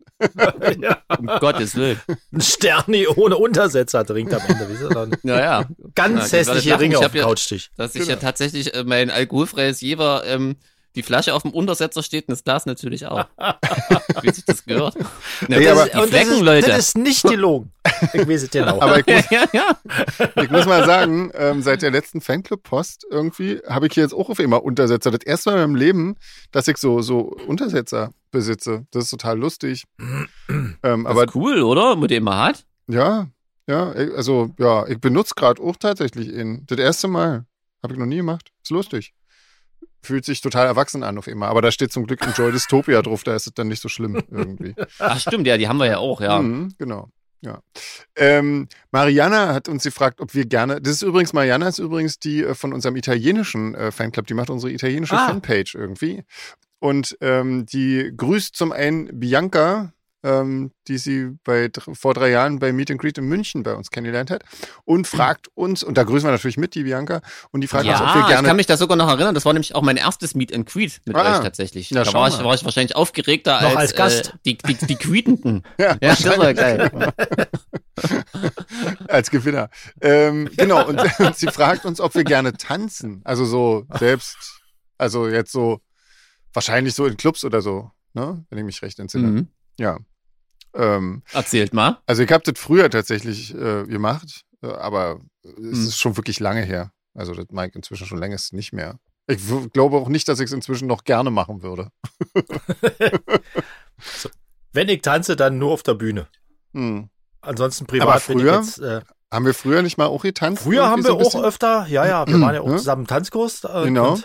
ja. 0.80 0.98
Um 1.18 1.26
Gottes 1.26 1.76
Willen. 1.76 2.00
Ein 2.32 2.40
Sterni 2.40 3.06
ohne 3.06 3.36
Untersetzer 3.36 4.06
trinkt 4.06 4.32
am 4.32 4.40
Ende. 4.48 4.68
Wie 4.70 4.94
dann 4.94 5.14
Naja. 5.22 5.66
ganz 5.94 6.30
Ja, 6.30 6.38
hässliche. 6.38 6.80
Ringe 6.80 6.98
auf 6.98 7.12
Couchtisch. 7.12 7.70
Dass 7.76 7.94
ich 7.94 8.06
ja 8.06 8.16
tatsächlich 8.16 8.74
äh, 8.74 8.84
mein 8.84 9.10
alkoholfreies 9.10 9.82
Jever 9.82 10.22
ähm, 10.26 10.56
die 10.96 11.02
Flasche 11.04 11.34
auf 11.34 11.42
dem 11.42 11.52
Untersetzer 11.52 12.02
steht 12.02 12.26
und 12.26 12.32
das 12.32 12.42
Glas 12.42 12.66
natürlich 12.66 13.06
auch. 13.06 13.26
Wie 14.22 14.30
sich 14.32 14.44
das 14.44 14.64
gehört. 14.64 14.96
Na, 15.48 15.56
Ey, 15.56 15.64
das 15.64 15.72
aber- 15.72 15.84
ist 15.86 15.92
die 15.92 15.98
und 15.98 16.02
das 16.02 16.10
Flecken, 16.10 16.32
ist, 16.32 16.40
Leute. 16.40 16.66
das 16.68 16.78
ist 16.78 16.98
nicht 16.98 17.22
gelogen. 17.22 17.72
Ich 18.14 18.28
weiß 18.28 18.42
es 18.42 18.50
genau. 18.50 18.80
Aber 18.80 18.98
ich 18.98 19.06
muss, 19.06 19.30
ja, 19.30 19.44
ja. 19.52 19.78
ich 20.42 20.50
muss 20.50 20.66
mal 20.66 20.84
sagen, 20.84 21.30
ähm, 21.34 21.62
seit 21.62 21.82
der 21.82 21.90
letzten 21.92 22.20
Fanclub-Post 22.20 23.06
irgendwie 23.10 23.60
habe 23.68 23.86
ich 23.86 23.92
hier 23.94 24.02
jetzt 24.02 24.12
auch 24.14 24.28
auf 24.28 24.38
immer 24.40 24.62
Untersetzer. 24.64 25.10
Das 25.12 25.20
erste 25.24 25.50
Mal 25.50 25.56
in 25.56 25.62
meinem 25.62 25.76
Leben, 25.76 26.16
dass 26.50 26.66
ich 26.66 26.78
so, 26.78 27.00
so 27.02 27.20
Untersetzer 27.46 28.10
besitze. 28.32 28.86
Das 28.90 29.04
ist 29.04 29.10
total 29.10 29.38
lustig. 29.38 29.84
ähm, 30.48 30.76
Aber 30.82 31.22
aber 31.22 31.26
cool, 31.36 31.62
oder? 31.62 31.94
Mit 31.96 32.10
dem 32.10 32.24
man 32.24 32.38
hat. 32.48 32.64
ja, 32.88 33.28
ja, 33.68 33.94
ich- 33.94 34.12
also 34.14 34.50
ja, 34.58 34.86
ich 34.86 34.98
benutze 35.00 35.34
gerade 35.36 35.62
auch 35.62 35.76
tatsächlich 35.76 36.28
ihn. 36.28 36.64
Das 36.66 36.78
erste 36.78 37.08
Mal. 37.08 37.44
Habe 37.82 37.92
ich 37.94 38.00
noch 38.00 38.06
nie 38.06 38.16
gemacht. 38.16 38.50
Ist 38.64 38.70
lustig. 38.70 39.12
Fühlt 40.06 40.24
sich 40.24 40.40
total 40.40 40.66
erwachsen 40.66 41.02
an 41.02 41.18
auf 41.18 41.26
immer. 41.26 41.48
Aber 41.48 41.62
da 41.62 41.72
steht 41.72 41.92
zum 41.92 42.06
Glück 42.06 42.24
Enjoy 42.24 42.52
Dystopia 42.52 43.02
drauf, 43.02 43.24
da 43.24 43.34
ist 43.34 43.48
es 43.48 43.54
dann 43.54 43.66
nicht 43.66 43.82
so 43.82 43.88
schlimm 43.88 44.22
irgendwie. 44.30 44.74
Ach 45.00 45.18
stimmt, 45.18 45.48
ja, 45.48 45.58
die 45.58 45.66
haben 45.66 45.78
wir 45.78 45.86
ja 45.86 45.98
auch, 45.98 46.20
ja. 46.20 46.40
Mhm, 46.40 46.74
genau. 46.78 47.10
Ja. 47.40 47.60
Ähm, 48.16 48.68
Mariana 48.92 49.52
hat 49.52 49.68
uns 49.68 49.82
gefragt, 49.82 50.20
ob 50.20 50.32
wir 50.34 50.46
gerne. 50.46 50.80
Das 50.80 50.94
ist 50.94 51.02
übrigens, 51.02 51.32
Mariana 51.32 51.66
ist 51.68 51.78
übrigens 51.80 52.18
die 52.20 52.42
äh, 52.44 52.54
von 52.54 52.72
unserem 52.72 52.94
italienischen 52.96 53.74
äh, 53.74 53.90
Fanclub, 53.90 54.26
die 54.28 54.34
macht 54.34 54.48
unsere 54.50 54.72
italienische 54.72 55.16
Ah. 55.16 55.26
Fanpage 55.26 55.74
irgendwie. 55.74 56.24
Und 56.78 57.16
ähm, 57.20 57.66
die 57.66 58.12
grüßt 58.16 58.54
zum 58.54 58.70
einen 58.70 59.18
Bianca, 59.18 59.92
ähm, 60.26 60.72
die 60.88 60.98
sie 60.98 61.30
bei, 61.44 61.70
vor 61.94 62.12
drei 62.14 62.30
Jahren 62.30 62.58
bei 62.58 62.72
Meet 62.72 62.90
and 62.90 63.00
Greet 63.00 63.18
in 63.18 63.26
München 63.26 63.62
bei 63.62 63.74
uns 63.74 63.90
kennengelernt 63.90 64.30
hat. 64.30 64.42
Und 64.84 65.06
fragt 65.06 65.46
uns, 65.54 65.84
und 65.84 65.96
da 65.96 66.02
grüßen 66.02 66.26
wir 66.26 66.32
natürlich 66.32 66.56
mit, 66.56 66.74
die 66.74 66.82
Bianca, 66.82 67.20
und 67.52 67.60
die 67.60 67.68
fragt 67.68 67.86
uns, 67.86 68.00
ob 68.00 68.06
wir 68.06 68.14
Ja, 68.14 68.20
ich 68.22 68.26
gerne. 68.28 68.48
kann 68.48 68.56
mich 68.56 68.66
da 68.66 68.76
sogar 68.76 68.96
noch 68.96 69.08
erinnern. 69.08 69.34
Das 69.36 69.44
war 69.44 69.52
nämlich 69.52 69.74
auch 69.76 69.82
mein 69.82 69.96
erstes 69.96 70.34
Meet 70.34 70.52
and 70.52 70.68
Greet 70.68 71.00
mit 71.04 71.14
Ah. 71.14 71.36
euch 71.36 71.44
tatsächlich. 71.44 71.90
Na, 71.92 72.02
da 72.02 72.12
war 72.12 72.26
ich, 72.28 72.38
war 72.42 72.54
ich 72.54 72.64
wahrscheinlich 72.64 72.96
aufgeregter 72.96 73.60
Noch 73.60 73.68
als, 73.70 73.76
als 73.78 73.94
Gast. 73.94 74.28
Äh, 74.34 74.38
die, 74.44 74.58
die, 74.58 74.74
die 74.86 74.96
Greetenden. 74.96 75.62
Ja, 75.78 75.90
Ja, 76.02 76.16
das 76.16 76.24
war 76.26 76.54
geil. 76.54 76.90
als 79.08 79.30
Gewinner. 79.30 79.70
Ähm, 80.00 80.48
genau, 80.56 80.86
und, 80.86 80.98
und 81.20 81.36
sie 81.36 81.48
fragt 81.48 81.84
uns, 81.84 82.00
ob 82.00 82.14
wir 82.14 82.24
gerne 82.24 82.52
tanzen. 82.54 83.20
Also 83.24 83.44
so 83.44 83.86
selbst, 83.98 84.60
also 84.98 85.28
jetzt 85.28 85.52
so, 85.52 85.80
wahrscheinlich 86.52 86.94
so 86.94 87.06
in 87.06 87.16
Clubs 87.16 87.44
oder 87.44 87.62
so, 87.62 87.90
ne? 88.14 88.44
Wenn 88.50 88.58
ich 88.58 88.64
mich 88.64 88.82
recht 88.82 88.98
entsinne. 88.98 89.28
Mhm. 89.28 89.48
Ja. 89.78 89.98
Ähm, 90.74 91.22
Erzählt 91.32 91.72
mal. 91.72 91.98
also 92.06 92.22
ich 92.22 92.30
habe 92.32 92.44
das 92.44 92.60
früher 92.62 92.90
tatsächlich 92.90 93.54
äh, 93.54 93.84
gemacht, 93.84 94.44
äh, 94.62 94.68
aber 94.68 95.20
es 95.44 95.52
Mhm. 95.58 95.72
ist 95.72 95.98
schon 95.98 96.16
wirklich 96.16 96.38
lange 96.40 96.62
her. 96.62 96.92
Also 97.14 97.32
das 97.34 97.46
Mike 97.50 97.76
inzwischen 97.76 98.06
schon 98.06 98.18
längst 98.18 98.52
nicht 98.52 98.72
mehr. 98.72 98.98
Ich 99.28 99.40
glaube 99.72 99.96
auch 99.96 100.08
nicht, 100.08 100.28
dass 100.28 100.38
ich 100.38 100.46
es 100.46 100.52
inzwischen 100.52 100.86
noch 100.86 101.02
gerne 101.04 101.30
machen 101.30 101.62
würde. 101.62 101.88
Wenn 104.72 104.88
ich 104.88 105.02
tanze, 105.02 105.36
dann 105.36 105.58
nur 105.58 105.72
auf 105.72 105.82
der 105.82 105.94
Bühne. 105.94 106.26
Hm. 106.74 107.08
Ansonsten 107.40 107.86
privat 107.86 108.08
Aber 108.08 108.20
früher? 108.20 108.56
jetzt. 108.56 108.78
Äh, 108.78 109.00
Haben 109.32 109.46
wir 109.46 109.54
früher 109.54 109.82
nicht 109.82 109.98
mal 109.98 110.06
auch 110.06 110.22
getanzt? 110.22 110.62
früher 110.62 110.88
haben 110.88 111.02
wir 111.04 111.10
so 111.12 111.18
auch 111.20 111.42
öfter, 111.42 111.86
ja, 111.88 112.06
ja, 112.06 112.26
wir 112.26 112.40
waren 112.40 112.54
ja 112.54 112.60
auch 112.60 112.70
zusammen 112.76 113.02
im 113.02 113.06
Tanzkurs. 113.08 113.64
Äh, 113.64 113.84
Genau. 113.84 114.18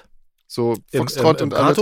So 0.47 0.73
Im, 0.91 0.99
Foxtrot 1.01 1.39
im, 1.41 1.47
im 1.47 1.53
und 1.53 1.57
alles. 1.57 1.77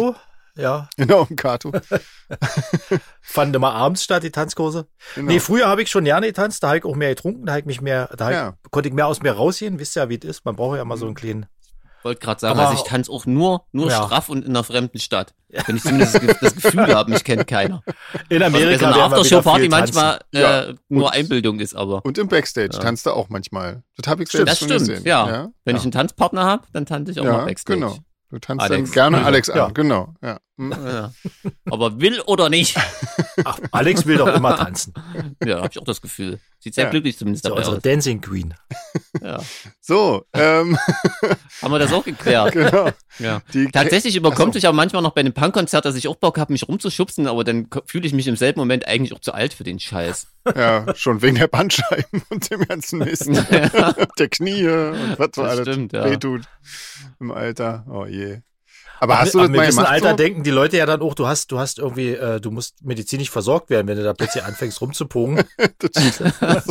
Ja, 0.59 0.89
Genau, 0.97 1.25
im 1.29 1.35
Kato. 1.35 1.71
fanden 3.21 3.55
immer 3.55 3.73
abends 3.73 4.03
statt, 4.03 4.23
die 4.23 4.31
Tanzkurse. 4.31 4.87
Genau. 5.15 5.27
Nee, 5.31 5.39
früher 5.39 5.67
habe 5.67 5.81
ich 5.81 5.89
schon 5.89 6.03
gerne 6.03 6.27
getanzt, 6.27 6.63
da 6.63 6.69
habe 6.69 6.79
ich 6.79 6.85
auch 6.85 6.95
mehr 6.95 7.09
getrunken, 7.15 7.45
da, 7.45 7.57
ich 7.57 7.65
mich 7.65 7.81
mehr, 7.81 8.09
da 8.17 8.31
Ja. 8.31 8.53
ich, 8.65 8.71
konnte 8.71 8.89
ich 8.89 8.95
mehr 8.95 9.07
aus 9.07 9.21
mir 9.21 9.31
rausgehen. 9.31 9.79
Wisst 9.79 9.95
ihr 9.97 10.03
ja, 10.03 10.09
wie 10.09 10.17
es 10.21 10.25
ist? 10.25 10.45
Man 10.45 10.55
braucht 10.55 10.75
ja 10.75 10.81
immer 10.81 10.97
so 10.97 11.05
einen 11.05 11.15
kleinen. 11.15 11.45
Wollte 12.01 12.21
gerade 12.21 12.39
sagen, 12.39 12.57
Aber- 12.57 12.69
also 12.69 12.81
ich 12.81 12.89
tanze 12.89 13.11
auch 13.11 13.25
nur, 13.25 13.65
nur 13.73 13.89
Ja. 13.89 14.03
straff 14.05 14.29
und 14.29 14.45
in 14.45 14.51
einer 14.51 14.63
fremden 14.63 14.99
Stadt. 14.99 15.33
Wenn 15.65 15.75
ich 15.75 15.81
zumindest 15.83 16.15
das, 16.15 16.21
Ge- 16.21 16.35
das 16.39 16.55
Gefühl 16.55 16.95
habe, 16.95 17.11
mich 17.11 17.25
kennt 17.25 17.45
keiner. 17.47 17.83
In 18.29 18.41
Also 18.41 18.55
Amerika 18.55 18.81
wir 18.87 18.93
wieder 18.95 19.03
Aftershow-Party 19.05 19.67
manchmal 19.67 20.19
äh, 20.33 20.39
Ja. 20.41 20.65
nur 20.87 21.07
Und- 21.07 21.13
Einbildung 21.13 21.59
ist, 21.59 21.75
aber. 21.75 22.05
Und 22.05 22.17
im 22.17 22.29
Backstage 22.29 22.69
Ja. 22.73 22.79
tanzt 22.79 23.05
er 23.05 23.15
auch 23.17 23.27
manchmal. 23.27 23.83
Das 23.97 24.07
habe 24.07 24.23
ich 24.23 24.29
Stimmt, 24.29 24.47
selbst 24.47 24.61
Das 24.61 24.69
schon 24.69 24.79
stimmt, 24.79 24.89
gesehen. 24.99 25.05
ja. 25.07 25.49
Wenn 25.65 25.75
ja. 25.75 25.77
ich 25.79 25.83
einen 25.83 25.91
Tanzpartner 25.91 26.45
habe, 26.45 26.67
dann 26.71 26.85
tanze 26.85 27.11
ich 27.11 27.19
auch 27.19 27.25
ja, 27.25 27.31
mal 27.33 27.45
Backstage. 27.45 27.79
genau. 27.79 27.97
Du 28.29 28.37
tanzt 28.39 28.63
Alex. 28.63 28.89
dann 28.89 28.93
gerne 28.93 29.17
Ja. 29.17 29.23
Alex 29.25 29.49
an, 29.49 29.57
Ja. 29.57 29.67
genau. 29.69 30.13
Ja. 30.21 30.39
Ja. 30.59 31.11
Aber 31.71 31.99
will 32.01 32.19
oder 32.25 32.49
nicht? 32.49 32.75
Ach, 33.45 33.59
Alex 33.71 34.05
will 34.05 34.17
doch 34.17 34.27
immer 34.35 34.57
tanzen. 34.57 34.93
Ja, 35.43 35.57
habe 35.59 35.69
ich 35.71 35.79
auch 35.79 35.85
das 35.85 36.01
Gefühl. 36.01 36.39
Sieht 36.61 36.75
sehr 36.75 36.85
Ja. 36.85 36.89
glücklich 36.89 37.17
zumindest 37.17 37.45
Das 37.45 37.51
ist 37.51 37.55
ja 37.57 37.61
dabei 37.63 37.67
unsere 37.75 37.77
aus. 37.77 37.83
Dancing 37.83 38.21
Queen. 38.21 38.53
Ja. 39.21 39.39
So, 39.81 40.23
ähm, 40.33 40.77
Haben 41.61 41.71
wir 41.73 41.79
das 41.79 41.91
auch 41.91 42.05
geklärt? 42.05 42.51
genau. 42.53 42.89
Ja. 43.17 43.41
Die, 43.53 43.65
Tatsächlich 43.67 44.15
überkommt 44.15 44.49
Ach 44.49 44.53
so. 44.53 44.59
sich 44.59 44.67
auch 44.67 44.73
manchmal 44.73 45.01
noch 45.01 45.11
bei 45.13 45.21
einem 45.21 45.33
Punkkonzert, 45.33 45.83
dass 45.83 45.95
ich 45.95 46.07
auch 46.07 46.15
Bock 46.15 46.37
habe, 46.37 46.53
mich 46.53 46.67
rumzuschubsen, 46.67 47.27
aber 47.27 47.43
dann 47.43 47.67
fühle 47.85 48.05
ich 48.07 48.13
mich 48.13 48.27
im 48.27 48.35
selben 48.35 48.59
Moment 48.59 48.87
eigentlich 48.87 49.13
auch 49.13 49.19
zu 49.19 49.33
alt 49.33 49.53
für 49.53 49.63
den 49.63 49.79
Scheiß. 49.79 50.27
Ja, 50.55 50.95
schon 50.95 51.21
wegen 51.21 51.35
der 51.37 51.47
Bandscheiben 51.47 52.21
und 52.29 52.49
dem 52.49 52.61
ganzen 52.65 52.99
Mist. 52.99 53.27
ja, 53.51 53.93
der 54.17 54.29
Knie 54.29 54.67
und 54.67 55.19
was 55.19 55.29
so 55.33 55.41
Das 55.43 55.51
alles 55.51 55.67
stimmt, 55.67 55.93
ja. 55.93 56.05
wehtut 56.09 56.43
im 57.19 57.31
Alter. 57.31 57.85
Oh 57.89 58.05
je. 58.05 58.39
Aber 58.99 59.13
Ab- 59.15 59.21
hast 59.21 59.33
du 59.33 59.39
ab 59.39 59.43
das 59.43 59.47
einem 59.49 59.55
mal 59.55 59.61
gewissen 59.63 59.77
gemacht? 59.77 59.91
Alter 59.93 60.09
so? 60.11 60.15
denken 60.15 60.43
die 60.43 60.49
Leute 60.51 60.77
ja 60.77 60.85
dann 60.85 61.01
auch, 61.01 61.13
du 61.13 61.25
hast, 61.27 61.51
du 61.51 61.59
hast 61.59 61.79
irgendwie, 61.79 62.09
äh, 62.13 62.39
du 62.41 62.51
musst 62.51 62.83
medizinisch 62.83 63.29
versorgt 63.29 63.69
werden, 63.69 63.87
wenn 63.87 63.97
du 63.97 64.03
da 64.03 64.13
plötzlich 64.13 64.43
anfängst 64.43 64.81
rumzupogen. 64.81 65.43
Das- 65.79 66.65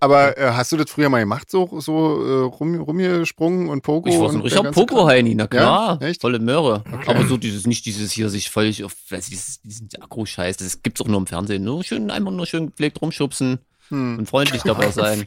Aber 0.00 0.36
äh, 0.38 0.50
hast 0.52 0.72
du 0.72 0.76
das 0.76 0.90
früher 0.90 1.08
mal 1.08 1.20
gemacht, 1.20 1.50
so, 1.50 1.80
so 1.80 2.24
äh, 2.24 2.44
rum, 2.46 2.80
rumgesprungen 2.80 3.68
und 3.68 3.82
Pogo? 3.82 4.08
ich 4.08 4.18
war 4.18 4.30
so 4.30 4.38
ein 4.38 4.42
richtiger? 4.42 4.70
Pogo-Heini, 4.72 5.34
na 5.34 5.46
klar. 5.46 5.98
Ja? 6.00 6.06
Echt? 6.08 6.20
Volle 6.20 6.38
Möhre. 6.38 6.82
Okay. 6.92 7.04
Aber 7.10 7.26
so 7.26 7.36
dieses, 7.36 7.66
nicht 7.66 7.86
dieses 7.86 8.10
hier 8.12 8.28
sich 8.28 8.50
völlig 8.50 8.84
auf, 8.84 8.92
weiß 9.10 9.24
ich, 9.24 9.30
dieses, 9.30 9.60
diesen 9.62 9.88
Agro-Scheiß, 10.00 10.56
das 10.56 10.82
gibt's 10.82 11.00
auch 11.00 11.06
nur 11.08 11.18
im 11.18 11.26
Fernsehen. 11.26 11.64
Nur 11.64 11.84
schön, 11.84 12.10
einfach 12.10 12.30
nur 12.32 12.46
schön 12.46 12.66
gepflegt 12.66 13.00
rumschubsen 13.00 13.58
Hm. 13.90 14.18
und 14.18 14.28
freundlich 14.28 14.62
dabei 14.64 14.90
sein. 14.92 15.24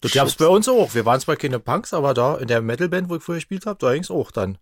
Das 0.00 0.12
gab's 0.12 0.34
bei 0.36 0.46
uns 0.46 0.68
auch. 0.68 0.94
Wir 0.94 1.04
waren 1.04 1.20
zwar 1.20 1.36
keine 1.36 1.58
Punks, 1.58 1.92
aber 1.92 2.14
da 2.14 2.36
in 2.38 2.46
der 2.48 2.62
Metalband, 2.62 3.10
wo 3.10 3.16
ich 3.16 3.22
früher 3.22 3.34
gespielt 3.36 3.66
habe, 3.66 3.78
da 3.78 3.92
ging's 3.92 4.10
auch 4.10 4.30
dann. 4.30 4.56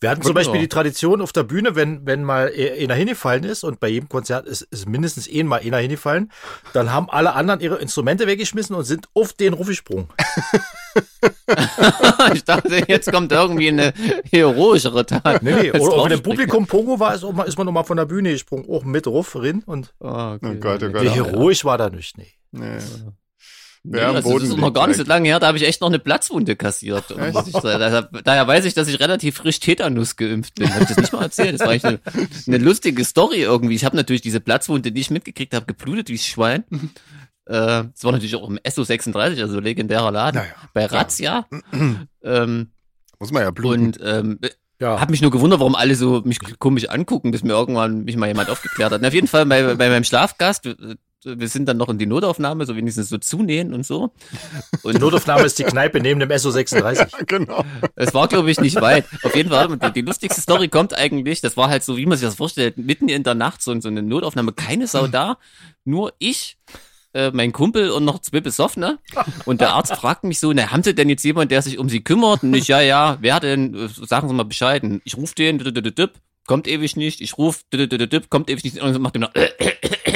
Wir 0.00 0.10
hatten 0.10 0.22
zum. 0.22 0.32
Beispiel 0.34 0.60
die 0.60 0.68
Tradition 0.68 1.20
auf 1.20 1.32
der 1.32 1.42
Bühne, 1.42 1.74
wenn, 1.74 2.06
wenn 2.06 2.22
mal 2.22 2.52
e- 2.54 2.84
einer 2.84 2.94
hingefallen 2.94 3.42
ist 3.42 3.64
und 3.64 3.80
bei 3.80 3.88
jedem 3.88 4.08
Konzert 4.08 4.46
ist, 4.46 4.62
ist 4.62 4.88
mindestens 4.88 5.28
ein 5.28 5.46
mal 5.46 5.60
einer 5.60 5.78
hingefallen, 5.78 6.30
dann 6.72 6.92
haben 6.92 7.10
alle 7.10 7.32
anderen 7.34 7.58
ihre 7.60 7.76
Instrumente 7.76 8.28
weggeschmissen 8.28 8.76
und 8.76 8.84
sind 8.84 9.08
auf 9.14 9.32
den 9.32 9.54
Ruf 9.54 9.66
gesprungen. 9.66 10.08
ich 12.34 12.44
dachte, 12.44 12.84
jetzt 12.86 13.10
kommt 13.10 13.32
irgendwie 13.32 13.68
eine 13.68 13.92
heroischere 14.30 15.04
Tat. 15.04 15.42
Nee, 15.42 15.54
nee. 15.54 15.70
Oder 15.72 16.04
wenn 16.04 16.12
im. 16.12 16.22
Publikum 16.22 16.66
Pongo 16.66 17.00
war, 17.00 17.14
ist, 17.14 17.24
auch 17.24 17.32
mal, 17.32 17.44
ist 17.44 17.56
man 17.58 17.66
nochmal 17.66 17.84
von 17.84 17.96
der 17.96 18.04
Bühne 18.06 18.30
gesprungen, 18.32 18.66
auch 18.70 18.84
mit 18.84 19.06
Ruf 19.06 19.34
rin 19.36 19.62
und 19.66 19.94
Oh, 20.00 20.06
okay. 20.36 20.52
Oh 20.56 20.60
Gott, 20.60 20.82
oh 20.84 20.90
Gott. 20.90 21.02
wie 21.02 21.06
Ja. 21.06 21.12
heroisch 21.14 21.64
war 21.64 21.76
da 21.78 21.90
nicht, 21.90 22.16
nee. 22.18 22.32
Nee. 22.52 22.78
Nee, 23.84 23.98
Ja, 23.98 24.10
am 24.10 24.16
also 24.16 24.38
das 24.38 24.48
ist 24.48 24.56
noch 24.56 24.72
gar 24.72 24.86
nicht 24.86 24.96
so 24.96 25.04
direkt. 25.04 25.08
lange 25.08 25.28
her, 25.28 25.40
da 25.40 25.46
habe 25.48 25.56
ich 25.58 25.64
echt 25.66 25.80
noch 25.80 25.88
eine 25.88 25.98
Platzwunde 25.98 26.56
kassiert. 26.56 27.04
Ich 27.10 27.16
sagen. 27.52 27.62
Daher, 27.62 28.02
daher 28.24 28.46
weiß 28.46 28.64
ich, 28.64 28.74
dass 28.74 28.88
ich 28.88 29.00
relativ 29.00 29.36
frisch 29.36 29.60
Tetanus 29.60 30.16
geimpft 30.16 30.56
bin. 30.56 30.68
Habe 30.72 30.82
ich 30.82 30.88
das 30.88 30.96
nicht 30.98 31.12
mal 31.12 31.22
erzählt? 31.22 31.54
Das 31.54 31.60
war 31.60 31.68
eigentlich 31.70 31.84
eine, 31.84 32.00
eine 32.46 32.58
lustige 32.58 33.04
Story 33.04 33.42
irgendwie. 33.42 33.74
Ich 33.74 33.84
habe 33.84 33.96
natürlich 33.96 34.20
diese 34.22 34.40
Platzwunde, 34.40 34.92
die 34.92 35.00
ich 35.00 35.10
mitgekriegt 35.10 35.54
habe, 35.54 35.66
geblutet 35.66 36.08
wie 36.08 36.18
Schwein. 36.18 36.64
Äh, 37.46 37.84
Das 37.94 38.02
war 38.04 38.12
natürlich 38.12 38.34
auch 38.36 38.48
im 38.48 38.58
SO36, 38.58 39.40
also 39.40 39.60
legendärer 39.60 40.10
Laden. 40.10 40.36
Naja, 40.42 40.52
bei 40.74 40.86
Razzia. 40.86 41.46
ähm, 42.22 42.70
Muss 43.18 43.32
man 43.32 43.42
ja 43.42 43.50
bluten. 43.50 43.86
und 43.86 43.98
ähm, 44.02 44.38
Ja. 44.80 45.00
hab 45.00 45.08
mich 45.10 45.22
nur 45.22 45.30
gewundert, 45.30 45.60
warum 45.60 45.74
alle 45.74 45.94
so 45.94 46.22
mich 46.24 46.38
komisch 46.58 46.88
angucken, 46.88 47.30
bis 47.30 47.42
mir 47.42 47.52
irgendwann 47.52 48.04
mich 48.04 48.16
mal 48.16 48.26
jemand 48.26 48.50
aufgeklärt 48.50 48.92
hat. 48.92 49.00
Und 49.00 49.06
auf 49.06 49.14
jeden 49.14 49.28
Fall 49.28 49.46
bei, 49.46 49.74
bei 49.76 49.88
meinem 49.88 50.04
Schlafgast, 50.04 50.68
wir, 51.24 51.40
wir 51.40 51.48
sind 51.48 51.66
dann 51.66 51.76
noch 51.76 51.88
in 51.88 51.98
die 51.98 52.06
Notaufnahme, 52.06 52.66
so 52.66 52.76
wenigstens 52.76 53.08
so 53.08 53.18
zunähen 53.18 53.74
und 53.74 53.84
so. 53.84 54.12
Die 54.82 54.88
Und 54.88 55.00
Notaufnahme 55.00 55.44
ist 55.44 55.58
die 55.58 55.64
Kneipe 55.64 56.00
neben 56.00 56.20
dem 56.20 56.30
SO36. 56.30 57.26
genau. 57.26 57.64
es 57.96 58.14
war, 58.14 58.28
glaube 58.28 58.50
ich, 58.50 58.60
nicht 58.60 58.80
weit. 58.80 59.04
Auf 59.22 59.34
jeden 59.34 59.50
Fall, 59.50 59.76
die, 59.76 59.92
die 59.92 60.00
lustigste 60.02 60.40
Story 60.40 60.68
kommt 60.68 60.94
eigentlich, 60.94 61.40
das 61.40 61.56
war 61.56 61.68
halt 61.68 61.82
so, 61.84 61.96
wie 61.96 62.06
man 62.06 62.18
sich 62.18 62.26
das 62.26 62.36
vorstellt, 62.36 62.78
mitten 62.78 63.08
in 63.08 63.22
der 63.22 63.34
Nacht 63.34 63.62
so, 63.62 63.78
so 63.80 63.88
eine 63.88 64.02
Notaufnahme, 64.02 64.52
keine 64.52 64.86
Sau 64.86 65.06
da, 65.06 65.38
nur 65.84 66.12
ich, 66.18 66.58
äh, 67.14 67.30
mein 67.32 67.52
Kumpel 67.52 67.90
und 67.90 68.04
noch 68.04 68.20
zwei 68.20 68.40
Besoffene. 68.40 68.98
Und 69.44 69.60
der 69.60 69.72
Arzt 69.72 69.94
fragt 69.94 70.24
mich 70.24 70.38
so, 70.38 70.52
na, 70.52 70.70
haben 70.70 70.82
Sie 70.82 70.94
denn 70.94 71.08
jetzt 71.08 71.24
jemand, 71.24 71.50
der 71.50 71.62
sich 71.62 71.78
um 71.78 71.88
Sie 71.88 72.02
kümmert? 72.02 72.42
Und 72.42 72.54
ich, 72.54 72.68
ja, 72.68 72.80
ja, 72.80 73.18
wer 73.20 73.40
denn? 73.40 73.74
Äh, 73.74 73.88
Sagen 73.88 74.28
Sie 74.28 74.34
mal 74.34 74.44
Bescheid. 74.44 74.82
Ich 75.04 75.16
rufe 75.16 75.34
den, 75.34 75.58
kommt 76.48 76.66
ewig 76.66 76.96
nicht. 76.96 77.20
Ich 77.20 77.38
rufe, 77.38 77.60
kommt 78.28 78.50
ewig 78.50 78.64
nicht. 78.64 78.82
Und 78.82 78.98
macht 78.98 79.14
er 79.14 79.30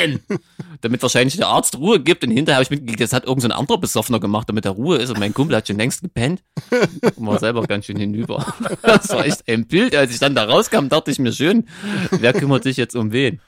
pennen. 0.02 0.20
Damit 0.80 1.02
wahrscheinlich 1.02 1.36
der 1.36 1.46
Arzt 1.46 1.78
Ruhe 1.78 2.00
gibt 2.00 2.24
und 2.24 2.32
hinterher 2.32 2.56
habe 2.56 2.64
ich 2.64 2.70
mitgekriegt, 2.70 3.00
das 3.00 3.12
hat 3.12 3.24
irgendein 3.24 3.52
so 3.52 3.56
anderer 3.56 3.78
Besoffener 3.78 4.18
gemacht, 4.18 4.48
damit 4.48 4.64
er 4.64 4.72
Ruhe 4.72 4.96
ist 4.96 5.10
und 5.10 5.20
mein 5.20 5.32
Kumpel 5.32 5.56
hat 5.56 5.68
schon 5.68 5.76
längst 5.76 6.02
gepennt 6.02 6.42
und 7.16 7.26
war 7.26 7.38
selber 7.38 7.62
ganz 7.62 7.86
schön 7.86 7.96
hinüber. 7.96 8.44
Das 8.82 9.10
war 9.10 9.24
echt 9.24 9.48
ein 9.48 9.66
Bild, 9.66 9.94
als 9.94 10.12
ich 10.12 10.18
dann 10.18 10.34
da 10.34 10.44
rauskam, 10.44 10.88
dachte 10.88 11.10
ich 11.10 11.18
mir 11.18 11.32
schön, 11.32 11.68
wer 12.10 12.32
kümmert 12.32 12.64
sich 12.64 12.76
jetzt 12.76 12.96
um 12.96 13.12
wen? 13.12 13.40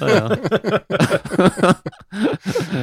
Ah, 0.00 0.08
ja. 0.08 0.38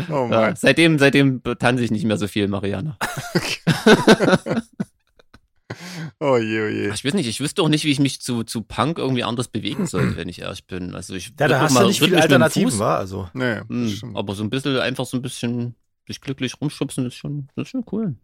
Oh 0.10 0.28
Ja, 0.32 0.56
seitdem, 0.56 0.98
seitdem 0.98 1.42
tanze 1.60 1.84
ich 1.84 1.92
nicht 1.92 2.06
mehr 2.06 2.18
so 2.18 2.28
viel, 2.28 2.48
Mariana. 2.48 2.98
Oh 6.20 6.38
je, 6.38 6.62
oh 6.62 6.68
je. 6.68 6.90
Ach, 6.92 6.96
Ich 6.96 7.06
weiß 7.06 7.14
nicht, 7.14 7.28
ich 7.28 7.40
wüsste 7.40 7.62
auch 7.62 7.70
nicht, 7.70 7.84
wie 7.86 7.92
ich 7.92 8.00
mich 8.00 8.22
zu, 8.22 8.44
zu 8.44 8.62
Punk 8.64 8.98
irgendwie 8.98 9.24
anders 9.24 9.48
bewegen 9.50 9.86
sollte, 9.86 10.16
wenn 10.18 10.30
ich 10.30 10.42
ehrlich 10.42 10.66
bin. 10.66 10.96
Also 10.96 11.14
ich 11.14 11.34
Ja, 11.40 11.48
da 11.48 11.62
hast 11.62 11.74
mal 11.74 11.82
du 11.82 11.88
nicht 11.90 12.00
viele 12.00 12.20
Alternativen, 12.22 12.80
war 12.80 12.98
also. 12.98 13.30
Nee, 13.34 13.60
hm, 13.68 13.90
stimmt. 13.90 14.18
aber 14.18 14.34
so 14.34 14.44
ein 14.44 14.50
bisschen, 14.50 14.80
einfach 14.80 15.06
so 15.06 15.18
ein 15.18 15.22
bisschen 15.22 15.76
sich 16.08 16.20
glücklich 16.22 16.60
rumschubsen 16.60 17.06
ist 17.06 17.16
schon, 17.16 17.50
ist 17.56 17.70
schon 17.70 17.84
cool. 17.92 18.16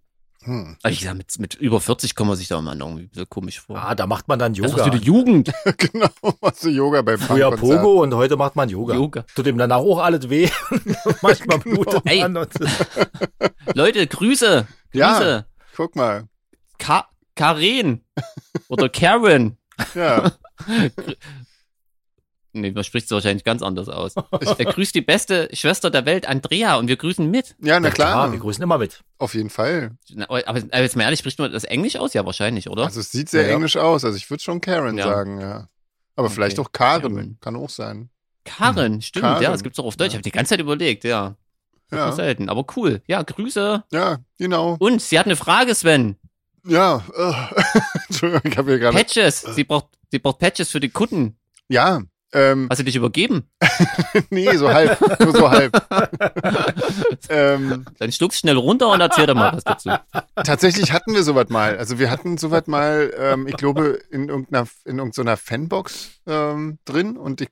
Hm. 0.43 0.75
Also 0.81 0.93
ich 0.93 1.03
sag, 1.05 1.15
mit, 1.15 1.39
mit 1.39 1.53
über 1.55 1.79
40 1.79 2.15
kommt 2.15 2.29
man 2.29 2.37
sich 2.37 2.47
da 2.49 2.59
immer 2.59 2.75
irgendwie 2.75 3.09
so 3.13 3.25
komisch 3.25 3.61
vor. 3.61 3.77
Ah, 3.77 3.95
da 3.95 4.07
macht 4.07 4.27
man 4.27 4.39
dann 4.39 4.53
das 4.53 4.65
ist 4.71 4.77
Yoga. 4.77 4.85
wieder 4.87 4.97
Jugend. 5.03 5.51
genau, 5.77 6.09
machst 6.41 6.63
du 6.65 6.69
Yoga 6.69 7.01
beim 7.01 7.19
Früher. 7.19 7.51
Pogo 7.55 8.01
und 8.03 8.13
heute 8.13 8.35
macht 8.35 8.55
man 8.55 8.67
Yoga. 8.69 8.95
Yoga. 8.95 9.23
Tut 9.35 9.47
ihm 9.47 9.57
danach 9.57 9.77
auch 9.77 9.99
alles 9.99 10.29
weh. 10.29 10.49
Manchmal 11.21 11.59
blutet 11.59 12.01
Ey. 12.05 12.21
man. 12.27 12.47
Leute, 13.73 14.05
Grüße. 14.07 14.67
Grüße. 14.91 14.99
Ja. 14.99 15.45
Guck 15.75 15.95
mal. 15.95 16.27
Ka 16.77 17.07
Karen. 17.35 18.03
Oder 18.67 18.89
Karen. 18.89 19.57
Ja, 19.95 20.31
Nee, 22.55 22.69
man 22.71 22.83
spricht 22.83 23.05
es 23.05 23.11
wahrscheinlich 23.11 23.43
ganz 23.43 23.63
anders 23.63 23.89
aus. 23.89 24.13
Der 24.13 24.65
grüßt 24.67 24.93
die 24.93 25.01
beste 25.01 25.49
Schwester 25.53 25.89
der 25.89 26.05
Welt, 26.05 26.27
Andrea, 26.27 26.75
und 26.75 26.87
wir 26.87 26.97
grüßen 26.97 27.29
mit. 27.29 27.55
ja 27.59 27.79
na 27.79 27.87
Ja, 27.87 27.93
klar, 27.93 28.31
wir 28.31 28.37
grüßen 28.37 28.61
immer 28.63 28.77
mit. 28.77 29.01
auf 29.17 29.33
jeden 29.33 29.49
Fall. 29.49 29.97
Na, 30.11 30.25
Aber, 30.29 30.47
aber 30.47 30.81
jetzt 30.81 30.95
mal 30.95 31.03
ehrlich, 31.05 31.17
spricht 31.19 31.39
man 31.39 31.51
das 31.51 31.63
Englisch 31.63 31.95
aus? 31.95 32.13
Ja, 32.13 32.23
wahrscheinlich, 32.27 32.69
oder? 32.69 32.83
Also 32.85 32.99
es 32.99 33.11
sieht 33.11 33.27
sehr 33.29 33.41
Ja, 33.43 33.47
ja. 33.49 33.55
englisch 33.55 33.75
aus. 33.75 34.05
Also 34.05 34.15
ich 34.17 34.29
würde 34.29 34.43
schon 34.43 34.61
Karen 34.61 34.99
Ja. 34.99 35.05
sagen, 35.05 35.41
ja. 35.41 35.67
Aber 36.15 36.25
Okay. 36.27 36.35
vielleicht 36.35 36.59
auch 36.59 36.71
Karen. 36.71 37.01
Karen. 37.15 37.37
Kann 37.41 37.55
auch 37.55 37.71
sein. 37.71 38.11
Karen, 38.45 39.01
stimmt, 39.01 39.23
Karen. 39.23 39.41
ja, 39.41 39.49
das 39.51 39.63
gibt's 39.63 39.79
auch 39.79 39.85
auf 39.85 39.95
Deutsch. 39.97 40.09
Ich 40.09 40.13
habe 40.15 40.21
die 40.21 40.29
ganze 40.31 40.49
Zeit 40.49 40.59
überlegt, 40.59 41.05
ja. 41.05 41.35
ja. 41.91 41.97
Ja, 41.97 42.11
Selten, 42.11 42.49
aber 42.49 42.65
cool. 42.77 43.01
Ja, 43.07 43.23
Grüße. 43.23 43.83
ja 43.91 44.19
genau. 44.37 44.75
Und 44.77 45.01
sie 45.01 45.17
hat 45.17 45.25
eine 45.25 45.35
Frage, 45.37 45.73
Sven. 45.73 46.17
Ja, 46.65 47.03
äh. 47.15 47.79
Entschuldigung, 48.07 48.51
ich 48.51 48.57
habe 48.57 48.71
hier 48.71 48.79
gerade. 48.79 48.97
Patches. 48.97 49.41
Sie 49.41 49.63
braucht, 49.63 49.87
sie 50.11 50.19
braucht 50.19 50.39
Patches 50.39 50.69
für 50.69 50.79
die 50.79 50.89
Kunden. 50.89 51.37
Ja, 51.67 52.01
ähm, 52.33 52.67
Hast 52.69 52.79
du 52.79 52.83
dich 52.83 52.95
übergeben? 52.95 53.47
nee, 54.29 54.55
so 54.57 54.69
halb, 54.71 54.99
nur 55.19 55.31
so 55.31 55.49
halb. 55.49 55.71
ähm, 57.29 57.85
Dann 57.99 58.11
stuckst 58.11 58.39
schnell 58.39 58.57
runter 58.57 58.89
und 58.89 59.01
erzähl 59.01 59.25
doch 59.27 59.35
mal 59.35 59.53
was 59.53 59.63
dazu. 59.63 59.89
tatsächlich 60.35 60.91
hatten 60.91 61.13
wir 61.13 61.23
sowas 61.23 61.49
mal. 61.49 61.77
Also 61.77 61.99
wir 61.99 62.09
hatten 62.09 62.37
sowas 62.37 62.67
mal, 62.67 63.13
ähm, 63.17 63.47
ich 63.47 63.55
glaube, 63.57 63.99
in 64.09 64.29
irgendeiner, 64.29 64.67
in 64.85 64.97
irgendeiner 64.97 65.37
Fanbox 65.37 66.09
ähm, 66.27 66.79
drin 66.85 67.17
und 67.17 67.41
ich 67.41 67.49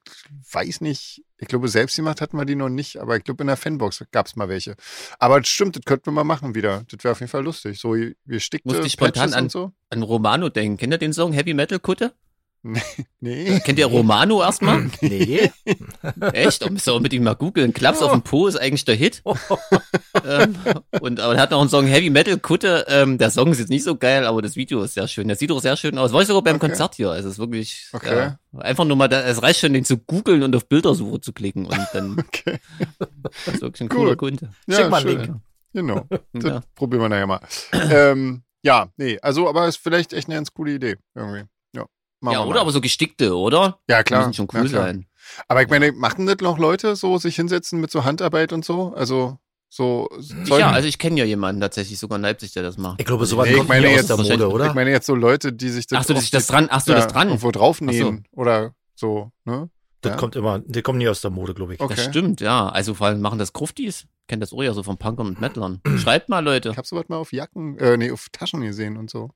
weiß 0.52 0.82
nicht, 0.82 1.24
ich 1.38 1.48
glaube, 1.48 1.68
selbst 1.70 1.96
gemacht 1.96 2.22
hatten 2.22 2.38
wir 2.38 2.46
die 2.46 2.56
noch 2.56 2.70
nicht, 2.70 2.98
aber 2.98 3.18
ich 3.18 3.24
glaube, 3.24 3.44
in 3.44 3.48
der 3.48 3.58
Fanbox 3.58 4.04
gab 4.12 4.28
es 4.28 4.36
mal 4.36 4.48
welche. 4.48 4.76
Aber 5.18 5.40
das 5.40 5.50
stimmt, 5.50 5.76
das 5.76 5.84
könnten 5.86 6.06
wir 6.08 6.12
mal 6.12 6.24
machen 6.24 6.54
wieder. 6.54 6.84
Das 6.92 7.04
wäre 7.04 7.14
auf 7.14 7.20
jeden 7.20 7.32
Fall 7.32 7.44
lustig. 7.44 7.80
So, 7.80 7.96
wir 7.96 8.40
stickte 8.40 8.68
Musste 8.70 8.86
ich 8.86 8.94
spontan 8.94 9.34
an- 9.34 9.50
so. 9.50 9.72
An 9.90 10.04
Romano 10.04 10.50
denken. 10.50 10.78
Kennt 10.78 10.94
ihr 10.94 10.98
den 11.00 11.14
Song 11.14 11.34
Heavy 11.34 11.54
Metal 11.54 11.80
Kutte? 11.80 12.14
Nee. 13.20 13.60
Kennt 13.66 13.80
ihr 13.80 13.88
Romano 13.88 14.42
erstmal? 14.42 14.90
Nee. 15.02 15.52
Echt? 16.34 16.62
Da 16.62 16.70
müsst 16.70 16.88
ihr 16.88 16.94
unbedingt 16.94 17.24
mal 17.24 17.34
googeln. 17.36 17.74
Klaps 17.74 18.02
auf 18.02 18.12
dem 18.12 18.22
Po 18.22 18.48
ist 18.48 18.56
eigentlich 18.56 18.86
der 18.86 18.96
Hit. 18.96 19.24
ähm, 20.26 20.56
und 21.02 21.20
aber 21.20 21.36
er 21.36 21.42
hat 21.42 21.52
noch 21.52 21.62
einen 21.62 21.70
Song 21.70 21.88
Heavy 21.88 22.10
Metal 22.10 22.38
Kutte. 22.38 22.86
Ähm, 22.88 23.18
der 23.18 23.32
Song 23.32 23.52
ist 23.52 23.60
jetzt 23.60 23.70
nicht 23.70 23.84
so 23.84 23.96
geil, 23.96 24.26
aber 24.26 24.42
das 24.42 24.56
Video 24.56 24.84
ist 24.84 24.94
sehr 24.94 25.08
schön. 25.08 25.28
Der 25.28 25.38
sieht 25.38 25.52
auch 25.52 25.60
sehr 25.62 25.76
schön 25.78 25.98
aus. 25.98 26.14
War 26.14 26.22
ich 26.22 26.28
sogar 26.28 26.44
beim 26.44 26.58
Okay. 26.58 26.68
Konzert 26.68 26.96
hier. 26.96 27.10
Also 27.10 27.28
es 27.30 27.36
ist 27.36 27.40
wirklich 27.40 27.88
Okay. 27.94 28.16
ja, 28.54 28.60
einfach 28.60 28.86
nur 28.86 28.96
mal, 28.98 29.08
da, 29.08 29.22
es 29.22 29.42
reicht 29.42 29.60
schon, 29.60 29.74
den 29.74 29.86
zu 29.86 29.98
googeln 29.98 30.44
und 30.44 30.56
auf 30.56 30.68
Bildersuche 30.68 31.20
zu 31.22 31.34
klicken 31.34 31.66
und 31.66 31.80
dann 31.94 32.20
Okay. 32.28 32.60
ist 33.48 33.62
wirklich 33.62 33.82
ein 33.82 33.90
Cool. 33.92 34.04
cooler 34.04 34.16
Kunde. 34.16 34.50
Schick 34.70 34.90
mal 34.90 34.98
einen 34.98 35.08
schön. 35.10 35.22
Link. 35.22 35.36
Genau. 35.74 36.06
Das 36.34 36.44
Ja. 36.44 36.62
probieren 36.76 37.02
wir 37.04 37.10
nachher 37.10 37.28
mal. 37.28 37.40
ähm, 37.74 38.44
ja, 38.64 38.90
nee, 38.98 39.18
also, 39.22 39.50
aber 39.50 39.68
ist 39.68 39.78
vielleicht 39.78 40.14
echt 40.14 40.28
eine 40.28 40.36
ganz 40.36 40.54
coole 40.54 40.74
Idee. 40.74 40.98
Irgendwie. 41.16 41.46
Ja. 42.22 42.26
Machen 42.26 42.34
Ja, 42.34 42.42
oder 42.46 42.56
mal. 42.56 42.62
aber 42.62 42.72
so 42.72 42.82
gestickte, 42.82 43.36
oder? 43.36 43.80
Ja, 43.90 44.00
Die 44.00 44.04
klar. 44.06 44.20
müssen 44.28 44.34
schon 44.34 44.48
ja, 44.54 44.60
cool 44.62 44.70
klar. 44.70 44.84
sein. 44.84 45.06
Aber 45.48 45.62
ich 45.62 45.70
meine, 45.70 45.92
machen 45.92 46.26
das 46.28 46.38
noch 46.42 46.58
Leute 46.58 46.96
so, 46.96 47.18
sich 47.18 47.36
hinsetzen 47.36 47.80
mit 47.80 47.90
so 47.92 48.04
Handarbeit 48.04 48.54
und 48.54 48.64
so? 48.66 48.94
Also, 48.96 49.38
so. 49.70 50.10
Ja, 50.48 50.72
also 50.72 50.88
ich 50.88 50.98
kenne 51.00 51.18
ja 51.20 51.26
jemanden 51.26 51.62
tatsächlich 51.62 51.98
sogar 51.98 52.18
in 52.18 52.24
Leipzig, 52.24 52.52
der 52.54 52.64
das 52.64 52.78
macht. 52.78 53.00
Ich 53.00 53.06
glaube, 53.06 53.26
sowas 53.26 53.46
Nee, 53.46 53.52
ich 53.54 53.58
kommt 53.60 53.70
meine 53.70 53.88
nie 53.88 53.94
aus 53.94 54.00
jetzt 54.00 54.10
der 54.10 54.18
Mode, 54.18 54.50
oder? 54.52 54.68
ich 54.68 54.74
meine 54.74 54.92
jetzt 54.92 55.06
so 55.06 55.16
Leute, 55.16 55.54
die 55.54 55.70
sich 55.70 55.88
das. 55.88 56.00
Ach 56.00 56.04
so, 56.04 56.14
auf 56.14 56.18
dass 56.18 56.26
ich 56.26 56.32
das 56.32 56.48
die- 56.48 56.52
dran, 56.54 56.68
ach 56.70 56.82
so, 56.82 56.92
ja, 56.92 56.98
das 56.98 57.08
dran. 57.08 57.30
Irgendwo 57.30 57.52
draufnähen 57.52 58.28
oder 58.32 58.74
so, 58.96 59.32
ne? 59.46 59.70
das 60.02 60.12
ja. 60.14 60.18
kommt 60.18 60.36
immer, 60.36 60.60
die 60.60 60.82
kommen 60.82 60.98
nie 60.98 61.08
aus 61.08 61.22
der 61.22 61.32
Mode, 61.32 61.54
glaube 61.54 61.76
ich. 61.76 61.80
Okay. 61.80 61.94
Das 61.96 62.06
stimmt, 62.06 62.42
ja. 62.42 62.68
Also 62.70 62.94
vor 62.96 63.08
allem 63.08 63.22
machen 63.22 63.40
das 63.40 63.54
Gruftis. 63.54 64.06
Kennt 64.28 64.42
das 64.44 64.52
auch 64.52 64.64
ja 64.64 64.74
so 64.74 64.84
von 64.84 64.98
Punkern 64.98 65.28
und 65.28 65.40
Metlern. 65.42 65.80
Schreibt 65.98 66.28
mal, 66.28 66.40
Leute. 66.44 66.70
Ich 66.72 66.78
habe 66.78 66.88
sowas 66.88 67.06
mal 67.08 67.18
auf 67.18 67.32
Jacken, 67.32 67.78
äh, 67.80 67.98
nee, 67.98 68.12
auf 68.12 68.28
Taschen 68.32 68.62
gesehen 68.62 68.98
und 68.98 69.10
so. 69.10 69.30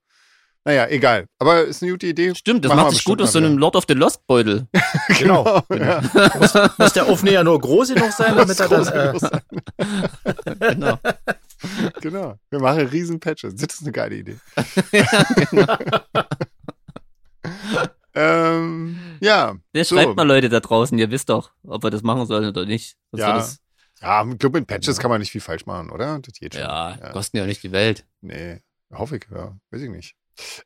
Naja, 0.68 0.88
egal. 0.88 1.28
Aber 1.38 1.64
ist 1.64 1.84
eine 1.84 1.92
gute 1.92 2.08
Idee. 2.08 2.34
Stimmt, 2.34 2.66
das 2.66 2.70
Machen 2.70 2.86
macht 2.86 2.96
sich 2.96 3.04
gut 3.04 3.22
aus 3.22 3.34
so 3.34 3.38
einem 3.38 3.60
Lord 3.60 3.76
of 3.76 3.86
the 3.88 3.94
Lost 3.94 4.26
Beutel. 4.26 4.68
Genau. 5.20 5.62
ja. 5.72 6.02
Muss 6.80 6.94
der 6.94 7.06
Aufnäher 7.06 7.44
nur 7.44 7.62
groß 7.62 7.94
genug 7.94 8.12
sein, 8.12 8.36
damit 8.36 8.60
er 8.60 8.68
Groß 8.68 8.88
dann. 8.88 9.14
genug 9.14 9.16
Äh, 9.16 9.20
sein. 9.20 9.42
genau. 10.60 11.00
genau. 12.02 12.40
Wir 12.50 12.60
machen 12.60 12.88
riesen 12.88 13.20
Patches. 13.20 13.54
Das 13.56 13.76
ist 13.76 13.84
eine 13.84 13.92
geile 13.92 14.16
Idee. 14.16 14.38
ähm, 18.16 18.98
ja. 19.20 19.56
Ja, 19.76 19.84
So. 19.84 19.96
Schreibt 19.96 20.16
mal, 20.16 20.28
Leute 20.28 20.50
da 20.50 20.60
draußen, 20.62 20.98
ihr 20.98 21.12
wisst 21.12 21.30
doch, 21.30 21.52
ob 21.64 21.84
wir 21.84 21.92
das 21.92 22.02
machen 22.02 22.26
sollen 22.26 22.50
oder 22.50 22.66
nicht. 22.66 22.98
Sonst 23.12 23.22
Ja. 23.22 23.46
Ja, 24.02 24.26
ich 24.30 24.40
glaube, 24.40 24.60
mit 24.60 24.68
Patches 24.68 24.98
kann 24.98 25.10
man 25.12 25.20
nicht 25.20 25.32
viel 25.32 25.42
falsch 25.42 25.66
machen, 25.68 25.92
oder? 25.92 26.20
Das 26.20 26.34
geht 26.34 26.56
schon. 26.56 26.64
ja, 26.64 26.98
kosten 27.14 27.38
ja 27.38 27.46
nicht 27.46 27.64
die 27.64 27.72
Welt. 27.72 28.06
Nee, 28.22 28.62
hoffe 28.92 29.18
ich, 29.18 29.26
ja. 29.32 29.56
Weiß 29.72 29.82
ich 29.82 29.90
nicht. 29.90 30.16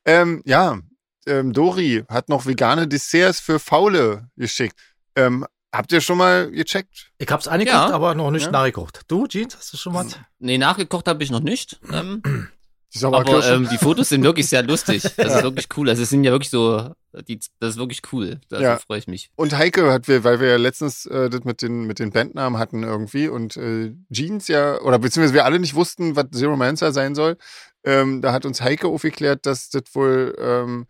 Ähm, 0.06 0.42
ja, 0.46 0.80
ähm, 1.28 1.54
Dori 1.54 2.04
hat 2.10 2.30
noch 2.30 2.46
vegane 2.46 2.88
Desserts 2.88 3.40
für 3.40 3.60
Faule 3.60 4.30
geschickt. 4.36 4.76
Ähm, 5.16 5.46
habt 5.74 5.92
ihr 5.92 6.02
schon 6.02 6.18
mal 6.18 6.50
gecheckt? 6.52 7.12
ich 7.18 7.30
hab's 7.30 7.48
angeguckt, 7.48 7.76
Ja. 7.90 7.92
aber 7.94 8.16
noch 8.16 8.32
nicht 8.32 8.46
Ja. 8.46 8.52
nachgeguckt. 8.52 9.02
Du, 9.08 9.28
Jeans, 9.28 9.56
hast 9.58 9.74
du 9.74 9.78
schon 9.78 9.94
was? 9.94 10.18
Nee, 10.40 10.58
nachgekocht 10.58 11.08
habe 11.08 11.24
ich 11.24 11.30
noch 11.32 11.42
nicht. 11.42 11.80
Ähm, 11.92 12.22
Die 12.24 13.04
aber 13.04 13.24
Sauerkirsche? 13.24 13.54
ähm, 13.54 13.70
die 13.70 13.78
Fotos 13.78 14.10
sind 14.10 14.24
wirklich 14.24 14.48
sehr 14.48 14.64
lustig. 14.64 15.04
Das 15.18 15.36
ist 15.36 15.44
wirklich 15.44 15.68
cool. 15.78 15.90
Also 15.90 16.02
es 16.04 16.10
sind 16.10 16.24
ja 16.24 16.32
wirklich 16.32 16.50
so, 16.50 16.92
die, 17.28 17.40
das 17.60 17.72
ist 17.72 17.78
wirklich 17.78 18.02
cool. 18.12 18.40
Da 18.50 18.62
Ja. 18.62 18.78
freue 18.78 19.00
ich 19.00 19.08
mich. 19.08 19.32
Und 19.36 19.58
Heike 19.58 19.92
hat 19.92 20.08
wir, 20.08 20.24
weil 20.24 20.40
wir 20.40 20.50
ja 20.50 20.58
letztens 20.58 21.06
äh, 21.06 21.30
das 21.30 21.44
mit 21.44 21.62
den, 21.62 21.86
mit 21.86 22.00
den 22.00 22.12
Bandnamen 22.12 22.60
hatten 22.60 22.84
irgendwie 22.84 23.28
und 23.28 23.58
äh, 23.58 23.94
Jeans 24.12 24.48
ja, 24.48 24.80
oder 24.82 25.00
beziehungsweise 25.00 25.34
wir 25.34 25.46
alle 25.46 25.60
nicht 25.60 25.76
wussten, 25.76 26.16
was 26.16 26.26
Zero 26.32 26.56
Mancer 26.56 26.92
sein 26.92 27.16
soll, 27.16 27.38
ähm, 27.84 28.22
da 28.22 28.34
hat 28.34 28.46
uns 28.46 28.62
Heike 28.62 28.88
aufgeklärt, 28.88 29.46
dass 29.46 29.70
das 29.70 29.84
wohl 29.94 30.36
ähm, 30.40 30.88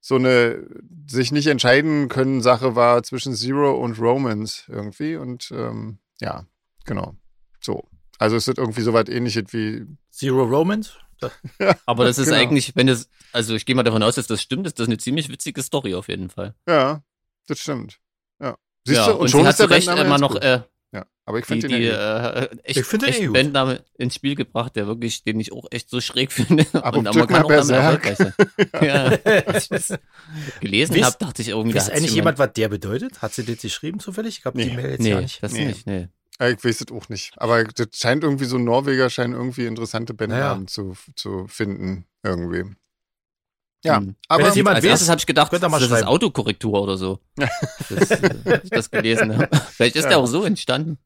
so 0.00 0.16
eine 0.16 0.66
sich 1.06 1.30
nicht 1.32 1.46
entscheiden 1.46 2.08
können 2.08 2.42
Sache 2.42 2.74
war 2.74 3.02
zwischen 3.04 3.34
Zero 3.34 3.72
und 3.72 3.98
Romans 4.00 4.64
irgendwie 4.68 5.16
und 5.16 5.50
ähm, 5.52 5.98
ja, 6.20 6.46
genau. 6.84 7.14
So. 7.60 7.84
Also 8.18 8.36
es 8.36 8.46
ist 8.46 8.58
irgendwie 8.58 8.82
so 8.82 8.92
was 8.92 9.08
ähnliches 9.08 9.44
wie, 9.52 9.86
Zero 10.10 10.44
Romance? 10.44 10.92
Aber 11.86 12.04
das 12.04 12.18
ist 12.18 12.26
Genau. 12.28 12.38
eigentlich, 12.38 12.74
wenn 12.76 12.86
das, 12.86 13.08
also 13.32 13.54
ich 13.54 13.66
gehe 13.66 13.74
mal 13.76 13.82
davon 13.82 14.02
aus, 14.02 14.14
dass 14.16 14.26
das 14.26 14.42
stimmt, 14.42 14.66
ist 14.66 14.78
das 14.78 14.86
eine 14.88 14.98
ziemlich 14.98 15.28
witzige 15.28 15.62
Story 15.62 15.94
auf 15.94 16.08
jeden 16.08 16.30
Fall. 16.30 16.54
ja, 16.68 17.02
das 17.46 17.58
stimmt. 17.58 17.98
Ja. 18.40 18.56
Siehst 18.86 18.98
ja, 18.98 19.06
du, 19.12 19.18
und, 19.18 19.28
sie 19.28 19.44
hat 19.44 19.56
zu 19.56 19.64
Recht 19.66 19.86
Bandname 19.86 20.06
immer 20.08 20.18
noch 20.18 20.36
äh, 20.36 20.62
ja, 20.94 21.06
aber 21.24 21.38
ich 21.38 21.46
die, 21.46 21.52
finde 21.52 21.68
den 21.68 21.80
die 21.80 21.86
äh, 21.86 22.48
echt, 22.64 22.78
Ich 22.80 22.84
find 22.84 23.02
den 23.02 23.08
echt 23.08 23.20
eh. 23.22 23.28
Bandname 23.28 23.82
ins 23.96 24.14
Spiel 24.14 24.34
gebracht, 24.34 24.76
der 24.76 24.86
wirklich, 24.86 25.24
den 25.24 25.40
ich 25.40 25.50
auch 25.52 25.64
echt 25.70 25.88
so 25.88 26.00
schräg 26.02 26.30
finde. 26.32 26.66
Aber 26.74 26.98
und 26.98 27.04
man 27.04 27.26
kann 27.26 27.44
auch 27.44 27.48
damit 27.48 27.68
Berserk. 27.68 28.04
erfolgreich 28.04 28.16
sein. 28.18 28.34
ja. 28.86 29.04
Als 29.46 29.62
ich 29.64 29.68
das 29.70 29.98
gelesen 30.60 31.02
habe, 31.04 31.16
dachte 31.18 31.40
ich 31.42 31.48
irgendwie, 31.48 31.76
Weiß 31.76 31.88
eigentlich 31.90 32.14
jemand, 32.14 32.38
was 32.38 32.52
der 32.52 32.68
bedeutet? 32.68 33.22
Hat 33.22 33.32
sie 33.32 33.44
das 33.44 33.58
geschrieben 33.62 34.00
zufällig? 34.00 34.38
Ich 34.40 34.44
habe 34.44 34.58
die 34.60 34.66
Nee. 34.68 34.76
Mail 34.76 34.90
jetzt 34.90 35.00
Nee, 35.00 35.10
ja 35.10 35.20
nicht. 35.20 35.42
das 35.42 35.52
Nee. 35.52 35.64
nicht, 35.66 35.86
nee. 35.86 36.08
Ja, 36.42 36.48
ich 36.48 36.64
weiß 36.64 36.80
es 36.80 36.90
auch 36.92 37.08
nicht. 37.08 37.32
Aber 37.36 37.62
das 37.64 37.86
scheint 37.94 38.24
irgendwie 38.24 38.46
so 38.46 38.58
Norweger 38.58 39.08
scheinen 39.10 39.32
irgendwie 39.34 39.66
interessante 39.66 40.12
Bandnamen 40.12 40.66
zu, 40.66 40.96
zu 41.14 41.46
finden. 41.46 42.06
Irgendwie. 42.24 42.64
Ja, 43.84 43.98
Hm. 43.98 44.14
aber 44.28 44.44
das 44.44 44.54
jemand 44.56 44.76
Als 44.76 44.84
weiß, 44.84 44.90
erstes 44.90 45.08
habe 45.08 45.18
ich 45.18 45.26
gedacht, 45.26 45.52
das 45.52 45.60
ist 45.82 45.88
schreiben. 45.88 46.06
Autokorrektur 46.06 46.82
oder 46.82 46.96
so. 46.96 47.18
Das, 47.88 48.10
äh, 48.10 48.60
ich 48.62 48.70
das 48.70 48.90
gelesen 48.90 49.36
habe. 49.36 49.48
Vielleicht 49.72 49.96
ist 49.96 50.04
Ja. 50.04 50.10
der 50.10 50.18
auch 50.18 50.26
so 50.26 50.44
entstanden. 50.44 50.98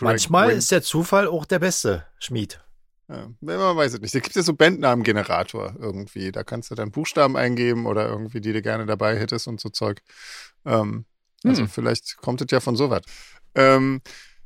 Manchmal 0.00 0.48
wins. 0.50 0.58
ist 0.64 0.70
der 0.70 0.82
Zufall 0.82 1.26
auch 1.28 1.44
der 1.44 1.58
beste 1.58 2.06
Schmied. 2.18 2.60
Ja, 3.08 3.28
man 3.40 3.76
weiß 3.76 3.94
es 3.94 4.00
nicht. 4.00 4.14
Es 4.14 4.22
gibt 4.22 4.34
ja 4.36 4.42
so 4.42 4.54
Bandnamengenerator 4.54 5.74
irgendwie. 5.78 6.32
Da 6.32 6.42
kannst 6.44 6.70
du 6.70 6.74
dann 6.74 6.90
Buchstaben 6.90 7.36
eingeben 7.36 7.86
oder 7.86 8.08
irgendwie, 8.08 8.40
die 8.40 8.52
du 8.52 8.62
gerne 8.62 8.86
dabei 8.86 9.18
hättest 9.18 9.46
und 9.48 9.60
so 9.60 9.68
Zeug. 9.68 10.00
Ähm, 10.64 11.04
also 11.44 11.62
Hm. 11.62 11.68
vielleicht 11.68 12.16
kommt 12.18 12.40
es 12.40 12.46
ja 12.50 12.60
von 12.60 12.76
sowas. 12.76 13.02
ähm, 13.56 14.00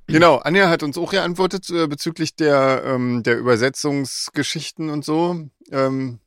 genau, 0.09 0.37
Anja 0.39 0.69
hat 0.69 0.83
uns 0.83 0.99
auch 0.99 1.11
geantwortet 1.11 1.71
äh, 1.71 1.87
bezüglich 1.87 2.35
der, 2.35 2.83
ähm, 2.85 3.23
der 3.23 3.39
Übersetzungsgeschichten 3.39 4.91
und 4.91 5.05
so. 5.05 5.49
Ähm, 5.71 6.19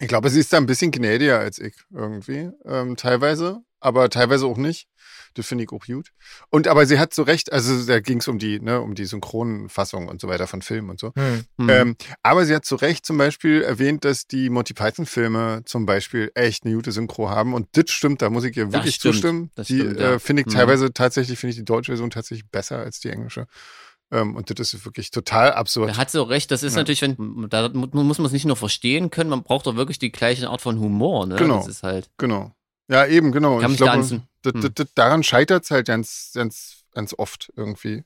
ich 0.00 0.08
glaube, 0.08 0.28
sie 0.28 0.40
ist 0.40 0.52
da 0.52 0.58
ein 0.58 0.66
bisschen 0.66 0.90
gnädiger 0.90 1.38
als 1.38 1.58
ich 1.58 1.74
irgendwie, 1.90 2.50
ähm, 2.66 2.96
teilweise, 2.96 3.62
aber 3.80 4.08
teilweise 4.10 4.46
auch 4.46 4.56
nicht. 4.56 4.88
Das 5.34 5.46
finde 5.46 5.64
ich 5.64 5.70
auch 5.70 5.84
gut. 5.84 6.12
Und 6.50 6.66
aber 6.66 6.86
sie 6.86 6.98
hat 6.98 7.12
so 7.12 7.22
recht, 7.22 7.52
also 7.52 7.84
da 7.84 8.00
ging 8.00 8.18
es 8.20 8.28
um 8.28 8.38
die, 8.38 8.58
ne, 8.58 8.80
um 8.80 8.94
die 8.94 9.04
Synchronfassung 9.04 10.08
und 10.08 10.20
so 10.20 10.28
weiter 10.28 10.46
von 10.46 10.62
Filmen 10.62 10.90
und 10.90 10.98
so. 10.98 11.12
Hm. 11.14 11.44
Hm. 11.58 11.68
Ähm, 11.70 11.96
aber 12.22 12.46
sie 12.46 12.54
hat 12.54 12.64
zu 12.64 12.76
Recht 12.76 13.04
zum 13.04 13.18
Beispiel 13.18 13.62
erwähnt, 13.62 14.04
dass 14.04 14.26
die 14.26 14.48
Monty 14.50 14.72
Python-Filme 14.74 15.62
zum 15.66 15.84
Beispiel 15.86 16.30
echt 16.34 16.64
eine 16.64 16.74
gute 16.74 16.90
Synchro 16.92 17.28
haben. 17.28 17.52
Und 17.54 17.68
das 17.72 17.90
stimmt, 17.90 18.22
da 18.22 18.30
muss 18.30 18.44
ich 18.44 18.56
ihr 18.56 18.72
wirklich 18.72 18.94
stimmt, 18.94 19.14
zustimmen. 19.14 19.50
das 19.54 19.66
die 19.66 19.80
stimmt, 19.80 20.00
ja. 20.00 20.12
äh, 20.14 20.18
finde 20.18 20.40
ich 20.42 20.46
Mhm. 20.46 20.52
teilweise 20.52 20.92
tatsächlich, 20.92 21.38
finde 21.38 21.50
ich 21.50 21.56
die 21.56 21.64
deutsche 21.64 21.92
Version 21.92 22.10
tatsächlich 22.10 22.48
besser 22.50 22.78
als 22.78 23.00
die 23.00 23.10
englische. 23.10 23.46
Ähm, 24.10 24.36
und 24.36 24.58
das 24.58 24.72
ist 24.72 24.84
wirklich 24.86 25.10
total 25.10 25.52
absurd. 25.52 25.90
Er 25.90 25.96
hat 25.98 26.10
so 26.10 26.22
recht, 26.22 26.50
das 26.50 26.62
ist 26.62 26.74
Ja. 26.74 26.78
natürlich, 26.80 27.02
wenn, 27.02 27.46
da 27.50 27.68
mu- 27.68 27.88
muss 28.04 28.18
man 28.18 28.26
es 28.26 28.32
nicht 28.32 28.44
nur 28.46 28.56
verstehen 28.56 29.10
können, 29.10 29.28
man 29.30 29.42
braucht 29.42 29.66
doch 29.66 29.76
wirklich 29.76 29.98
die 29.98 30.12
gleiche 30.12 30.48
Art 30.48 30.62
von 30.62 30.78
Humor, 30.78 31.26
ne? 31.26 31.36
Genau. 31.36 31.58
Das 31.58 31.66
ist 31.68 31.82
halt. 31.82 32.08
Genau. 32.16 32.52
Ja, 32.88 33.06
eben, 33.06 33.32
genau. 33.32 33.58
Kann 33.58 33.72
ich 33.72 33.78
da 33.78 33.94
glaube, 33.96 34.22
das, 34.42 34.52
Hm. 34.54 34.86
daran 34.94 35.22
scheitert 35.22 35.64
es 35.64 35.70
halt 35.70 35.86
ganz, 35.86 36.30
ganz, 36.34 36.84
ganz 36.92 37.14
oft 37.16 37.52
irgendwie. 37.56 38.04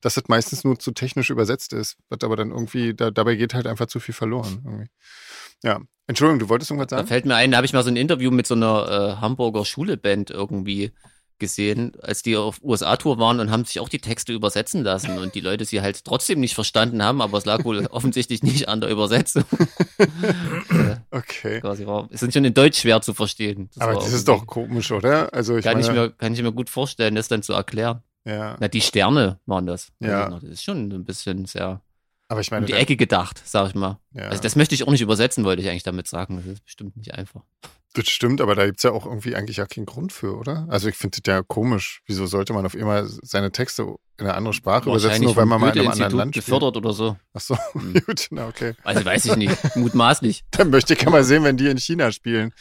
Dass 0.00 0.14
das 0.14 0.28
meistens 0.28 0.62
nur 0.64 0.78
zu 0.78 0.92
technisch 0.92 1.30
übersetzt 1.30 1.72
ist, 1.72 1.96
wird 2.08 2.22
aber 2.22 2.36
dann 2.36 2.50
irgendwie, 2.50 2.94
da, 2.94 3.10
dabei 3.10 3.34
geht 3.34 3.54
halt 3.54 3.66
einfach 3.66 3.86
zu 3.86 3.98
viel 4.00 4.14
verloren. 4.14 4.62
Irgendwie. 4.64 4.88
Ja. 5.64 5.80
Entschuldigung, 6.06 6.38
du 6.38 6.48
wolltest 6.48 6.70
irgendwas 6.70 6.88
Da 6.88 6.96
sagen? 6.98 7.08
fällt 7.08 7.26
mir 7.26 7.34
ein, 7.34 7.50
da 7.50 7.56
habe 7.58 7.66
ich 7.66 7.72
mal 7.72 7.82
so 7.82 7.90
ein 7.90 7.96
Interview 7.96 8.30
mit 8.30 8.46
so 8.46 8.54
einer 8.54 9.16
äh, 9.18 9.20
Hamburger 9.20 9.64
Schuleband 9.64 10.30
irgendwie 10.30 10.92
gesehen, 11.38 11.92
als 12.02 12.22
die 12.22 12.36
auf 12.36 12.60
USA-Tour 12.62 13.18
waren 13.18 13.40
und 13.40 13.50
haben 13.50 13.64
sich 13.64 13.80
auch 13.80 13.88
die 13.88 14.00
Texte 14.00 14.32
übersetzen 14.32 14.82
lassen 14.82 15.18
und 15.18 15.34
die 15.34 15.40
Leute 15.40 15.64
sie 15.64 15.80
halt 15.80 16.04
trotzdem 16.04 16.40
nicht 16.40 16.54
verstanden 16.54 17.02
haben, 17.02 17.20
aber 17.22 17.38
es 17.38 17.44
lag 17.44 17.64
wohl 17.64 17.86
offensichtlich 17.90 18.42
nicht 18.42 18.68
an 18.68 18.80
der 18.80 18.90
Übersetzung. 18.90 19.44
äh, 19.98 20.96
Okay. 21.10 21.60
quasi 21.60 21.86
war, 21.86 22.08
es 22.10 22.20
sind 22.20 22.32
schon 22.32 22.44
in 22.44 22.54
Deutsch 22.54 22.80
schwer 22.80 23.00
zu 23.00 23.14
verstehen. 23.14 23.68
aber 23.78 23.94
war 23.94 24.02
das 24.02 24.12
ist 24.12 24.28
doch 24.28 24.46
komisch, 24.46 24.90
oder? 24.92 25.32
Also 25.32 25.56
ich 25.56 25.64
kann 25.64 25.74
meine, 25.80 25.86
ich 25.86 25.92
mir 25.92 26.10
kann 26.10 26.32
ich 26.34 26.42
mir 26.42 26.52
gut 26.52 26.70
vorstellen, 26.70 27.14
das 27.14 27.28
dann 27.28 27.42
zu 27.42 27.52
erklären. 27.52 28.02
ja. 28.24 28.56
Na, 28.60 28.68
die 28.68 28.80
Sterne 28.80 29.38
waren 29.46 29.66
das. 29.66 29.90
Ja. 30.00 30.26
Also, 30.26 30.40
das 30.40 30.50
ist 30.50 30.64
schon 30.64 30.90
ein 30.92 31.04
bisschen 31.04 31.44
sehr 31.46 31.80
Aber 32.28 32.40
ich 32.40 32.50
um 32.50 32.56
meine, 32.56 32.66
die 32.66 32.72
der- 32.72 32.80
Ecke 32.82 32.96
gedacht, 32.96 33.40
sag 33.44 33.68
ich 33.68 33.74
mal. 33.74 33.98
ja, 34.12 34.24
Also 34.28 34.42
das 34.42 34.56
möchte 34.56 34.74
ich 34.74 34.84
auch 34.86 34.90
nicht 34.90 35.00
übersetzen, 35.00 35.44
wollte 35.44 35.62
ich 35.62 35.68
eigentlich 35.68 35.82
damit 35.82 36.06
sagen. 36.08 36.36
Das 36.36 36.46
ist 36.46 36.64
bestimmt 36.64 36.96
nicht 36.96 37.14
einfach. 37.14 37.42
Das 37.94 38.08
stimmt, 38.08 38.40
aber 38.40 38.54
da 38.54 38.66
gibt's 38.66 38.82
ja 38.82 38.92
auch 38.92 39.06
irgendwie 39.06 39.34
eigentlich 39.34 39.56
ja 39.56 39.66
keinen 39.66 39.86
Grund 39.86 40.12
für, 40.12 40.36
oder? 40.36 40.66
Also 40.68 40.88
ich 40.88 40.96
finde 40.96 41.20
das 41.20 41.32
ja 41.34 41.42
komisch. 41.42 42.02
Wieso 42.06 42.26
sollte 42.26 42.52
man 42.52 42.66
auf 42.66 42.74
immer 42.74 43.04
seine 43.06 43.50
Texte 43.50 43.82
in 44.18 44.26
eine 44.26 44.34
andere 44.34 44.52
Sprache 44.52 44.90
übersetzen, 44.90 45.24
nur 45.24 45.36
weil 45.36 45.46
man 45.46 45.60
mal 45.60 45.72
in 45.74 45.80
einem 45.80 45.90
anderen 45.90 46.16
Land 46.16 46.34
gefördert 46.34 46.76
oder 46.76 46.92
so. 46.92 47.16
Ach 47.32 47.40
so, 47.40 47.56
Hm. 47.72 47.94
gut, 48.06 48.26
na 48.30 48.46
okay. 48.46 48.74
Also 48.84 49.04
weiß 49.04 49.24
ich 49.26 49.36
nicht, 49.36 49.76
mutmaßlich. 49.76 50.44
Dann 50.50 50.70
möchte 50.70 50.94
ich 50.94 51.02
ja 51.02 51.10
mal 51.10 51.24
sehen, 51.24 51.44
wenn 51.44 51.56
die 51.56 51.68
in 51.68 51.78
China 51.78 52.12
spielen. 52.12 52.52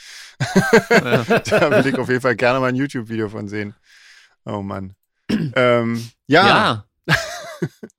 Ja. 0.90 1.24
da 1.46 1.72
will 1.72 1.92
ich 1.92 1.98
auf 1.98 2.10
jeden 2.10 2.22
Fall 2.22 2.36
gerne 2.36 2.60
mal 2.60 2.68
ein 2.68 2.76
YouTube-Video 2.76 3.28
von 3.30 3.48
sehen. 3.48 3.76
Oh 4.46 4.62
Mann. 4.62 4.96
ähm, 5.30 6.10
ja, 6.28 6.86
ja, 7.08 7.16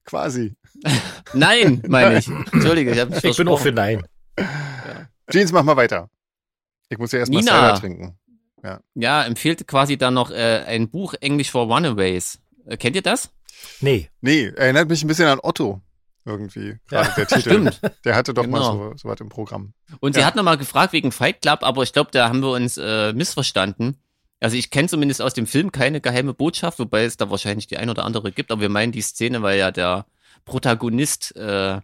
quasi. 0.05 0.57
nein, 1.35 1.83
meine 1.87 2.19
ich. 2.19 2.29
Entschuldige, 2.29 2.93
ich 2.93 3.01
habe 3.01 3.11
mich 3.15 3.23
Ich 3.23 3.37
bin 3.37 3.49
auch 3.49 3.61
für 3.61 3.73
Nein. 3.73 4.07
Jeans, 5.31 5.53
mach 5.53 5.63
mal 5.63 5.77
weiter. 5.77 6.09
Ich 6.89 6.99
muss 6.99 7.13
ja 7.13 7.21
erstmal 7.21 7.43
Nina. 7.43 7.53
Cider 7.53 7.81
trinken. 7.81 8.19
Ja, 8.95 9.23
empfiehlt 9.25 9.67
quasi 9.69 9.97
dann 9.97 10.15
noch 10.15 10.31
äh, 10.31 10.65
ein 10.67 10.91
Buch 10.91 11.15
Englisch 11.21 11.51
for 11.51 11.67
Runaways. 11.73 12.41
Äh, 12.67 12.77
kennt 12.77 12.97
ihr 12.97 13.03
das? 13.03 13.31
Nee. 13.81 14.11
Nee, 14.21 14.47
erinnert 14.57 14.89
mich 14.89 15.03
ein 15.03 15.09
bisschen 15.09 15.27
an 15.29 15.39
Otto. 15.43 15.81
Irgendwie. 16.25 16.77
Gerade 16.89 17.11
der 17.17 17.27
Titel. 17.27 17.41
Stimmt. 17.41 17.81
Der 18.05 18.15
hatte 18.17 18.35
doch 18.35 18.47
mal 18.47 18.59
Genau. 18.59 18.91
so, 18.91 18.97
so 18.97 19.09
was 19.09 19.21
im 19.21 19.29
Programm. 19.29 19.73
Und 20.01 20.15
sie 20.15 20.21
Ja. 20.21 20.27
hat 20.27 20.37
nochmal 20.37 20.59
gefragt 20.59 20.93
wegen 20.93 21.13
Fight 21.13 21.41
Club, 21.41 21.61
aber 21.63 21.83
ich 21.85 21.93
glaube, 21.93 22.11
da 22.13 22.29
haben 22.29 22.41
wir 22.41 22.51
uns 22.51 22.77
äh, 22.77 23.13
missverstanden. 23.15 23.97
Also 24.41 24.57
ich 24.57 24.71
kenne 24.71 24.89
zumindest 24.89 25.23
aus 25.23 25.35
dem 25.35 25.47
Film 25.47 25.73
keine 25.73 26.01
geheime 26.01 26.35
Botschaft, 26.35 26.79
wobei 26.79 27.05
es 27.05 27.17
da 27.17 27.31
wahrscheinlich 27.31 27.67
die 27.69 27.77
ein 27.79 27.91
oder 27.91 28.05
andere 28.05 28.31
gibt, 28.33 28.51
aber 28.53 28.61
wir 28.61 28.69
meinen 28.69 28.93
die 28.93 29.01
Szene, 29.01 29.41
weil 29.43 29.59
ja 29.59 29.71
der 29.71 30.05
Protagonist 30.45 31.35
äh, 31.37 31.81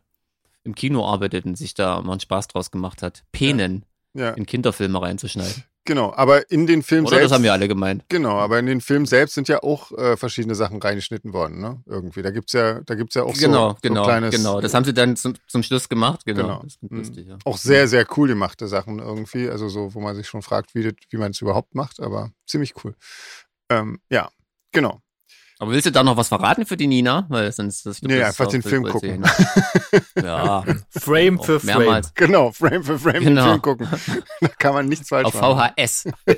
im 0.65 0.75
Kino 0.75 1.07
arbeitet 1.07 1.47
und 1.47 1.57
sich 1.57 1.75
da 1.75 2.01
mal 2.03 2.13
einen 2.13 2.21
Spaß 2.21 2.49
draus 2.49 2.71
gemacht 2.71 3.03
hat, 3.03 3.25
Penen 3.33 3.85
Ja, 4.15 4.31
in 4.31 4.47
Kinderfilme 4.47 5.03
reinzuschneiden. 5.03 5.65
genau. 5.85 6.13
Aber 6.15 6.51
in 6.51 6.67
den 6.67 6.83
Film 6.83 7.05
Oder 7.05 7.17
selbst. 7.17 7.25
das 7.25 7.33
haben 7.37 7.43
wir 7.45 7.53
alle 7.53 7.67
gemeint. 7.69 8.05
Genau, 8.09 8.37
aber 8.39 8.59
in 8.61 8.67
den 8.67 8.81
Film 8.81 9.07
selbst 9.07 9.35
sind 9.35 9.49
ja 9.49 9.63
auch 9.63 9.91
äh, 9.99 10.17
verschiedene 10.17 10.55
Sachen 10.55 10.81
reingeschnitten 10.81 11.33
worden, 11.33 11.61
ne? 11.61 11.83
Irgendwie. 11.87 12.23
Da 12.23 12.31
gibt's 12.31 12.53
ja, 12.53 12.81
da 12.83 12.95
gibt's 12.95 13.15
ja 13.17 13.25
auch 13.25 13.35
genau, 13.35 13.71
so, 13.71 13.79
genau, 13.83 14.03
so 14.05 14.09
kleines, 14.09 14.35
genau. 14.37 14.61
Das 14.61 14.73
haben 14.73 14.85
sie 14.85 14.95
dann 14.95 15.17
zum, 15.17 15.35
zum 15.49 15.63
Schluss 15.65 15.89
gemacht. 15.89 16.25
Genau. 16.25 16.43
Genau. 16.43 16.63
Ist 16.65 16.81
Mhm. 16.83 16.99
lustig, 16.99 17.27
ja. 17.27 17.39
auch 17.45 17.57
sehr, 17.59 17.89
sehr 17.89 18.07
cool 18.17 18.29
gemachte 18.29 18.69
Sachen 18.69 19.01
irgendwie. 19.01 19.49
Also 19.51 19.69
so, 19.69 19.95
wo 19.95 20.01
man 20.01 20.15
sich 20.15 20.29
schon 20.29 20.43
fragt, 20.43 20.75
wie, 20.75 20.85
das, 20.85 20.93
wie 21.11 21.17
man 21.17 21.33
es 21.33 21.41
überhaupt 21.41 21.75
macht, 21.75 21.99
aber 22.01 22.31
ziemlich 22.47 22.75
cool. 22.85 22.95
Ähm, 23.69 23.99
ja, 24.11 24.29
genau. 24.73 25.01
Aber 25.61 25.71
willst 25.71 25.87
du 25.87 25.93
da 25.93 26.03
noch 26.03 26.17
was 26.17 26.29
verraten 26.29 26.67
für 26.67 26.77
die 26.77 26.87
Nina? 26.89 27.27
Weil 27.29 27.51
sonst 27.53 27.87
das 27.87 28.03
Nee, 28.03 28.23
einfach 28.23 28.47
den 28.49 28.63
Film 28.63 28.85
gucken. 28.85 29.25
Ja, 30.21 30.65
Frame 30.91 31.41
für 31.41 31.61
Frame. 31.61 31.79
mehrmals. 31.79 32.13
Genau, 32.15 32.51
Frame 32.51 32.83
für 32.83 32.99
Frame 32.99 33.13
den 33.15 33.25
Genau. 33.25 33.45
Film 33.51 33.63
gucken. 33.63 33.89
da 34.41 34.49
kann 34.59 34.75
man 34.75 34.87
nichts 34.89 35.09
falsch 35.09 35.27
Auf 35.27 35.41
machen. 35.41 35.73
VHS. 35.77 36.09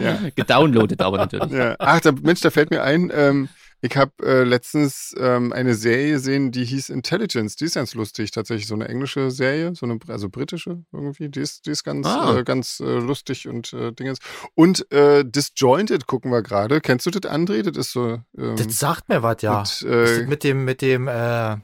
Ja. 0.00 0.18
Gedownloadet 0.34 1.00
aber 1.00 1.16
natürlich. 1.18 1.52
Ja. 1.52 1.76
Ach, 1.78 2.00
da, 2.00 2.12
Mensch, 2.12 2.40
da 2.40 2.50
fällt 2.50 2.70
mir 2.70 2.82
ein, 2.82 3.10
ähm, 3.14 3.48
ich 3.80 3.96
habe 3.96 4.12
äh, 4.24 4.42
letztens 4.42 5.14
ähm, 5.18 5.52
eine 5.52 5.74
Serie 5.74 6.12
gesehen, 6.12 6.50
die 6.50 6.64
hieß 6.64 6.88
Intelligence. 6.88 7.56
Die 7.56 7.66
ist 7.66 7.74
ganz 7.76 7.94
lustig, 7.94 8.30
tatsächlich 8.32 8.66
so 8.66 8.74
eine 8.74 8.88
englische 8.88 9.30
Serie, 9.30 9.74
so 9.74 9.86
eine, 9.86 9.98
also 10.08 10.28
britische 10.28 10.82
irgendwie. 10.92 11.28
Die 11.28 11.40
ist, 11.40 11.66
die 11.66 11.70
ist 11.70 11.84
ganz, 11.84 12.06
Ah. 12.06 12.38
äh, 12.38 12.44
ganz 12.44 12.80
äh, 12.80 12.84
lustig 12.98 13.46
und 13.48 13.72
äh, 13.72 13.92
Dingens. 13.92 14.18
Und 14.54 14.90
äh, 14.92 15.24
Disjointed 15.24 16.06
gucken 16.06 16.30
wir 16.32 16.42
gerade. 16.42 16.80
Kennst 16.80 17.06
du 17.06 17.10
das, 17.10 17.30
André? 17.30 17.62
Das 17.62 17.76
ist 17.76 17.92
so 17.92 18.18
ähm, 18.36 18.56
Das 18.56 18.78
sagt 18.78 19.08
mir 19.08 19.22
was, 19.22 19.42
ja. 19.42 19.62
mit, 19.82 19.82
äh, 19.92 20.26
mit 20.26 20.44
dem, 20.44 20.64
mit 20.64 20.82
dem, 20.82 21.06
äh, 21.08 21.56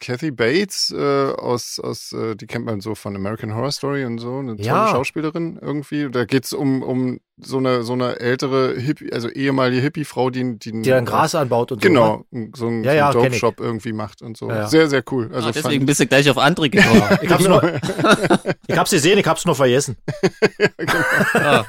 Kathy 0.00 0.30
Bates 0.32 0.92
äh, 0.96 1.30
aus, 1.32 1.78
aus 1.78 2.12
äh, 2.12 2.34
die 2.34 2.46
kennt 2.46 2.64
man 2.64 2.80
so 2.80 2.94
von 2.96 3.14
American 3.14 3.54
Horror 3.54 3.70
Story 3.70 4.04
und 4.04 4.18
so, 4.18 4.38
eine 4.38 4.56
tolle 4.56 4.66
Ja. 4.66 4.88
Schauspielerin 4.88 5.58
irgendwie. 5.62 6.10
Da 6.10 6.24
geht's 6.24 6.52
um, 6.52 6.82
um 6.82 7.20
so 7.44 7.58
eine 7.58 7.82
so 7.82 7.92
eine 7.92 8.20
ältere 8.20 8.74
Hippie, 8.78 9.12
also 9.12 9.28
ehemalige 9.28 9.80
Hippie-Frau, 9.82 10.30
die, 10.30 10.58
die, 10.58 10.72
die 10.82 10.90
dann 10.90 11.04
Gras 11.04 11.34
anbaut 11.34 11.72
und 11.72 11.82
so. 11.82 11.88
ne? 11.88 11.94
Genau, 11.94 12.24
so 12.56 12.68
ein, 12.68 12.84
Ja, 12.84 12.92
ja, 12.94 13.12
so 13.12 13.18
ein 13.18 13.24
kenn 13.24 13.32
ich. 13.34 13.40
Dope-Shop 13.40 13.60
irgendwie 13.64 13.92
macht 13.92 14.22
und 14.22 14.36
so. 14.36 14.48
Ja, 14.48 14.56
ja. 14.56 14.66
Sehr, 14.68 14.88
sehr 14.88 15.02
cool. 15.10 15.30
Also 15.32 15.48
ah, 15.48 15.52
deswegen 15.52 15.80
fand, 15.80 15.86
bist 15.86 16.00
du 16.00 16.06
gleich 16.06 16.28
auf 16.30 16.38
andere 16.38 16.70
gekommen. 16.70 17.02
Ich 17.22 17.30
hab's, 17.30 17.46
nur, 17.46 17.62
ich 18.66 18.76
hab's 18.78 18.90
gesehen, 18.90 19.18
ich 19.18 19.26
hab's 19.26 19.44
nur 19.44 19.54
vergessen. 19.54 19.96
ja. 21.34 21.64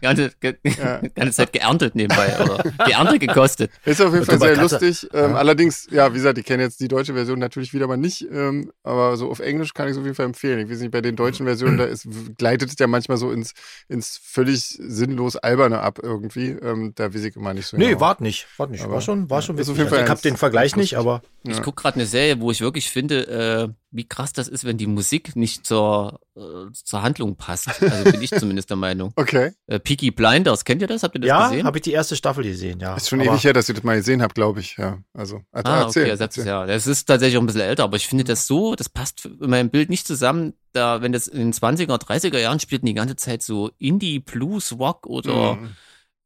ganze, 0.00 0.30
ge 0.40 0.56
Ja. 0.78 1.00
ganze 1.14 1.32
Zeit 1.32 1.52
geerntet 1.52 1.94
nebenbei. 1.94 2.36
Oder 2.42 2.62
geerntet 2.84 3.20
gekostet. 3.20 3.70
ist 3.84 4.00
auf 4.00 4.12
jeden 4.12 4.24
Fall 4.26 4.38
sehr 4.38 4.56
lustig. 4.56 5.08
Ähm, 5.12 5.30
Ja. 5.32 5.36
Allerdings, 5.36 5.86
ja, 5.90 6.10
wie 6.12 6.16
gesagt, 6.16 6.38
ich 6.38 6.44
kenne 6.44 6.62
jetzt 6.62 6.80
die 6.80 6.88
deutsche 6.88 7.14
Version 7.14 7.38
natürlich 7.38 7.72
wieder 7.72 7.86
mal 7.86 7.96
nicht, 7.96 8.26
ähm, 8.30 8.70
aber 8.82 9.16
so 9.16 9.30
auf 9.30 9.40
Englisch 9.40 9.74
kann 9.74 9.86
ich 9.86 9.92
es 9.92 9.98
auf 9.98 10.04
jeden 10.04 10.14
Fall 10.16 10.26
empfehlen. 10.26 10.58
Ich 10.60 10.70
weiß 10.70 10.80
nicht, 10.80 10.90
bei 10.90 11.00
den 11.00 11.16
deutschen 11.16 11.46
Versionen, 11.46 11.78
da 11.78 11.84
ist, 11.84 12.06
gleitet 12.38 12.70
es 12.70 12.76
ja 12.78 12.86
manchmal 12.86 13.16
so 13.18 13.30
ins, 13.30 13.52
ins 13.88 14.20
völlig 14.22 14.78
sinnlos 15.14 15.36
Alberne 15.36 15.80
ab 15.80 15.98
irgendwie. 16.02 16.50
Ähm, 16.50 16.92
da 16.94 17.14
weiß 17.14 17.24
ich 17.24 17.36
immer 17.36 17.54
nicht 17.54 17.66
so 17.66 17.76
Nee, 17.76 17.88
genau. 17.90 18.00
wart 18.00 18.20
nicht. 18.20 18.46
Wart 18.58 18.70
nicht. 18.70 18.82
Aber- 18.84 18.94
War 18.94 19.00
schon, 19.00 19.30
war 19.30 19.42
schon 19.42 19.56
witzig. 19.56 19.78
Also 19.80 19.96
ich 19.96 20.08
hab 20.08 20.20
den 20.22 20.36
Vergleich 20.36 20.76
nicht, 20.76 20.96
aber 20.96 21.22
Ja. 21.44 21.52
Ich 21.52 21.62
gucke 21.62 21.82
gerade 21.82 21.96
eine 21.96 22.06
Serie, 22.06 22.40
wo 22.40 22.50
ich 22.50 22.60
wirklich 22.60 22.90
finde, 22.90 23.26
äh, 23.28 23.68
wie 23.94 24.08
krass 24.08 24.32
das 24.32 24.48
ist, 24.48 24.64
wenn 24.64 24.76
die 24.76 24.88
Musik 24.88 25.36
nicht 25.36 25.64
zur, 25.64 26.20
äh, 26.36 26.40
zur 26.72 27.02
Handlung 27.02 27.36
passt. 27.36 27.68
Also 27.80 28.10
bin 28.10 28.20
ich 28.20 28.30
zumindest 28.38 28.68
der 28.68 28.76
Meinung. 28.76 29.12
Okay. 29.14 29.52
Äh, 29.68 29.78
Peaky 29.78 30.10
Blinders, 30.10 30.64
kennt 30.64 30.82
ihr 30.82 30.88
das? 30.88 31.04
Habt 31.04 31.14
ihr 31.14 31.20
das 31.20 31.28
ja, 31.28 31.48
gesehen? 31.48 31.64
habe 31.66 31.78
ich 31.78 31.82
die 31.82 31.92
erste 31.92 32.16
Staffel 32.16 32.42
gesehen, 32.42 32.80
ja. 32.80 32.96
Ist 32.96 33.08
schon 33.08 33.20
aber, 33.20 33.30
ewig 33.30 33.44
her, 33.44 33.52
dass 33.52 33.68
ich 33.68 33.74
das 33.76 33.84
mal 33.84 33.96
gesehen 33.96 34.20
habe, 34.20 34.34
glaube 34.34 34.58
ich. 34.60 34.76
Ja, 34.76 34.98
also 35.12 35.42
also 35.52 35.70
Ah, 35.70 35.82
erzähl, 35.82 36.02
okay, 36.02 36.12
es 36.12 36.20
erzähl. 36.20 36.46
ja. 36.46 36.66
Das 36.66 36.86
ist 36.88 37.04
tatsächlich 37.06 37.36
auch 37.38 37.42
ein 37.42 37.46
bisschen 37.46 37.60
älter, 37.62 37.84
aber 37.84 37.96
ich 37.96 38.08
finde 38.08 38.24
das 38.24 38.46
so, 38.48 38.74
das 38.74 38.88
passt 38.88 39.24
in 39.26 39.48
meinem 39.50 39.70
Bild 39.70 39.90
nicht 39.90 40.06
zusammen, 40.06 40.54
da, 40.72 41.00
wenn 41.00 41.12
das 41.12 41.28
in 41.28 41.38
den 41.38 41.52
20er, 41.52 41.96
30er 42.00 42.38
Jahren 42.38 42.58
spielt 42.58 42.82
und 42.82 42.86
die 42.86 42.94
ganze 42.94 43.14
Zeit 43.14 43.42
so 43.44 43.70
Indie, 43.78 44.18
Blues, 44.18 44.72
Rock 44.76 45.06
oder 45.06 45.54
Mhm. 45.54 45.76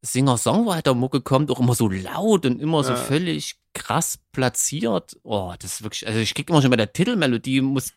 Singer-Songwriter-Mucke 0.01 1.21
kommt, 1.21 1.51
auch 1.51 1.59
immer 1.59 1.75
so 1.75 1.89
laut 1.89 2.45
und 2.45 2.61
immer 2.61 2.83
so 2.83 2.91
Ja. 2.91 2.95
völlig 2.97 3.55
krass 3.73 4.19
platziert. 4.31 5.17
Oh, 5.23 5.53
das 5.59 5.73
ist 5.73 5.83
wirklich, 5.83 6.07
also 6.07 6.19
ich 6.19 6.33
krieg 6.33 6.49
immer 6.49 6.61
schon 6.61 6.71
bei 6.71 6.77
der 6.77 6.91
Titelmelodie, 6.93 7.61
muss, 7.61 7.91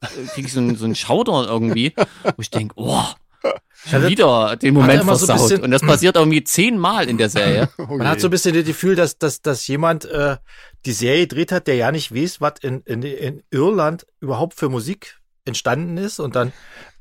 äh, 0.00 0.06
krieg 0.34 0.46
ich 0.46 0.52
so 0.52 0.60
einen, 0.60 0.76
so 0.76 0.84
einen 0.84 0.94
Schauder 0.94 1.46
irgendwie, 1.48 1.94
wo 1.96 2.40
ich 2.40 2.50
denke, 2.50 2.74
oh, 2.76 3.02
schon 3.86 4.02
Ja, 4.02 4.08
wieder 4.08 4.56
den 4.56 4.74
Moment 4.74 5.02
immer 5.02 5.16
so 5.16 5.26
versaut. 5.26 5.48
bisschen- 5.48 5.62
und 5.64 5.70
das 5.70 5.82
passiert 5.82 6.16
irgendwie 6.16 6.44
zehnmal 6.44 7.08
in 7.08 7.18
der 7.18 7.28
Serie. 7.30 7.68
Oh 7.78 7.96
Man 7.96 8.08
hat 8.08 8.20
so 8.20 8.28
ein 8.28 8.30
bisschen 8.30 8.54
das 8.54 8.64
Gefühl, 8.64 8.96
dass, 8.96 9.18
dass, 9.18 9.40
dass 9.42 9.66
jemand 9.66 10.04
äh, 10.06 10.36
die 10.86 10.92
Serie 10.92 11.26
gedreht 11.26 11.52
hat, 11.52 11.66
der 11.66 11.76
ja 11.76 11.92
nicht 11.92 12.14
weiß, 12.14 12.40
was 12.40 12.54
in, 12.62 12.80
in, 12.82 13.02
in 13.02 13.42
Irland 13.50 14.06
überhaupt 14.20 14.54
für 14.54 14.68
Musik 14.68 15.18
entstanden 15.46 15.96
ist 15.98 16.20
und 16.20 16.34
dann 16.36 16.52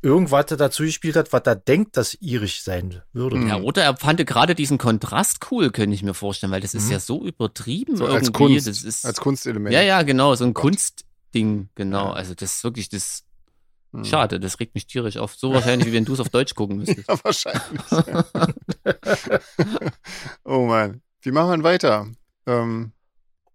irgendwas 0.02 0.48
dazu 0.48 0.84
gespielt 0.84 1.16
hat, 1.16 1.32
was 1.32 1.44
er 1.46 1.56
denkt, 1.56 1.96
dass 1.98 2.14
irisch 2.16 2.62
sein 2.64 3.02
würde. 3.14 3.38
Mhm. 3.38 3.48
Ja, 3.48 3.58
oder 3.62 3.84
er 3.84 3.96
fand 3.98 4.26
gerade 4.26 4.54
diesen 4.56 4.78
Kontrast 4.78 5.40
cool, 5.52 5.72
könnte 5.72 5.96
ich 5.96 6.04
mir 6.04 6.14
vorstellen, 6.14 6.52
weil 6.52 6.62
das 6.62 6.74
ist 6.74 6.86
Mhm. 6.88 6.92
ja 6.92 7.00
so 7.00 7.24
übertrieben 7.26 7.96
So 7.96 8.06
irgendwie. 8.06 8.20
als 8.28 8.34
Kunst, 8.34 8.68
das 8.68 8.84
ist, 8.84 9.06
als 9.06 9.20
Kunstelement. 9.22 9.74
ja, 9.74 9.82
ja, 9.82 10.02
genau, 10.04 10.36
so 10.36 10.44
ein 10.44 10.54
Gott. 10.54 10.64
Kunstding, 10.64 11.70
genau. 11.76 12.12
Also 12.12 12.34
das 12.36 12.56
ist 12.58 12.64
wirklich 12.66 12.90
das, 12.90 13.24
Hm. 13.94 14.04
schade, 14.06 14.40
das 14.40 14.60
regt 14.60 14.74
mich 14.76 14.88
tierisch 14.88 15.18
auf. 15.18 15.36
So 15.36 15.54
wahrscheinlich, 15.54 15.88
wie 15.88 15.94
wenn 15.94 16.04
du 16.06 16.14
es 16.14 16.20
auf 16.20 16.30
Deutsch 16.30 16.56
gucken 16.56 16.78
müsstest. 16.80 17.08
Ja, 17.08 17.18
wahrscheinlich. 17.24 17.62
oh 20.44 20.66
Mann. 20.66 21.02
Wie 21.22 21.32
machen 21.32 21.50
wir 21.50 21.56
denn 21.58 21.64
weiter? 21.64 22.08
Ähm, 22.46 22.92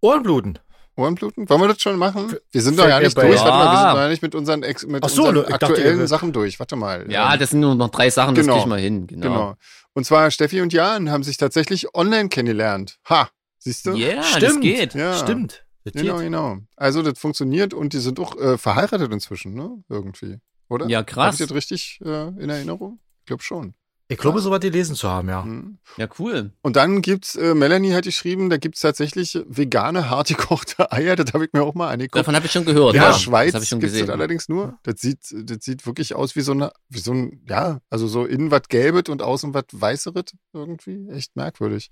Ohrenbluten. 0.01 0.59
Ohrenbluten? 0.99 1.49
Wollen 1.49 1.61
wir 1.61 1.69
das 1.69 1.81
schon 1.81 1.97
machen? 1.97 2.35
Wir 2.51 2.61
sind 2.63 2.79
doch 2.79 2.89
ja 2.89 2.99
mir 2.99 3.05
nicht 3.05 3.17
durch. 3.17 3.39
Warte 3.39 3.51
mal, 3.51 3.73
wir 3.73 3.79
sind 3.79 3.89
doch 3.95 4.01
ja 4.03 4.09
nicht 4.09 4.23
mit 4.23 4.35
unseren, 4.35 4.63
Ex 4.63 4.85
mit 4.87 5.09
so, 5.09 5.27
unseren 5.29 5.47
dachte, 5.49 5.67
aktuellen 5.67 6.01
ihr- 6.01 6.07
Sachen 6.09 6.33
durch. 6.33 6.59
Warte 6.59 6.77
mal. 6.77 7.11
Ja, 7.11 7.33
Ähm, 7.33 7.39
das 7.41 7.51
sind 7.51 7.61
nur 7.61 7.75
noch 7.75 7.91
drei 7.91 8.11
Sachen, 8.11 8.35
das 8.35 8.45
Genau. 8.45 8.57
krieg 8.57 8.63
ich 8.65 8.69
mal 8.69 8.81
hin. 8.81 9.07
Genau. 9.07 9.23
genau. 9.29 9.55
Und 9.95 10.05
zwar 10.05 10.31
Steffi 10.31 10.61
und 10.61 10.73
Jan 10.73 11.11
haben 11.11 11.23
sich 11.23 11.37
tatsächlich 11.37 11.95
online 11.95 12.29
kennengelernt. 12.29 12.99
Ha, 13.09 13.29
siehst 13.59 13.87
du? 13.87 13.93
Ja, 13.93 14.17
das 14.17 14.27
Stimmt. 14.37 14.61
geht. 14.63 14.95
Ja. 14.95 15.15
Stimmt. 15.15 15.65
Das 15.85 15.93
Genau, 15.95 16.17
geht. 16.17 16.25
genau. 16.25 16.59
Also 16.77 17.03
das 17.03 17.19
funktioniert 17.19 17.73
und 17.75 17.93
die 17.93 17.99
sind 18.01 18.19
auch 18.21 18.37
äh, 18.37 18.59
verheiratet 18.59 19.13
inzwischen, 19.13 19.55
ne? 19.55 19.71
Irgendwie. 19.89 20.39
Oder? 20.69 20.87
Ja, 20.89 21.03
krass. 21.03 21.41
ich 21.41 21.47
das 21.47 21.57
richtig 21.57 22.01
äh, 22.05 22.29
in 22.29 22.51
Erinnerung? 22.51 22.99
Ich 23.21 23.27
glaube 23.27 23.43
schon. 23.43 23.75
Ich 24.11 24.17
glaube, 24.17 24.41
so 24.41 24.51
was 24.51 24.61
gelesen 24.61 24.97
zu 24.97 25.07
haben, 25.09 25.29
ja. 25.29 25.43
Mhm. 25.43 25.79
Ja, 25.99 26.09
cool. 26.19 26.53
Und 26.63 26.77
dann 26.77 27.03
gibt's, 27.03 27.37
äh, 27.37 27.55
Melanie 27.55 27.93
hat 27.93 28.05
geschrieben, 28.05 28.49
da 28.49 28.57
gibt's 28.57 28.81
tatsächlich 28.81 29.39
vegane, 29.47 30.09
hart 30.09 30.29
gekochte 30.29 30.91
Eier. 30.93 31.15
Das 31.15 31.35
habe 31.35 31.45
ich 31.45 31.53
mir 31.53 31.63
auch 31.63 31.75
mal 31.75 31.91
angeguckt. 31.91 32.17
Davon 32.17 32.35
habe 32.35 32.47
ich 32.47 32.53
schon 32.53 32.65
gehört. 32.65 32.95
in 32.95 33.03
ja, 33.03 33.09
der 33.09 33.19
Schweiz 33.19 33.49
das 33.49 33.55
habe 33.57 33.65
ich 33.65 33.69
schon 33.69 33.81
gibt's 33.81 33.93
gesehen. 33.93 34.07
das 34.07 34.15
allerdings 34.15 34.49
nur. 34.49 34.79
Das 34.83 35.01
sieht, 35.01 35.19
das 35.31 35.59
sieht 35.61 35.85
wirklich 35.85 36.15
aus 36.15 36.37
wie 36.37 36.41
so 36.41 36.53
eine, 36.53 36.73
wie 36.89 37.01
so 37.01 37.13
ein, 37.13 37.45
ja, 37.47 37.81
also 37.91 38.09
so 38.09 38.25
innen 38.25 38.51
was 38.51 38.63
gelbet 38.69 39.11
und 39.11 39.21
außen 39.21 39.53
was 39.53 39.65
weißeret 39.73 40.33
irgendwie. 40.55 41.09
Echt 41.11 41.37
merkwürdig. 41.37 41.91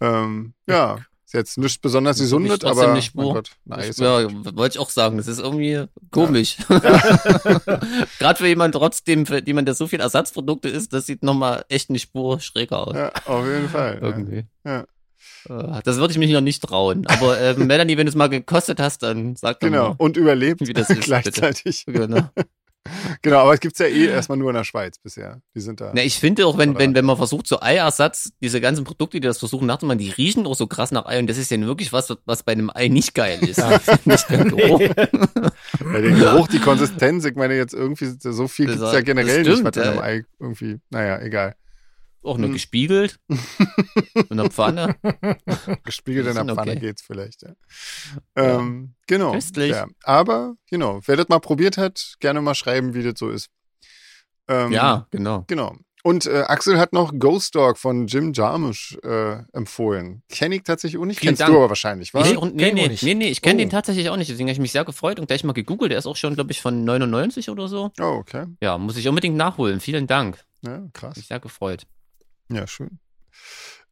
Ähm, 0.00 0.54
ja, 0.68 0.98
ist 1.28 1.34
jetzt 1.34 1.58
nicht 1.58 1.82
besonders 1.82 2.20
ist 2.20 2.30
trotzdem 2.30 2.68
aber 2.70 2.94
nicht 2.94 3.14
mein. 3.14 3.26
Gott, 3.26 3.50
nice. 3.66 3.98
ja, 3.98 4.26
wollte 4.56 4.76
ich 4.76 4.78
auch 4.78 4.88
sagen. 4.88 5.18
Das 5.18 5.26
ist 5.26 5.38
irgendwie 5.40 5.84
komisch. 6.10 6.56
Gerade 8.18 8.36
für 8.38 8.46
jemanden 8.46 8.78
trotzdem, 8.78 9.26
für 9.26 9.44
jemanden, 9.44 9.66
der 9.66 9.74
so 9.74 9.86
viel 9.86 10.00
Ersatzprodukte 10.00 10.68
isst, 10.70 10.92
das 10.94 11.04
sieht 11.06 11.22
nochmal 11.22 11.64
echt 11.68 11.90
eine 11.90 11.98
Spur 11.98 12.40
schräger 12.40 12.86
aus. 12.86 12.96
Ja, 12.96 13.12
auf 13.26 13.46
jeden 13.46 13.68
Fall. 13.68 13.98
Ja. 14.00 14.08
Irgendwie. 14.08 14.44
Ja. 14.64 14.80
Äh, 15.48 15.82
Das 15.84 15.96
würde 15.98 16.12
ich 16.12 16.18
mich 16.18 16.30
noch 16.32 16.40
nicht 16.40 16.62
trauen. 16.62 17.06
Aber 17.06 17.38
äh, 17.38 17.54
Melanie, 17.54 17.96
wenn 17.98 18.06
du 18.06 18.10
es 18.10 18.16
mal 18.16 18.28
gekostet 18.28 18.80
hast, 18.80 19.02
dann 19.02 19.36
sag 19.36 19.60
doch 19.60 19.68
Genau. 19.68 19.88
mal. 19.90 19.94
Und 19.98 20.16
überlebt 20.16 20.66
Wie 20.66 20.72
das 20.72 20.88
ist, 20.90 21.00
gleichzeitig. 21.04 21.84
Genau. 21.86 22.28
Genau, 23.22 23.38
aber 23.38 23.54
es 23.54 23.60
gibt's 23.60 23.78
ja 23.78 23.86
eh 23.86 24.06
erstmal 24.06 24.38
nur 24.38 24.50
in 24.50 24.56
der 24.56 24.64
Schweiz 24.64 24.98
bisher. 24.98 25.40
Die 25.54 25.60
sind 25.60 25.80
da. 25.80 25.92
Na, 25.94 26.02
ich 26.02 26.18
finde 26.18 26.46
auch, 26.46 26.56
wenn, 26.58 26.78
wenn, 26.78 26.94
wenn 26.94 27.04
man 27.04 27.16
versucht, 27.16 27.46
so 27.46 27.60
Eiersatz, 27.60 28.30
diese 28.40 28.60
ganzen 28.60 28.84
Produkte, 28.84 29.20
die 29.20 29.26
das 29.26 29.38
versuchen 29.38 29.66
nachzumachen, 29.66 29.98
die 29.98 30.10
riechen 30.10 30.46
auch 30.46 30.54
so 30.54 30.66
krass 30.66 30.90
nach 30.92 31.06
Ei 31.06 31.18
und 31.18 31.28
das 31.28 31.38
ist 31.38 31.50
ja 31.50 31.60
wirklich 31.60 31.92
was, 31.92 32.14
was 32.26 32.42
bei 32.42 32.52
einem 32.52 32.70
Ei 32.74 32.88
nicht 32.88 33.14
geil 33.14 33.38
ist. 33.42 33.62
nicht 34.06 34.30
der 34.30 34.44
Geruch. 34.44 34.80
Bei 35.84 36.00
den 36.00 36.16
Geruch, 36.18 36.48
die 36.48 36.58
Konsistenz, 36.60 37.24
ich 37.24 37.34
meine 37.36 37.54
jetzt 37.56 37.74
irgendwie 37.74 38.12
so 38.20 38.48
viel 38.48 38.66
Das- 38.66 38.76
gibt's 38.76 38.92
ja 38.92 39.00
generell 39.00 39.44
stimmt, 39.44 39.64
nicht, 39.64 39.76
was 39.76 39.76
in 39.76 39.82
einem 39.82 39.96
ja. 39.96 40.02
Ei 40.02 40.24
irgendwie, 40.38 40.80
naja, 40.90 41.20
egal. 41.20 41.54
Auch 42.22 42.36
nur 42.36 42.48
Hm. 42.48 42.52
gespiegelt. 42.54 43.18
in 44.28 44.36
der 44.36 44.50
Pfanne. 44.50 44.96
Gespiegelt 45.84 46.26
in 46.26 46.34
der 46.34 46.44
Pfanne 46.54 46.72
okay. 46.72 46.80
geht's 46.80 47.02
vielleicht, 47.02 47.42
ja. 47.42 47.52
Ähm, 48.36 48.94
genau. 49.06 49.32
Köstlich. 49.32 49.70
Ja. 49.70 49.86
Aber, 50.02 50.54
genau, 50.68 51.00
wer 51.06 51.16
das 51.16 51.28
mal 51.28 51.38
probiert 51.38 51.76
hat, 51.78 52.14
gerne 52.20 52.40
mal 52.42 52.54
schreiben, 52.54 52.94
wie 52.94 53.02
das 53.02 53.14
so 53.18 53.30
ist. 53.30 53.48
Ähm, 54.48 54.72
Ja, 54.72 55.06
genau. 55.10 55.44
Genau. 55.46 55.76
Und 56.04 56.26
äh, 56.26 56.42
Axel 56.46 56.78
hat 56.78 56.92
noch 56.92 57.12
Ghost 57.18 57.54
Dog 57.56 57.76
von 57.76 58.06
Jim 58.06 58.32
Jarmusch 58.32 58.96
äh, 59.02 59.42
empfohlen. 59.52 60.22
Kenn 60.28 60.52
ich 60.52 60.62
tatsächlich 60.62 61.00
auch 61.00 61.04
nicht. 61.04 61.18
Vielen 61.18 61.30
Kennst 61.30 61.42
Dank. 61.42 61.50
du 61.52 61.56
aber 61.58 61.68
wahrscheinlich, 61.70 62.14
was? 62.14 62.24
Nee, 62.24 62.30
Nee, 62.32 62.36
und, 62.38 62.54
nee, 62.54 62.72
nee, 62.72 62.96
nee, 63.02 63.14
nee, 63.14 63.28
ich 63.28 63.42
kenne 63.42 63.56
Oh. 63.56 63.58
den 63.58 63.70
tatsächlich 63.70 64.08
auch 64.08 64.16
nicht, 64.16 64.30
deswegen 64.30 64.48
habe 64.48 64.52
ich 64.52 64.60
mich 64.60 64.72
sehr 64.72 64.84
gefreut 64.84 65.18
und 65.18 65.26
gleich 65.26 65.42
mal 65.44 65.52
gegoogelt. 65.52 65.90
Der 65.90 65.98
ist 65.98 66.06
auch 66.06 66.16
schon, 66.16 66.34
glaube 66.34 66.52
ich, 66.52 66.62
von 66.62 66.84
99 66.84 67.50
oder 67.50 67.68
so. 67.68 67.90
Oh, 68.00 68.04
okay. 68.04 68.46
Ja, 68.62 68.78
muss 68.78 68.96
ich 68.96 69.08
unbedingt 69.08 69.36
nachholen. 69.36 69.80
Vielen 69.80 70.06
Dank. 70.06 70.44
Ja, 70.62 70.82
krass. 70.92 71.16
Mich 71.16 71.26
sehr 71.26 71.40
gefreut. 71.40 71.84
Ja, 72.50 72.66
schön. 72.66 72.98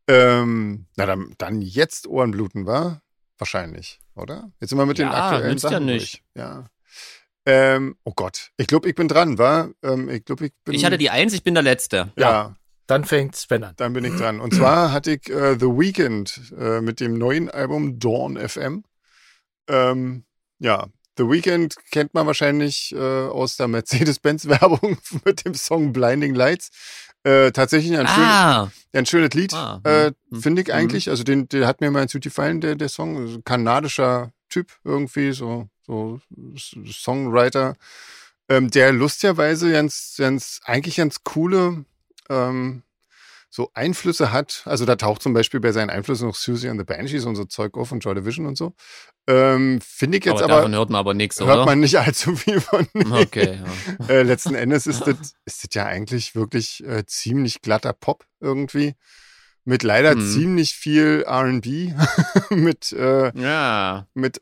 Ähm, 0.09 0.87
na, 0.97 1.07
dann, 1.07 1.35
dann 1.39 1.63
jetzt 1.63 2.07
Ohrenbluten, 2.07 2.67
war? 2.67 3.03
Wahrscheinlich, 3.39 4.01
oder? 4.15 4.51
Jetzt 4.61 4.71
sind 4.71 4.79
wir 4.79 4.87
mit 4.87 4.99
den 4.99 5.09
Ja, 5.09 5.31
aktuellen 5.31 5.51
nützt 5.51 5.65
ja 5.65 5.71
Sachen 5.71 5.87
nicht. 5.87 6.23
durch. 6.35 6.45
Ja. 6.45 6.65
Ähm, 7.45 7.97
oh 8.05 8.13
Gott, 8.15 8.51
ich 8.57 8.67
glaube, 8.67 8.89
ich 8.89 8.95
bin 8.95 9.09
dran, 9.09 9.39
war? 9.39 9.71
Ähm, 9.83 10.09
ich 10.09 10.25
glaube, 10.25 10.47
ich 10.47 10.53
bin. 10.65 10.75
Ich 10.75 10.85
hatte 10.85 10.99
die 10.99 11.11
Eins, 11.11 11.33
ich 11.33 11.45
bin 11.45 11.55
der 11.55 11.63
Letzte. 11.63 12.13
Ja, 12.17 12.57
Dann 12.87 13.05
fängt 13.05 13.37
Sven 13.37 13.63
an. 13.65 13.75
dann 13.77 13.93
bin 13.93 14.05
ich 14.05 14.15
dran. 14.17 14.41
Und 14.41 14.55
zwar 14.55 14.91
hatte 14.93 15.13
ich 15.13 15.29
äh, 15.29 15.55
The 15.59 15.67
Weeknd 15.67 16.55
äh, 16.59 16.81
mit 16.81 17.01
dem 17.01 17.19
neuen 17.19 17.51
Album 17.51 17.99
Dawn 17.99 18.37
FM. 18.37 18.85
Ähm, 19.69 20.25
ja, 20.59 20.87
The 21.17 21.25
Weeknd 21.25 21.75
kennt 21.91 22.15
man 22.15 22.27
wahrscheinlich 22.27 22.95
äh, 22.95 22.99
aus 22.99 23.57
der 23.57 23.69
Mercedes-Benz-Werbung 23.69 24.99
mit 25.25 25.45
dem 25.45 25.55
Song 25.55 25.93
Blinding 25.93 26.35
Lights. 26.35 26.71
Äh, 27.25 27.53
tatsächlich 27.53 27.99
ein, 27.99 28.07
Ah, 28.07 28.71
ein 28.93 29.07
schönes 29.07 29.35
Lied, 29.35 29.53
Ah, 29.55 29.81
äh, 29.85 30.13
hm, 30.31 30.43
finde 30.43 30.63
ich 30.63 30.69
hm. 30.69 30.75
eigentlich. 30.75 31.11
Also 31.11 31.25
den, 31.25 31.49
der 31.49 31.67
hat 31.67 31.81
mir 31.81 31.91
mal 31.91 32.07
gefallen, 32.07 32.61
der, 32.61 32.77
der 32.77 32.89
Song. 32.89 33.17
Also 33.17 33.41
kanadischer 33.43 34.33
Typ 34.49 34.71
irgendwie, 34.85 35.33
so, 35.33 35.69
so 35.87 36.21
Songwriter, 36.57 37.77
ähm, 38.49 38.71
der 38.71 38.93
lustigerweise 38.93 39.73
ganz, 39.73 40.15
ganz, 40.19 40.61
eigentlich 40.65 40.97
ganz 40.97 41.25
coole 41.25 41.85
ähm, 42.29 42.83
so 43.57 43.71
Einflüsse 43.73 44.33
hat. 44.33 44.63
Also 44.67 44.85
da 44.85 44.97
taucht 44.97 45.23
zum 45.23 45.33
Beispiel 45.33 45.61
bei 45.61 45.73
seinen 45.73 45.89
Einflüssen 45.89 46.29
noch 46.29 46.35
Susie 46.35 46.69
and 46.69 46.79
the 46.79 46.85
Banshees 46.85 47.25
und 47.25 47.37
so 47.37 47.47
Zeug 47.47 47.75
auf 47.79 47.91
und 47.91 48.01
Joy 48.01 48.15
Division 48.15 48.45
und 48.45 48.59
so. 48.59 48.75
Ähm, 49.27 49.81
finde 49.81 50.19
ich 50.19 50.27
jetzt 50.27 50.43
aber, 50.43 50.45
aber, 50.45 50.57
davon 50.57 50.75
hört 50.75 50.91
man 50.91 50.99
aber 50.99 51.15
nichts, 51.15 51.41
hört 51.41 51.49
oder? 51.49 51.65
man 51.65 51.81
nicht 51.81 51.99
allzu 51.99 52.37
viel 52.37 52.61
von. 52.61 52.87
Okay, 53.11 53.59
ja. 53.99 54.07
äh, 54.09 54.23
letzten 54.25 54.55
Endes 54.55 54.87
ist 54.87 55.07
das, 55.07 55.17
ist 55.47 55.65
das 55.65 55.69
ja 55.73 55.87
eigentlich 55.87 56.35
wirklich 56.35 56.85
äh, 56.85 57.07
ziemlich 57.07 57.63
glatter 57.63 57.95
Pop 57.95 58.27
irgendwie. 58.41 58.95
Mit 59.65 59.83
leider 59.83 60.13
Hm. 60.13 60.31
ziemlich 60.31 60.75
viel 60.75 61.25
RB. 61.27 61.95
mit, 62.51 62.93
äh, 62.93 63.33
ja. 63.41 64.07
mit 64.13 64.39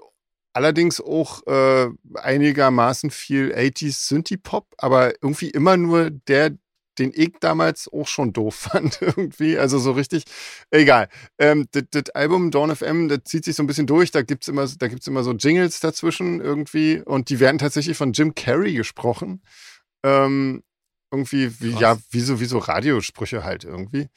allerdings 0.52 1.00
auch 1.00 1.46
äh, 1.46 1.88
einigermaßen 2.14 3.10
viel 3.10 3.54
80s 3.54 4.08
Synthie-Pop, 4.08 4.74
aber 4.76 5.12
irgendwie 5.22 5.50
immer 5.50 5.76
nur 5.76 6.10
der, 6.10 6.50
den 6.98 7.12
ich 7.14 7.34
damals 7.40 7.88
auch 7.92 8.06
schon 8.06 8.32
doof 8.32 8.54
fand 8.72 9.00
irgendwie. 9.00 9.58
Also 9.58 9.78
so 9.78 9.92
richtig, 9.92 10.24
egal. 10.70 11.08
Ähm, 11.38 11.66
das, 11.72 11.84
das 11.90 12.10
Album 12.10 12.50
Dawn 12.50 12.74
FM, 12.74 13.08
das 13.08 13.20
zieht 13.24 13.44
sich 13.44 13.56
so 13.56 13.62
ein 13.62 13.66
bisschen 13.66 13.86
durch. 13.86 14.10
Da 14.10 14.22
gibt's 14.22 14.48
immer, 14.48 14.66
da 14.66 14.88
gibt's 14.88 15.06
immer 15.06 15.22
so 15.22 15.32
Jingles 15.32 15.80
dazwischen 15.80 16.40
irgendwie 16.40 17.00
und 17.04 17.28
die 17.28 17.40
werden 17.40 17.58
tatsächlich 17.58 17.96
von 17.96 18.12
Jim 18.12 18.34
Carrey 18.34 18.74
gesprochen. 18.74 19.42
Ähm, 20.04 20.62
irgendwie, 21.10 21.60
wie, 21.60 21.70
Krass. 21.72 21.80
ja, 21.80 21.98
wie 22.10 22.20
so, 22.20 22.40
wie 22.40 22.44
so 22.44 22.58
Radiosprüche 22.58 23.44
halt 23.44 23.64
irgendwie. 23.64 24.08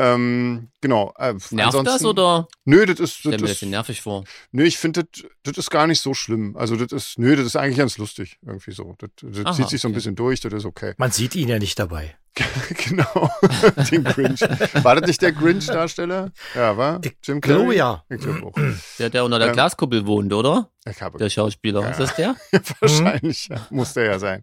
Ähm, 0.00 0.68
genau. 0.80 1.12
Äh, 1.18 1.34
Nervt 1.50 1.86
das 1.86 2.04
oder 2.04 2.46
Nö, 2.64 2.86
das 2.86 3.00
ist, 3.00 3.14
stell 3.14 3.32
das 3.32 3.40
mir 3.40 3.48
das 3.48 3.62
nervig 3.62 4.00
vor? 4.00 4.24
Nö, 4.52 4.62
ich 4.62 4.78
finde, 4.78 5.04
das, 5.04 5.24
das 5.42 5.58
ist 5.58 5.70
gar 5.70 5.88
nicht 5.88 6.00
so 6.00 6.14
schlimm. 6.14 6.56
Also, 6.56 6.76
das 6.76 6.92
ist, 6.92 7.18
nö, 7.18 7.34
das 7.34 7.46
ist 7.46 7.56
eigentlich 7.56 7.78
ganz 7.78 7.98
lustig. 7.98 8.38
Irgendwie 8.46 8.70
so. 8.70 8.94
Das, 8.98 9.10
das 9.20 9.44
Aha, 9.44 9.52
zieht 9.54 9.68
sich 9.70 9.80
so 9.80 9.88
ein 9.88 9.90
okay. 9.90 9.96
bisschen 9.96 10.14
durch, 10.14 10.40
das 10.40 10.52
ist 10.52 10.64
okay. 10.66 10.94
Man 10.98 11.10
sieht 11.10 11.34
ihn 11.34 11.48
ja 11.48 11.58
nicht 11.58 11.78
dabei. 11.80 12.16
genau. 12.88 13.28
Den 13.90 14.04
Grinch. 14.04 14.40
War 14.84 14.94
das 14.94 15.08
nicht 15.08 15.20
der 15.20 15.32
Grinch-Darsteller? 15.32 16.30
Ja, 16.54 16.76
war? 16.76 17.00
Jim 17.24 17.40
Carrey? 17.40 17.56
glaube 17.56 17.74
ja. 17.74 18.04
Ich 18.08 18.20
glaube 18.20 18.46
auch. 18.46 18.52
Der, 19.00 19.10
der 19.10 19.24
unter 19.24 19.40
der 19.40 19.48
Ähm, 19.48 19.54
Glaskuppel 19.54 20.06
wohnt, 20.06 20.32
oder? 20.32 20.70
Ich 20.88 21.02
habe 21.02 21.18
Der 21.18 21.30
Schauspieler. 21.30 21.80
Ja. 21.80 21.90
Ist 21.90 21.98
das 22.00 22.14
der? 22.14 22.36
Wahrscheinlich, 22.80 23.48
ja. 23.48 23.66
Muss 23.70 23.94
der 23.94 24.04
ja 24.04 24.18
sein. 24.20 24.40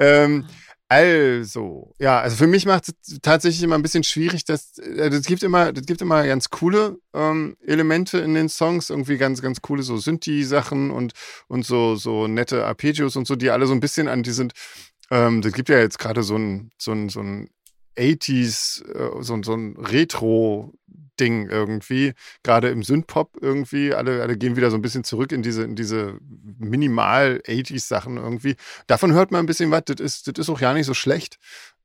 ähm, 0.00 0.46
also, 0.90 1.94
ja, 2.00 2.18
also 2.18 2.34
für 2.34 2.48
mich 2.48 2.66
macht 2.66 2.88
es 2.88 3.20
tatsächlich 3.22 3.62
immer 3.62 3.76
ein 3.76 3.82
bisschen 3.82 4.02
schwierig, 4.02 4.44
dass 4.44 4.76
äh, 4.78 5.08
das 5.08 5.22
gibt 5.22 5.44
immer, 5.44 5.72
das 5.72 5.86
gibt 5.86 6.02
immer 6.02 6.26
ganz 6.26 6.50
coole 6.50 6.98
ähm, 7.14 7.56
Elemente 7.64 8.18
in 8.18 8.34
den 8.34 8.48
Songs, 8.48 8.90
irgendwie 8.90 9.16
ganz, 9.16 9.40
ganz 9.40 9.62
coole 9.62 9.84
so 9.84 9.98
Synthi-Sachen 9.98 10.90
und 10.90 11.12
und 11.46 11.64
so 11.64 11.94
so 11.94 12.26
nette 12.26 12.66
Arpeggios 12.66 13.14
und 13.14 13.28
so, 13.28 13.36
die 13.36 13.50
alle 13.50 13.68
so 13.68 13.72
ein 13.72 13.78
bisschen 13.78 14.08
an 14.08 14.24
die 14.24 14.32
sind. 14.32 14.52
Ähm, 15.12 15.42
das 15.42 15.52
gibt 15.52 15.68
ja 15.68 15.78
jetzt 15.78 16.00
gerade 16.00 16.24
so 16.24 16.36
ein 16.36 16.72
so 16.76 16.90
ein 16.90 17.08
so 17.08 17.20
ein 17.20 17.50
80s, 17.98 18.82
äh, 18.94 19.10
so, 19.22 19.34
ein- 19.34 19.42
so 19.42 19.54
ein 19.54 19.76
Retro-Ding 19.76 21.48
irgendwie, 21.48 22.12
gerade 22.42 22.68
im 22.70 22.82
Synthpop 22.82 23.36
irgendwie, 23.40 23.94
alle, 23.94 24.22
alle 24.22 24.36
gehen 24.36 24.56
wieder 24.56 24.70
so 24.70 24.76
ein 24.76 24.82
bisschen 24.82 25.04
zurück 25.04 25.32
in 25.32 25.42
diese, 25.42 25.64
in 25.64 25.76
diese 25.76 26.18
minimal 26.58 27.40
80s-Sachen 27.46 28.16
irgendwie. 28.16 28.56
Davon 28.86 29.12
hört 29.12 29.30
man 29.30 29.40
ein 29.40 29.46
bisschen 29.46 29.70
was, 29.70 29.82
das 29.86 30.00
ist, 30.00 30.28
das 30.28 30.38
ist 30.38 30.50
auch 30.50 30.60
ja 30.60 30.72
nicht 30.72 30.86
so 30.86 30.94
schlecht. 30.94 31.38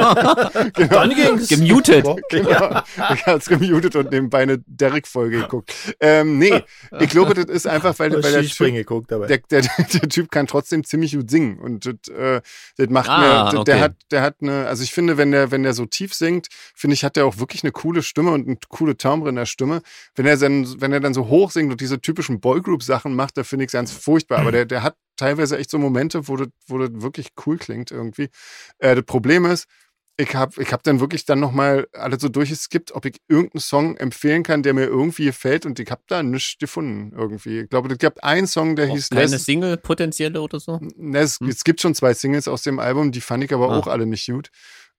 genau. 0.74 0.88
Dann 0.88 1.10
ging's. 1.10 1.50
Gemutet. 1.50 2.06
Genau. 2.30 2.82
Ich 3.14 3.26
hab's 3.26 3.48
gemutet 3.48 3.96
und 3.96 4.12
nebenbei 4.12 4.44
eine 4.44 4.60
Derek-Folge 4.66 5.42
geguckt. 5.42 5.74
Ähm, 6.00 6.40
nee, 6.40 6.64
ich 7.00 7.10
glaube, 7.10 7.34
das 7.34 7.46
ist 7.46 7.68
einfach, 7.68 7.98
weil, 8.00 8.12
weil 8.12 8.32
der, 8.32 8.44
typ, 8.44 8.74
geguckt, 8.74 9.12
der, 9.12 9.20
der, 9.20 9.38
der, 9.50 10.10
Typ 10.10 10.32
kann 10.32 10.48
trotzdem 10.48 10.84
ziemlich 10.84 11.14
gut 11.14 11.30
singen. 11.30 11.60
Und 11.60 11.86
das, 11.86 12.14
äh, 12.14 12.42
das 12.78 12.90
macht 12.90 13.10
ah, 13.10 13.20
mir, 13.20 13.28
das, 13.28 13.54
okay. 13.56 13.64
der 13.66 13.80
hat, 13.82 13.96
der 14.12 14.22
hat 14.22 14.36
eine, 14.42 14.68
also 14.68 14.84
ich 14.84 14.94
finde, 14.94 15.18
wenn 15.18 15.32
der, 15.32 15.52
wenn 15.52 15.64
der 15.64 15.74
so 15.74 15.86
tief 15.86 16.14
singt, 16.14 16.48
finde 16.76 16.94
ich, 16.94 17.04
hat 17.04 17.16
der 17.16 17.26
auch 17.26 17.38
wirklich 17.38 17.64
eine 17.64 17.72
coole 17.72 18.02
Stimme 18.02 18.32
und 18.32 18.48
eine 18.48 18.58
coole 18.70 18.96
Timbre 18.98 19.30
in 19.30 19.36
der 19.36 19.46
Stimme. 19.46 19.82
Wenn 20.16 20.26
er 20.26 20.38
dann, 20.38 20.82
wenn 20.82 20.94
er 20.94 21.00
dann 21.00 21.14
so 21.14 21.28
hoch 21.28 21.52
singt 21.52 21.72
und 21.72 21.82
diese 21.82 22.00
typischen 22.00 22.40
Boygroup-Sachen 22.40 23.16
macht, 23.16 23.38
da 23.38 23.44
finde 23.44 23.66
ich 23.66 23.70
es 23.70 23.74
ganz 23.74 23.92
furchtbar. 23.92 24.40
Aber 24.40 24.52
der, 24.52 24.66
der 24.66 24.84
hat 24.84 24.96
teilweise 25.18 25.58
echt 25.58 25.70
so 25.70 25.78
Momente, 25.78 26.28
wo 26.28 26.38
das, 26.38 26.48
wo 26.68 26.78
das 26.78 26.90
wirklich 26.94 27.30
cool 27.46 27.58
klingt 27.58 27.92
irgendwie. 27.92 28.30
Äh, 28.80 28.96
das 28.96 29.06
Problem 29.06 29.46
ist, 29.46 29.68
ich 30.20 30.34
habe 30.36 30.62
ich 30.62 30.74
hab 30.74 30.82
dann 30.84 31.00
wirklich 31.00 31.26
dann 31.26 31.40
nochmal 31.40 31.88
alles 31.94 32.22
so 32.22 32.30
durchgeskippt, 32.30 32.92
ob 32.94 33.06
ich 33.06 33.18
irgendeinen 33.28 33.62
Song 33.62 33.98
empfehlen 33.98 34.42
kann, 34.42 34.64
der 34.64 34.74
mir 34.74 34.86
irgendwie 34.86 35.26
gefällt 35.26 35.66
und 35.66 35.80
ich 35.80 35.92
habe 35.92 36.02
da 36.08 36.24
nichts 36.24 36.58
gefunden 36.58 37.16
irgendwie. 37.16 37.62
Ich 37.62 37.70
glaube, 37.70 37.92
es 37.92 38.00
gab 38.00 38.24
einen 38.24 38.48
Song, 38.48 38.76
der 38.76 38.90
auch 38.90 38.94
hieß... 38.94 39.10
Keine 39.10 39.28
Les 39.28 39.46
Single 39.46 39.78
potenzielle 39.78 40.42
oder 40.42 40.60
so? 40.60 40.80
Ne, 40.96 41.20
es, 41.20 41.40
hm. 41.40 41.50
es, 41.50 41.64
gibt 41.64 41.82
schon 41.82 41.94
zwei 41.94 42.16
Singles 42.16 42.48
aus 42.48 42.64
dem 42.64 42.80
Album, 42.80 43.12
die 43.12 43.22
fand 43.22 43.44
ich 43.44 43.54
aber 43.54 43.70
ah. 43.70 43.78
auch 43.78 43.88
alle 43.88 44.08
nicht 44.08 44.26
gut. 44.26 44.50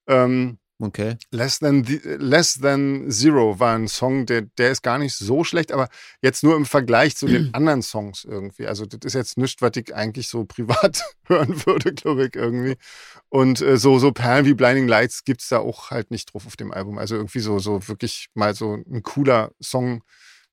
Ähm, 0.07 0.59
Okay. 0.81 1.17
Less 1.33 1.59
Than, 1.59 1.85
Less 2.05 2.55
Than 2.61 3.11
Zero 3.11 3.59
war 3.59 3.75
ein 3.75 3.89
Song, 3.89 4.27
der, 4.27 4.43
der 4.43 4.71
ist 4.71 4.83
gar 4.83 4.99
nicht 4.99 5.17
so 5.17 5.43
schlecht, 5.43 5.73
aber 5.73 5.89
jetzt 6.23 6.45
nur 6.45 6.55
im 6.55 6.67
Vergleich 6.67 7.17
zu 7.17 7.27
den 7.27 7.53
anderen 7.55 7.83
Songs 7.83 8.25
irgendwie. 8.25 8.69
Also, 8.69 8.87
das 8.87 9.01
ist 9.03 9.15
jetzt 9.15 9.39
nichts, 9.39 9.61
was 9.61 9.73
ich 9.75 9.93
eigentlich 9.95 10.29
so 10.29 10.45
privat 10.45 11.03
hören 11.27 11.67
würde, 11.67 11.93
glaube 11.93 12.27
ich, 12.27 12.37
irgendwie. 12.37 12.77
Und 13.29 13.61
äh, 13.61 13.77
so, 13.77 13.99
so 13.99 14.13
Perlen 14.13 14.47
wie 14.47 14.55
Blinding 14.55 14.87
Lights 14.87 15.25
gibt 15.25 15.43
es 15.43 15.49
da 15.49 15.59
auch 15.59 15.91
halt 15.91 16.13
nicht 16.13 16.33
drauf 16.33 16.47
auf 16.47 16.57
dem 16.57 16.71
Album. 16.71 16.97
Also 16.99 17.17
irgendwie 17.17 17.41
so, 17.41 17.59
so 17.59 17.89
wirklich 17.89 18.29
mal 18.35 18.55
so 18.55 18.75
ein 18.75 19.03
cooler 19.03 19.51
Song, 19.61 20.05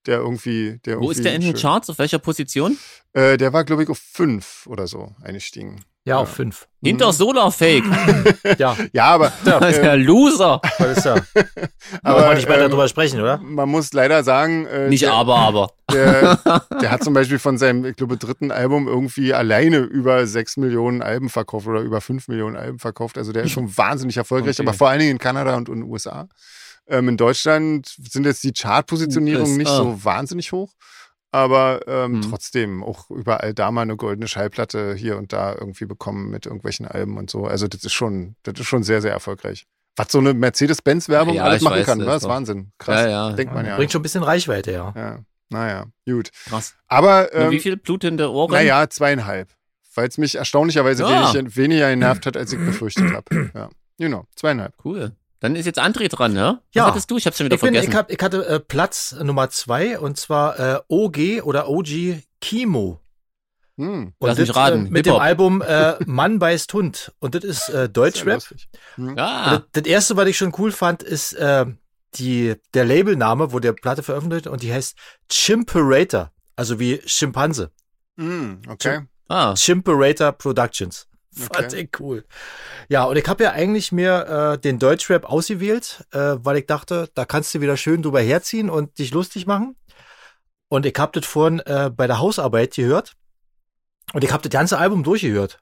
der 0.08 0.18
irgendwie. 0.18 0.80
Der 0.86 0.98
Wo 0.98 1.04
irgendwie 1.04 1.18
ist 1.18 1.26
der 1.26 1.36
in 1.36 1.42
den 1.42 1.54
Charts? 1.54 1.90
Auf 1.92 2.00
welcher 2.00 2.20
Position? 2.20 2.80
Äh, 3.14 3.38
der 3.38 3.54
war, 3.54 3.64
glaube 3.64 3.84
ich, 3.84 3.90
auf 3.90 4.00
fünf 4.00 4.66
oder 4.66 4.88
so 4.88 5.16
eingestiegen. 5.22 5.86
Ja, 6.08 6.20
auf 6.20 6.30
fünf. 6.30 6.68
Hinter 6.84 7.12
Solar 7.12 7.52
Fake. 7.52 7.84
ja. 8.60 8.78
ja, 8.94 9.06
aber. 9.06 9.34
Ja, 9.46 9.60
äh, 9.60 9.82
der 9.82 9.98
Loser. 9.98 10.62
Was 10.78 10.98
ist 10.98 11.06
da? 11.06 11.16
aber 12.04 12.30
wir 12.30 12.36
nicht 12.36 12.48
weiter 12.48 12.66
ähm, 12.66 12.70
drüber 12.70 12.88
sprechen, 12.88 13.20
oder? 13.20 13.40
Man 13.40 13.70
muss 13.70 13.92
leider 13.92 14.24
sagen. 14.24 14.68
Äh, 14.68 14.90
nicht 14.90 15.02
der, 15.02 15.14
aber, 15.14 15.36
aber. 15.36 15.72
Der, 15.92 16.38
der, 16.80 16.92
hat 16.92 17.04
zum 17.04 17.16
Beispiel 17.16 17.40
von 17.40 17.58
seinem, 17.58 17.86
ich 17.86 17.96
glaube, 17.96 18.18
dritten 18.18 18.52
Album 18.52 18.88
irgendwie 18.88 19.34
alleine 19.34 19.80
über 19.80 20.28
sechs 20.28 20.58
Millionen 20.58 21.02
Alben 21.02 21.30
verkauft 21.30 21.66
oder 21.68 21.82
über 21.82 22.02
fünf 22.02 22.28
Millionen 22.28 22.56
Alben 22.56 22.78
verkauft. 22.78 23.18
Also 23.18 23.32
der 23.32 23.44
ist 23.44 23.52
schon 23.52 23.76
wahnsinnig 23.76 24.18
erfolgreich, 24.18 24.60
okay. 24.60 24.68
aber 24.68 24.78
vor 24.78 24.90
allen 24.90 25.00
Dingen 25.00 25.12
in 25.12 25.18
Kanada 25.18 25.56
und 25.56 25.70
in 25.70 25.82
den 25.82 25.84
USA. 25.84 26.28
Ähm, 26.88 27.10
in 27.10 27.18
Deutschland 27.18 27.96
sind 28.12 28.28
jetzt 28.28 28.44
die 28.44 28.54
Chartpositionierungen 28.54 29.58
nicht 29.58 29.70
so 29.70 30.04
wahnsinnig 30.04 30.52
hoch 30.52 30.72
aber 31.36 31.82
ähm, 31.86 32.14
mhm. 32.14 32.22
trotzdem 32.22 32.82
auch 32.82 33.12
überall 33.12 33.54
da 33.54 33.70
mal 33.70 33.82
eine 33.82 33.98
goldene 33.98 34.30
Schallplatte 34.30 34.96
hier 34.96 35.18
und 35.18 35.34
da 35.34 35.54
irgendwie 35.54 35.86
bekommen 35.86 36.30
mit 36.30 36.46
irgendwelchen 36.46 36.88
Alben 36.88 37.18
und 37.18 37.30
so. 37.30 37.44
Also 37.44 37.68
das 37.68 37.84
ist 37.84 37.92
schon, 37.92 38.38
das 38.44 38.58
ist 38.58 38.68
schon 38.68 38.84
sehr, 38.84 39.02
sehr 39.02 39.12
erfolgreich. 39.12 39.68
Was 39.98 40.14
so 40.14 40.20
eine 40.20 40.34
Mercedes-Benz-Werbung 40.34 41.36
ja, 41.36 41.44
alles 41.44 41.62
machen 41.62 41.80
weiß, 41.80 41.86
kann, 41.86 42.00
das 42.00 42.24
ist 42.24 42.30
Wahnsinn. 42.30 42.72
Krass. 42.78 43.02
Ja, 43.02 43.10
ja. 43.10 43.32
Denkt 43.34 43.54
man 43.54 43.66
ja. 43.66 43.76
Bringt 43.76 43.92
schon 43.92 44.00
ein 44.00 44.04
bisschen 44.04 44.24
Reichweite, 44.24 44.72
ja. 44.72 44.94
Ja, 44.96 45.20
naja, 45.50 45.88
gut. 46.06 46.32
Krass. 46.46 46.76
Aber 46.88 47.34
ähm, 47.34 47.52
wie 47.52 47.60
viel 47.60 47.76
Blut 47.76 48.06
in 48.06 48.16
der 48.16 48.32
Ohren? 48.32 48.54
Naja, 48.54 48.90
zweieinhalb. 48.90 49.50
Weil 49.94 50.08
es 50.08 50.18
mich 50.18 50.36
erstaunlicherweise 50.36 51.04
ja. 51.04 51.34
wenig, 51.34 51.58
weniger 51.58 51.90
genervt 51.90 52.26
hat, 52.26 52.38
als 52.38 52.54
ich 52.54 52.60
befürchtet 52.60 53.12
habe. 53.14 53.52
Ja, 53.54 53.70
genau, 53.98 54.26
zweieinhalb. 54.38 54.74
Cool. 54.86 55.12
Dann 55.40 55.56
ist 55.56 55.66
jetzt 55.66 55.80
André 55.80 56.08
dran, 56.08 56.34
ne? 56.34 56.62
Was 56.62 56.76
ja. 56.76 56.86
hattest 56.86 57.12
du? 57.12 57.18
Ich 57.18 57.26
hab's 57.26 57.38
schon 57.38 57.46
wieder 57.46 57.56
ich 57.56 57.60
vergessen. 57.60 57.86
Bin, 57.86 57.92
ich, 57.92 57.98
hab, 57.98 58.12
ich 58.12 58.20
hatte 58.20 58.46
äh, 58.48 58.60
Platz 58.60 59.16
Nummer 59.22 59.50
zwei 59.50 60.00
und 60.00 60.18
zwar 60.18 60.60
äh, 60.60 60.80
OG 60.88 61.44
oder 61.44 61.70
OG 61.70 62.22
Kimo. 62.42 63.02
Hm. 63.78 64.14
Und 64.18 64.28
Lass 64.28 64.38
das, 64.38 64.48
mich 64.48 64.56
raten. 64.56 64.88
Äh, 64.88 64.90
mit 64.90 65.06
dem 65.06 65.16
Album 65.16 65.62
äh, 65.62 65.96
Mann 66.06 66.40
beißt 66.40 66.74
Hund. 66.74 67.12
Und 67.20 67.36
das 67.36 67.44
ist 67.44 67.70
äh, 67.70 67.90
Deutschrap. 67.90 68.42
Hm. 68.96 69.18
Ah. 69.18 69.58
Das, 69.58 69.84
das, 69.84 69.84
erste, 69.86 70.18
was 70.18 70.28
ich 70.28 70.38
schon 70.38 70.54
cool 70.58 70.72
fand, 70.72 71.04
ist 71.04 71.34
äh, 71.34 71.66
die, 72.16 72.56
der 72.74 72.86
Labelname, 72.86 73.52
wo 73.52 73.60
der 73.60 73.74
Platte 73.74 74.04
veröffentlicht 74.04 74.48
und 74.48 74.64
die 74.64 74.74
heißt 74.74 74.96
Chimperator. 75.30 76.32
Also 76.56 76.80
wie 76.80 77.02
Schimpanse. 77.06 77.72
Hm, 78.18 78.62
okay. 78.70 79.02
Ah. 79.28 79.54
Chimperator 79.56 80.32
Productions. 80.32 81.08
Fand 81.36 81.74
okay. 81.74 81.90
ich 81.92 82.00
cool. 82.00 82.24
Ja, 82.88 83.04
und 83.04 83.18
ich 83.18 83.28
habe 83.28 83.44
ja 83.44 83.52
eigentlich 83.52 83.92
mir 83.92 84.54
äh, 84.54 84.58
den 84.58 84.80
Deutschrap 84.80 85.26
ausgewählt, 85.26 86.06
äh, 86.12 86.38
weil 86.40 86.58
ich 86.58 86.66
dachte, 86.66 87.10
da 87.14 87.26
kannst 87.26 87.54
du 87.54 87.62
wieder 87.62 87.76
schön 87.76 88.02
drüber 88.02 88.22
herziehen 88.22 88.70
und 88.70 88.98
dich 89.00 89.12
lustig 89.12 89.46
machen. 89.46 89.76
Und 90.70 90.86
ich 90.86 90.96
habe 90.98 91.20
das 91.20 91.30
vorhin 91.30 91.60
äh, 91.60 91.92
bei 91.94 92.08
der 92.08 92.20
Hausarbeit 92.20 92.76
gehört. 92.76 93.14
Und 94.14 94.24
ich 94.24 94.32
habe 94.32 94.44
das 94.44 94.52
ganze 94.52 94.78
Album 94.78 95.04
durchgehört. 95.04 95.60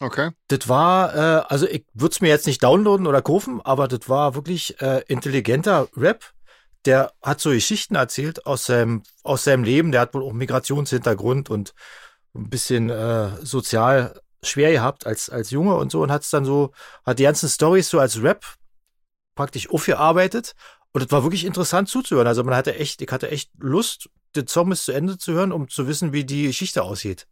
Okay. 0.00 0.30
Das 0.48 0.68
war, 0.68 1.14
äh, 1.14 1.44
also 1.48 1.66
ich 1.66 1.84
würde 1.94 2.12
es 2.12 2.20
mir 2.20 2.28
jetzt 2.28 2.46
nicht 2.46 2.62
downloaden 2.62 3.06
oder 3.06 3.22
kaufen, 3.22 3.60
aber 3.62 3.88
das 3.88 4.08
war 4.08 4.34
wirklich 4.34 4.80
äh, 4.80 5.02
intelligenter 5.08 5.88
Rap. 5.96 6.24
Der 6.84 7.12
hat 7.22 7.40
so 7.40 7.50
Geschichten 7.50 7.96
erzählt 7.96 8.46
aus 8.46 8.66
seinem, 8.66 9.02
aus 9.24 9.44
seinem 9.44 9.64
Leben. 9.64 9.90
Der 9.90 10.02
hat 10.02 10.14
wohl 10.14 10.22
auch 10.22 10.32
Migrationshintergrund 10.32 11.50
und 11.50 11.74
ein 12.34 12.48
bisschen 12.48 12.90
äh, 12.90 13.30
sozial 13.44 14.20
schwer 14.42 14.72
gehabt 14.72 15.06
als, 15.06 15.30
als 15.30 15.50
Junge 15.50 15.74
und 15.76 15.90
so 15.90 16.02
und 16.02 16.10
hat 16.10 16.22
es 16.22 16.30
dann 16.30 16.44
so, 16.44 16.72
hat 17.04 17.18
die 17.18 17.24
ganzen 17.24 17.48
Stories 17.48 17.88
so 17.88 17.98
als 17.98 18.22
Rap 18.22 18.44
praktisch 19.34 19.70
aufgearbeitet 19.70 20.54
und 20.92 21.02
es 21.02 21.10
war 21.10 21.22
wirklich 21.22 21.44
interessant 21.44 21.88
zuzuhören. 21.88 22.26
Also 22.26 22.44
man 22.44 22.54
hatte 22.54 22.74
echt, 22.76 23.02
ich 23.02 23.10
hatte 23.10 23.30
echt 23.30 23.50
Lust, 23.58 24.08
den 24.34 24.46
Song 24.46 24.70
bis 24.70 24.84
zu 24.84 24.92
Ende 24.92 25.18
zu 25.18 25.32
hören, 25.32 25.52
um 25.52 25.68
zu 25.68 25.86
wissen, 25.86 26.12
wie 26.12 26.24
die 26.24 26.46
Geschichte 26.46 26.82
aussieht. 26.82 27.26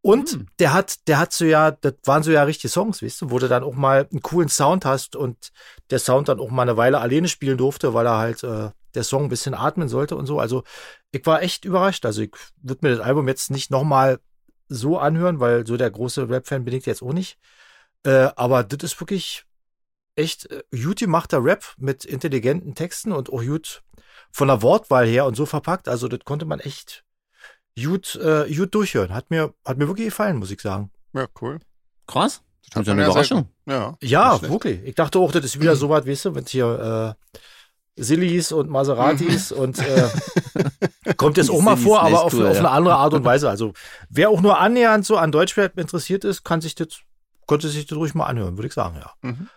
Und 0.00 0.30
hm. 0.30 0.46
der 0.60 0.72
hat, 0.72 1.08
der 1.08 1.18
hat 1.18 1.32
so 1.32 1.44
ja, 1.44 1.72
das 1.72 1.94
waren 2.04 2.22
so 2.22 2.30
ja 2.30 2.44
richtige 2.44 2.68
Songs, 2.68 3.02
weißt 3.02 3.22
du, 3.22 3.30
wo 3.30 3.38
du 3.38 3.48
dann 3.48 3.64
auch 3.64 3.74
mal 3.74 4.08
einen 4.10 4.22
coolen 4.22 4.48
Sound 4.48 4.84
hast 4.84 5.16
und 5.16 5.50
der 5.90 5.98
Sound 5.98 6.28
dann 6.28 6.38
auch 6.38 6.50
mal 6.50 6.62
eine 6.62 6.76
Weile 6.76 7.00
alleine 7.00 7.28
spielen 7.28 7.58
durfte, 7.58 7.92
weil 7.92 8.06
er 8.06 8.18
halt 8.18 8.44
äh, 8.44 8.70
der 8.94 9.04
Song 9.04 9.24
ein 9.24 9.28
bisschen 9.28 9.54
atmen 9.54 9.88
sollte 9.88 10.14
und 10.14 10.26
so. 10.26 10.38
Also 10.38 10.62
ich 11.10 11.26
war 11.26 11.42
echt 11.42 11.64
überrascht. 11.64 12.06
Also 12.06 12.22
ich 12.22 12.32
würde 12.62 12.86
mir 12.86 12.96
das 12.96 13.04
Album 13.04 13.26
jetzt 13.26 13.50
nicht 13.50 13.70
nochmal 13.70 14.20
so 14.68 14.98
anhören, 14.98 15.40
weil 15.40 15.66
so 15.66 15.76
der 15.76 15.90
große 15.90 16.28
Rap-Fan 16.28 16.64
bin 16.64 16.74
ich 16.74 16.86
jetzt 16.86 17.02
auch 17.02 17.12
nicht. 17.12 17.38
Äh, 18.04 18.30
aber 18.36 18.64
das 18.64 18.92
ist 18.92 19.00
wirklich 19.00 19.44
echt 20.16 20.50
äh, 20.50 20.62
gut 20.70 20.98
gemachter 20.98 21.42
Rap 21.42 21.64
mit 21.78 22.04
intelligenten 22.04 22.74
Texten 22.74 23.12
und 23.12 23.32
auch 23.32 23.42
gut 23.42 23.82
von 24.30 24.48
der 24.48 24.62
Wortwahl 24.62 25.06
her 25.06 25.26
und 25.26 25.36
so 25.36 25.46
verpackt. 25.46 25.88
Also 25.88 26.08
das 26.08 26.20
konnte 26.24 26.46
man 26.46 26.60
echt 26.60 27.04
gut, 27.80 28.16
äh, 28.16 28.52
gut 28.54 28.74
durchhören. 28.74 29.14
Hat 29.14 29.30
mir, 29.30 29.54
hat 29.64 29.78
mir 29.78 29.88
wirklich 29.88 30.08
gefallen, 30.08 30.36
muss 30.36 30.50
ich 30.50 30.60
sagen. 30.60 30.90
Ja, 31.12 31.26
cool. 31.40 31.58
Krass. 32.06 32.42
Das 32.72 32.82
ist 32.82 32.88
eine 32.88 33.02
ja 33.02 33.12
selten. 33.12 33.38
Überraschung. 33.38 33.48
Ja. 33.66 33.96
Ja, 34.02 34.42
wirklich. 34.42 34.82
Ich 34.84 34.94
dachte 34.94 35.18
auch, 35.18 35.32
das 35.32 35.44
ist 35.44 35.60
wieder 35.60 35.76
so 35.76 35.88
was, 35.88 36.06
weißt 36.06 36.26
du, 36.26 36.34
wenn 36.34 36.44
hier 36.44 37.16
äh, 37.96 38.02
Sillis 38.02 38.52
und 38.52 38.70
Maseratis 38.70 39.52
und 39.52 39.78
äh, 39.78 40.08
kommt 41.16 41.36
jetzt 41.36 41.50
auch 41.50 41.62
mal 41.62 41.76
vor, 41.76 42.02
aber 42.02 42.24
auf, 42.24 42.32
cool, 42.34 42.46
auf 42.46 42.54
ja. 42.54 42.60
eine 42.60 42.70
andere 42.70 42.96
Art 42.96 43.14
und 43.14 43.24
Weise. 43.26 43.48
Also 43.48 43.72
wer 44.08 44.30
auch 44.30 44.40
nur 44.40 44.58
annähernd 44.58 45.04
so 45.06 45.16
an 45.16 45.32
Deutschrap 45.32 45.78
interessiert 45.78 46.24
ist, 46.24 46.44
kann 46.44 46.60
sich 46.60 46.74
das, 46.74 46.88
könnte 47.46 47.68
sich 47.68 47.86
das 47.86 47.98
ruhig 47.98 48.14
mal 48.14 48.26
anhören, 48.26 48.56
würde 48.56 48.68
ich 48.68 48.74
sagen, 48.74 48.96
ja. 48.98 49.12
Mhm. 49.22 49.48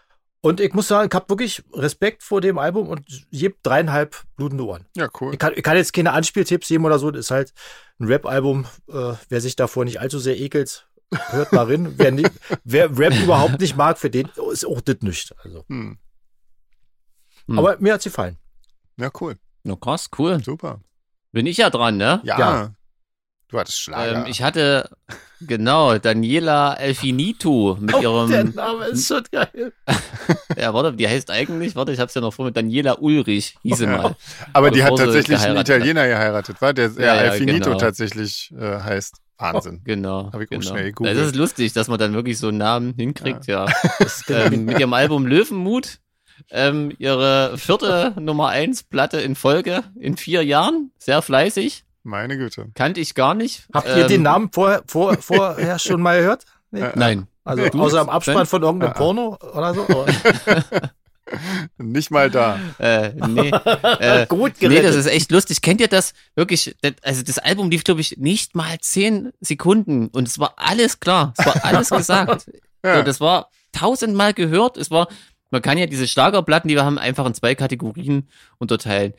Und 0.41 0.61
ich 0.61 0.73
muss 0.73 0.87
sagen, 0.87 1.09
ich 1.11 1.15
habe 1.15 1.27
wirklich 1.29 1.63
Respekt 1.73 2.23
vor 2.23 2.39
dem 2.39 2.57
Album 2.57 2.87
und 2.87 3.05
gebe 3.29 3.55
dreieinhalb 3.61 4.15
blutende 4.37 4.65
Ohren. 4.65 4.85
Ja, 4.95 5.09
cool. 5.19 5.33
Ich 5.33 5.39
kann, 5.39 5.53
ich 5.53 5.63
kann 5.63 5.75
jetzt 5.75 5.91
keine 5.91 6.13
Anspieltipps 6.13 6.69
geben 6.69 6.85
oder 6.85 6.97
so. 6.97 7.11
Das 7.11 7.25
ist 7.25 7.31
halt 7.31 7.53
ein 7.99 8.07
Rap-Album. 8.07 8.65
Äh, 8.87 9.13
wer 9.27 9.41
sich 9.41 9.57
davor 9.57 9.83
nicht 9.83 9.99
allzu 9.99 10.17
sehr 10.17 10.39
ekelt, 10.39 10.87
hört 11.11 11.51
mal 11.51 11.65
rein. 11.65 11.93
Wer, 11.97 12.11
nicht, 12.11 12.31
wer 12.63 12.97
Rap 12.97 13.13
überhaupt 13.21 13.59
nicht 13.59 13.75
mag, 13.75 13.97
für 13.97 14.09
den 14.09 14.29
ist 14.51 14.65
auch 14.65 14.79
das 14.79 14.97
nicht. 15.01 15.35
Also. 15.43 15.65
Hm. 15.67 15.97
Hm. 17.47 17.59
Aber 17.59 17.77
mir 17.79 17.93
hat's 17.93 18.05
gefallen. 18.05 18.37
Ja, 18.95 19.11
cool. 19.19 19.35
Na 19.63 19.75
krass, 19.75 20.09
cool. 20.17 20.41
Super. 20.41 20.79
Bin 21.31 21.45
ich 21.45 21.57
ja 21.57 21.69
dran, 21.69 21.97
ne? 21.97 22.21
Ja. 22.23 22.39
Ja. 22.39 22.71
Du 23.49 23.59
hattest 23.59 23.79
Schlager. 23.79 24.19
Ähm, 24.19 24.25
ich 24.27 24.43
hatte, 24.43 24.89
genau, 25.41 25.97
Daniela 25.97 26.75
Elfinito 26.75 27.77
mit 27.79 27.95
Oh, 27.95 27.99
der 28.27 28.37
ihrem, 28.39 28.53
Name 28.55 28.85
ist 28.85 29.07
schon 29.07 29.23
geil. 29.31 29.73
ja, 30.57 30.71
warte, 30.73 30.93
die 30.95 31.07
heißt 31.07 31.31
eigentlich, 31.31 31.75
warte, 31.75 31.91
ich 31.91 31.99
hab's 31.99 32.13
ja 32.13 32.21
noch 32.21 32.31
vor 32.33 32.45
mit 32.45 32.55
Daniela 32.55 32.99
Ulrich, 32.99 33.55
hieß 33.63 33.77
sie 33.79 33.85
Ja. 33.85 33.97
mal. 33.97 34.15
Aber 34.53 34.69
die 34.69 34.83
hat 34.83 34.95
tatsächlich 34.95 35.39
einen. 35.39 35.57
Italiener 35.57 36.07
geheiratet, 36.07 36.61
war? 36.61 36.73
Der 36.73 36.91
Ja, 36.91 37.01
ja, 37.01 37.15
ja, 37.25 37.31
Alfinito 37.31 37.69
genau. 37.71 37.77
tatsächlich 37.79 38.53
äh, 38.57 38.79
heißt. 38.81 39.15
Wahnsinn. 39.39 39.81
Genau. 39.85 40.25
Hab 40.33 40.41
ich 40.41 40.47
auch 40.47 40.59
genau. 40.59 40.61
schnell 40.61 40.83
gegoogelt. 40.83 41.17
Das 41.17 41.27
ist 41.27 41.35
lustig, 41.35 41.71
dass 41.71 41.87
man 41.87 41.97
dann 41.97 42.13
wirklich 42.13 42.37
so 42.37 42.49
einen 42.49 42.57
Namen 42.57 42.93
hinkriegt, 42.95 43.47
ja. 43.47 43.65
Das 43.99 44.19
ist 44.19 44.29
ähm, 44.29 44.65
mit 44.65 44.79
ihrem 44.79 44.91
Album 44.93 45.25
Löwenmut, 45.25 45.99
ähm, 46.51 46.91
ihre 46.99 47.57
vierte 47.57 48.13
Nummer 48.19 48.49
eins 48.49 48.83
Platte 48.83 49.19
in 49.21 49.35
Folge 49.35 49.83
in 49.99 50.17
vier 50.17 50.43
Jahren, 50.43 50.91
sehr 50.97 51.21
fleißig, 51.21 51.83
Meine 52.03 52.37
Güte. 52.37 52.67
kannte 52.75 52.99
ich 53.01 53.15
gar 53.15 53.33
nicht. 53.33 53.67
Habt 53.73 53.87
ihr 53.87 53.97
Ähm, 54.03 54.07
den 54.07 54.21
Namen 54.23 54.49
vorher, 54.51 54.83
vor, 54.87 55.15
vorher 55.21 55.79
schon 55.79 56.01
mal 56.01 56.19
gehört? 56.19 56.45
Nee. 56.71 56.81
Äh, 56.81 56.91
Nein. 56.95 57.27
Also 57.43 57.63
Nee. 57.63 57.71
außer 57.79 58.01
im 58.01 58.09
Abspann 58.09 58.45
von 58.45 58.61
irgendeinem 58.61 58.91
ah. 58.91 58.97
Porno 58.97 59.37
oder 59.53 59.73
so. 59.73 59.85
Nicht 61.77 62.09
mal 62.09 62.29
da. 62.31 62.59
Äh, 62.79 63.11
nee. 63.27 63.51
Äh, 63.99 64.25
Gut 64.27 64.53
Nee, 64.59 64.67
gerettet. 64.69 64.89
das 64.89 64.95
ist 64.95 65.05
echt 65.05 65.31
lustig. 65.31 65.61
Kennt 65.61 65.79
ihr 65.79 65.87
das 65.87 66.13
wirklich? 66.35 66.75
Das, 66.81 66.93
also 67.03 67.21
das 67.23 67.37
Album 67.37 67.69
lief, 67.69 67.83
glaube 67.83 68.01
ich, 68.01 68.17
nicht 68.17 68.55
mal 68.55 68.79
zehn 68.79 69.31
Sekunden 69.39 70.07
und 70.07 70.27
es 70.27 70.39
war 70.39 70.53
alles 70.57 70.99
klar. 70.99 71.33
Es 71.37 71.45
war 71.45 71.63
alles 71.65 71.89
gesagt. 71.91 72.49
Ja. 72.83 72.97
So, 72.97 73.03
das 73.03 73.19
war 73.21 73.49
tausendmal 73.73 74.33
gehört. 74.33 74.77
Es 74.77 74.89
war, 74.89 75.07
man 75.51 75.61
kann 75.61 75.77
ja 75.77 75.85
diese 75.85 76.07
Schlagerplatten, 76.07 76.67
die 76.67 76.75
wir 76.75 76.85
haben, 76.85 76.97
einfach 76.97 77.25
in 77.25 77.33
zwei 77.33 77.55
Kategorien 77.55 78.27
unterteilen. 78.57 79.13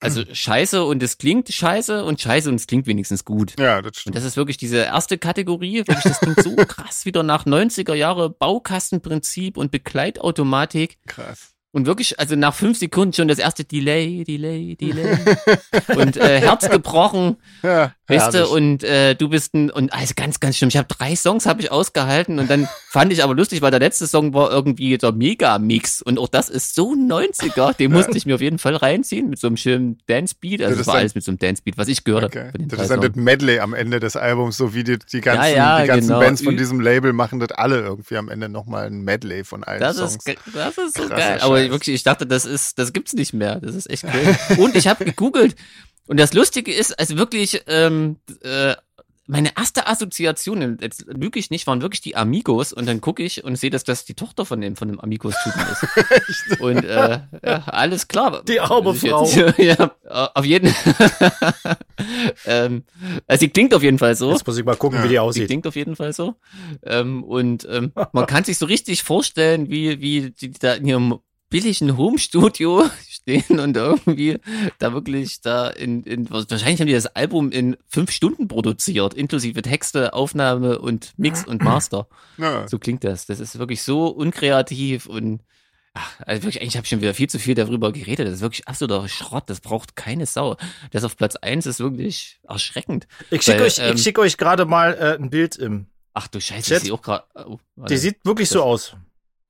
Also 0.00 0.24
Scheiße 0.32 0.82
und 0.84 1.02
es 1.02 1.18
klingt 1.18 1.52
Scheiße 1.52 2.04
und 2.04 2.20
Scheiße 2.20 2.48
und 2.48 2.54
es 2.56 2.66
klingt 2.66 2.86
wenigstens 2.86 3.24
gut. 3.24 3.54
ja, 3.58 3.82
das 3.82 3.88
Und 3.88 3.96
stimmt. 3.96 4.16
das 4.16 4.24
ist 4.24 4.36
wirklich 4.36 4.56
diese 4.56 4.78
erste 4.78 5.18
Kategorie. 5.18 5.78
Wirklich, 5.78 6.00
das 6.04 6.20
klingt 6.20 6.42
so 6.42 6.56
krass 6.66 7.04
wieder 7.04 7.22
nach 7.22 7.44
90er 7.44 7.94
Jahre 7.94 8.30
Baukastenprinzip 8.30 9.56
und 9.58 9.70
Begleitautomatik. 9.70 10.98
Krass. 11.06 11.54
Und 11.70 11.84
wirklich, 11.86 12.18
also 12.18 12.34
nach 12.34 12.54
fünf 12.54 12.78
Sekunden 12.78 13.12
schon 13.12 13.28
das 13.28 13.38
erste 13.38 13.62
Delay, 13.62 14.24
Delay, 14.24 14.74
Delay. 14.76 15.18
und 15.96 16.16
äh, 16.16 16.40
Herz 16.40 16.68
gebrochen, 16.70 17.36
Ja, 17.62 17.92
weißt 18.06 18.32
du, 18.32 18.48
und 18.48 18.82
äh, 18.84 19.14
du 19.14 19.28
bist 19.28 19.52
ein, 19.52 19.70
und 19.70 19.92
also 19.92 20.14
ganz, 20.16 20.40
ganz 20.40 20.56
schlimm. 20.56 20.70
Ich 20.70 20.78
habe 20.78 20.88
drei 20.88 21.14
Songs 21.14 21.44
habe 21.44 21.60
ich 21.60 21.70
ausgehalten 21.70 22.38
und 22.38 22.48
dann 22.48 22.66
fand 22.88 23.12
ich 23.12 23.22
aber 23.22 23.34
lustig, 23.34 23.60
weil 23.60 23.70
der 23.70 23.80
letzte 23.80 24.06
Song 24.06 24.32
war 24.32 24.50
irgendwie 24.50 24.96
der 24.96 25.12
Mega-Mix. 25.12 26.00
Und 26.00 26.18
auch 26.18 26.28
das 26.28 26.48
ist 26.48 26.74
so 26.74 26.92
90er, 26.94 27.76
den 27.76 27.92
musste 27.92 28.16
ich 28.16 28.24
mir 28.24 28.36
auf 28.36 28.40
jeden 28.40 28.58
Fall 28.58 28.74
reinziehen 28.74 29.28
mit 29.28 29.38
so 29.38 29.46
einem 29.48 29.58
schönen 29.58 29.98
Dance-Beat. 30.06 30.62
Also 30.62 30.78
Das 30.78 30.86
war 30.86 30.94
dann- 30.94 31.00
alles 31.02 31.14
mit 31.16 31.24
so 31.24 31.32
einem 31.32 31.38
Dance-Beat, 31.38 31.76
was 31.76 31.88
ich 31.88 32.02
gehört 32.02 32.24
Okay. 32.24 32.46
habe. 32.46 32.58
Das 32.66 32.80
ist 32.80 32.90
dann 32.90 33.02
das. 33.02 33.10
Medley 33.14 33.60
am 33.60 33.74
Ende 33.74 34.00
des 34.00 34.16
Albums, 34.16 34.56
so 34.56 34.72
wie 34.72 34.84
die, 34.84 34.98
die 34.98 35.20
ganzen, 35.20 35.54
ja, 35.54 35.82
die 35.82 35.86
ganzen 35.88 36.08
genau. 36.08 36.20
Bands 36.20 36.42
von 36.42 36.56
diesem 36.56 36.80
Label 36.80 37.12
machen 37.12 37.40
das 37.40 37.52
alle 37.52 37.80
irgendwie 37.80 38.16
am 38.16 38.30
Ende 38.30 38.48
nochmal 38.48 38.86
ein 38.86 39.02
Medley 39.02 39.44
von 39.44 39.64
allen 39.64 39.80
Das 39.80 39.98
Songs. 39.98 40.16
ist, 40.16 40.28
das 40.54 40.78
ist 40.78 40.96
so 40.96 41.02
Krasser 41.08 41.16
geil. 41.16 41.38
Aber 41.64 41.70
wirklich, 41.70 41.94
ich 41.96 42.02
dachte, 42.02 42.26
das 42.26 42.44
ist, 42.44 42.78
das 42.78 42.92
gibt's 42.92 43.12
nicht 43.14 43.32
mehr. 43.32 43.60
Das 43.60 43.74
ist 43.74 43.88
echt 43.90 44.04
cool. 44.56 44.64
Und 44.64 44.76
ich 44.76 44.86
habe 44.88 45.04
gegoogelt. 45.04 45.56
Und 46.06 46.18
das 46.18 46.32
Lustige 46.32 46.72
ist, 46.72 46.98
also 46.98 47.16
wirklich, 47.16 47.62
ähm, 47.66 48.16
äh, 48.42 48.74
meine 49.30 49.50
erste 49.58 49.86
Assoziation, 49.86 50.78
jetzt 50.80 51.04
lüge 51.06 51.38
ich 51.38 51.50
nicht, 51.50 51.66
waren 51.66 51.82
wirklich 51.82 52.00
die 52.00 52.16
Amigos. 52.16 52.72
Und 52.72 52.86
dann 52.86 53.02
gucke 53.02 53.22
ich 53.22 53.44
und 53.44 53.56
sehe, 53.56 53.68
dass 53.68 53.84
das 53.84 54.06
die 54.06 54.14
Tochter 54.14 54.46
von 54.46 54.58
dem, 54.62 54.74
von 54.74 54.88
dem 54.88 54.98
Amigos-Typen 54.98 55.60
ist. 55.70 56.60
und 56.60 56.82
äh, 56.82 57.20
ja, 57.44 57.62
alles 57.66 58.08
klar. 58.08 58.42
Die 58.48 58.58
arme 58.58 58.94
Frau. 58.94 59.28
Jetzt, 59.30 59.58
ja, 59.58 59.92
auf 60.34 60.46
jeden 60.46 60.74
ähm, 62.46 62.84
Also 63.26 63.40
sie 63.40 63.50
klingt 63.50 63.74
auf 63.74 63.82
jeden 63.82 63.98
Fall 63.98 64.14
so. 64.16 64.32
Jetzt 64.32 64.46
muss 64.46 64.56
ich 64.56 64.64
mal 64.64 64.76
gucken, 64.76 65.00
wie 65.00 65.08
die 65.08 65.14
Die 65.14 65.18
aussieht. 65.18 65.46
klingt 65.46 65.66
auf 65.66 65.76
jeden 65.76 65.94
Fall 65.94 66.14
so. 66.14 66.34
Ähm, 66.84 67.22
und 67.22 67.68
ähm, 67.70 67.92
man 68.12 68.26
kann 68.26 68.44
sich 68.44 68.56
so 68.56 68.64
richtig 68.64 69.02
vorstellen, 69.02 69.68
wie, 69.68 70.00
wie 70.00 70.30
die 70.30 70.52
da 70.52 70.72
in 70.72 70.86
ihrem 70.86 71.18
billigen 71.50 71.96
Home-Studio 71.96 72.88
stehen 73.08 73.60
und 73.60 73.76
irgendwie 73.76 74.38
da 74.78 74.92
wirklich 74.92 75.40
da 75.40 75.68
in, 75.68 76.02
in, 76.04 76.30
wahrscheinlich 76.30 76.80
haben 76.80 76.86
die 76.86 76.92
das 76.92 77.06
Album 77.06 77.50
in 77.50 77.76
fünf 77.86 78.10
Stunden 78.10 78.48
produziert, 78.48 79.14
inklusive 79.14 79.62
Texte, 79.62 80.12
Aufnahme 80.12 80.78
und 80.78 81.12
Mix 81.16 81.44
und 81.44 81.62
Master. 81.62 82.08
Ja. 82.36 82.68
So 82.68 82.78
klingt 82.78 83.04
das. 83.04 83.26
Das 83.26 83.40
ist 83.40 83.58
wirklich 83.58 83.82
so 83.82 84.08
unkreativ 84.08 85.06
und 85.06 85.42
ach, 85.94 86.20
also 86.20 86.42
wirklich, 86.42 86.62
eigentlich 86.62 86.76
habe 86.76 86.84
ich 86.84 86.90
schon 86.90 87.00
wieder 87.00 87.14
viel 87.14 87.28
zu 87.28 87.38
viel 87.38 87.54
darüber 87.54 87.92
geredet. 87.92 88.26
Das 88.26 88.34
ist 88.34 88.40
wirklich 88.40 88.68
absoluter 88.68 89.08
Schrott. 89.08 89.44
Das 89.46 89.60
braucht 89.60 89.96
keine 89.96 90.26
Sau. 90.26 90.56
Das 90.90 91.04
auf 91.04 91.16
Platz 91.16 91.36
eins 91.36 91.66
ist 91.66 91.80
wirklich 91.80 92.40
erschreckend. 92.46 93.06
Ich 93.30 93.42
schicke 93.42 93.64
euch, 93.64 93.78
ähm, 93.78 93.96
ich 93.96 94.02
schick 94.02 94.18
euch 94.18 94.36
gerade 94.36 94.64
mal 94.64 94.94
äh, 94.94 95.14
ein 95.14 95.30
Bild 95.30 95.56
im. 95.56 95.86
Ach 96.14 96.28
du 96.28 96.40
Scheiße, 96.40 96.68
Chat. 96.68 96.78
ich 96.78 96.84
sehe 96.84 96.94
auch 96.94 97.02
gerade. 97.02 97.24
Oh. 97.34 97.58
Die 97.76 97.96
sieht 97.96 98.24
wirklich 98.24 98.48
so 98.48 98.62
aus. 98.62 98.96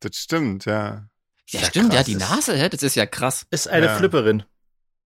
Das 0.00 0.16
stimmt, 0.16 0.64
ja. 0.64 1.08
Ja, 1.48 1.60
ja 1.60 1.66
stimmt, 1.66 1.92
ja, 1.94 2.02
die 2.02 2.14
Nase, 2.16 2.54
hä? 2.56 2.68
das 2.68 2.82
ist 2.82 2.94
ja 2.94 3.06
krass. 3.06 3.46
Ist 3.50 3.68
eine 3.68 3.86
Ja. 3.86 3.94
Flipperin. 3.96 4.42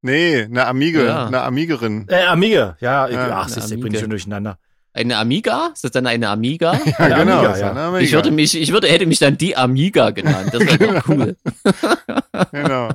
Nee, 0.03 0.43
eine 0.43 0.67
Amige, 0.67 1.05
Ja. 1.07 1.27
eine 1.27 1.43
Amigerin. 1.43 2.07
Äh, 2.09 2.25
Amiga. 2.27 2.77
Ja, 2.81 3.07
ich, 3.09 3.15
Ja, 3.15 3.39
ach, 3.41 3.49
ich 3.49 3.63
Amiga. 3.63 3.81
bringe 3.81 3.99
schon 4.01 4.11
durcheinander. 4.11 4.59
Eine 4.95 5.17
Amiga? 5.17 5.71
Ist 5.73 5.85
das 5.85 5.93
dann 5.93 6.07
eine 6.07 6.29
Amiga? 6.29 6.73
Ja, 6.85 6.93
Eine 6.99 7.15
genau. 7.17 7.39
Amiga, 7.39 7.53
ist 7.53 7.61
ja. 7.61 7.71
eine 7.71 7.81
Amiga. 7.81 8.01
Ich 8.03 8.13
würde 8.13 8.31
mich, 8.31 8.61
ich 8.61 8.73
würde, 8.73 8.89
hätte 8.89 9.07
mich 9.07 9.21
dann 9.21 9.39
die 9.39 9.57
Amiga 9.57 10.11
genannt. 10.11 10.51
Das 10.53 10.61
wäre 10.61 10.95
doch 10.95 11.09
cool. 11.09 11.37
Genau. 12.53 12.89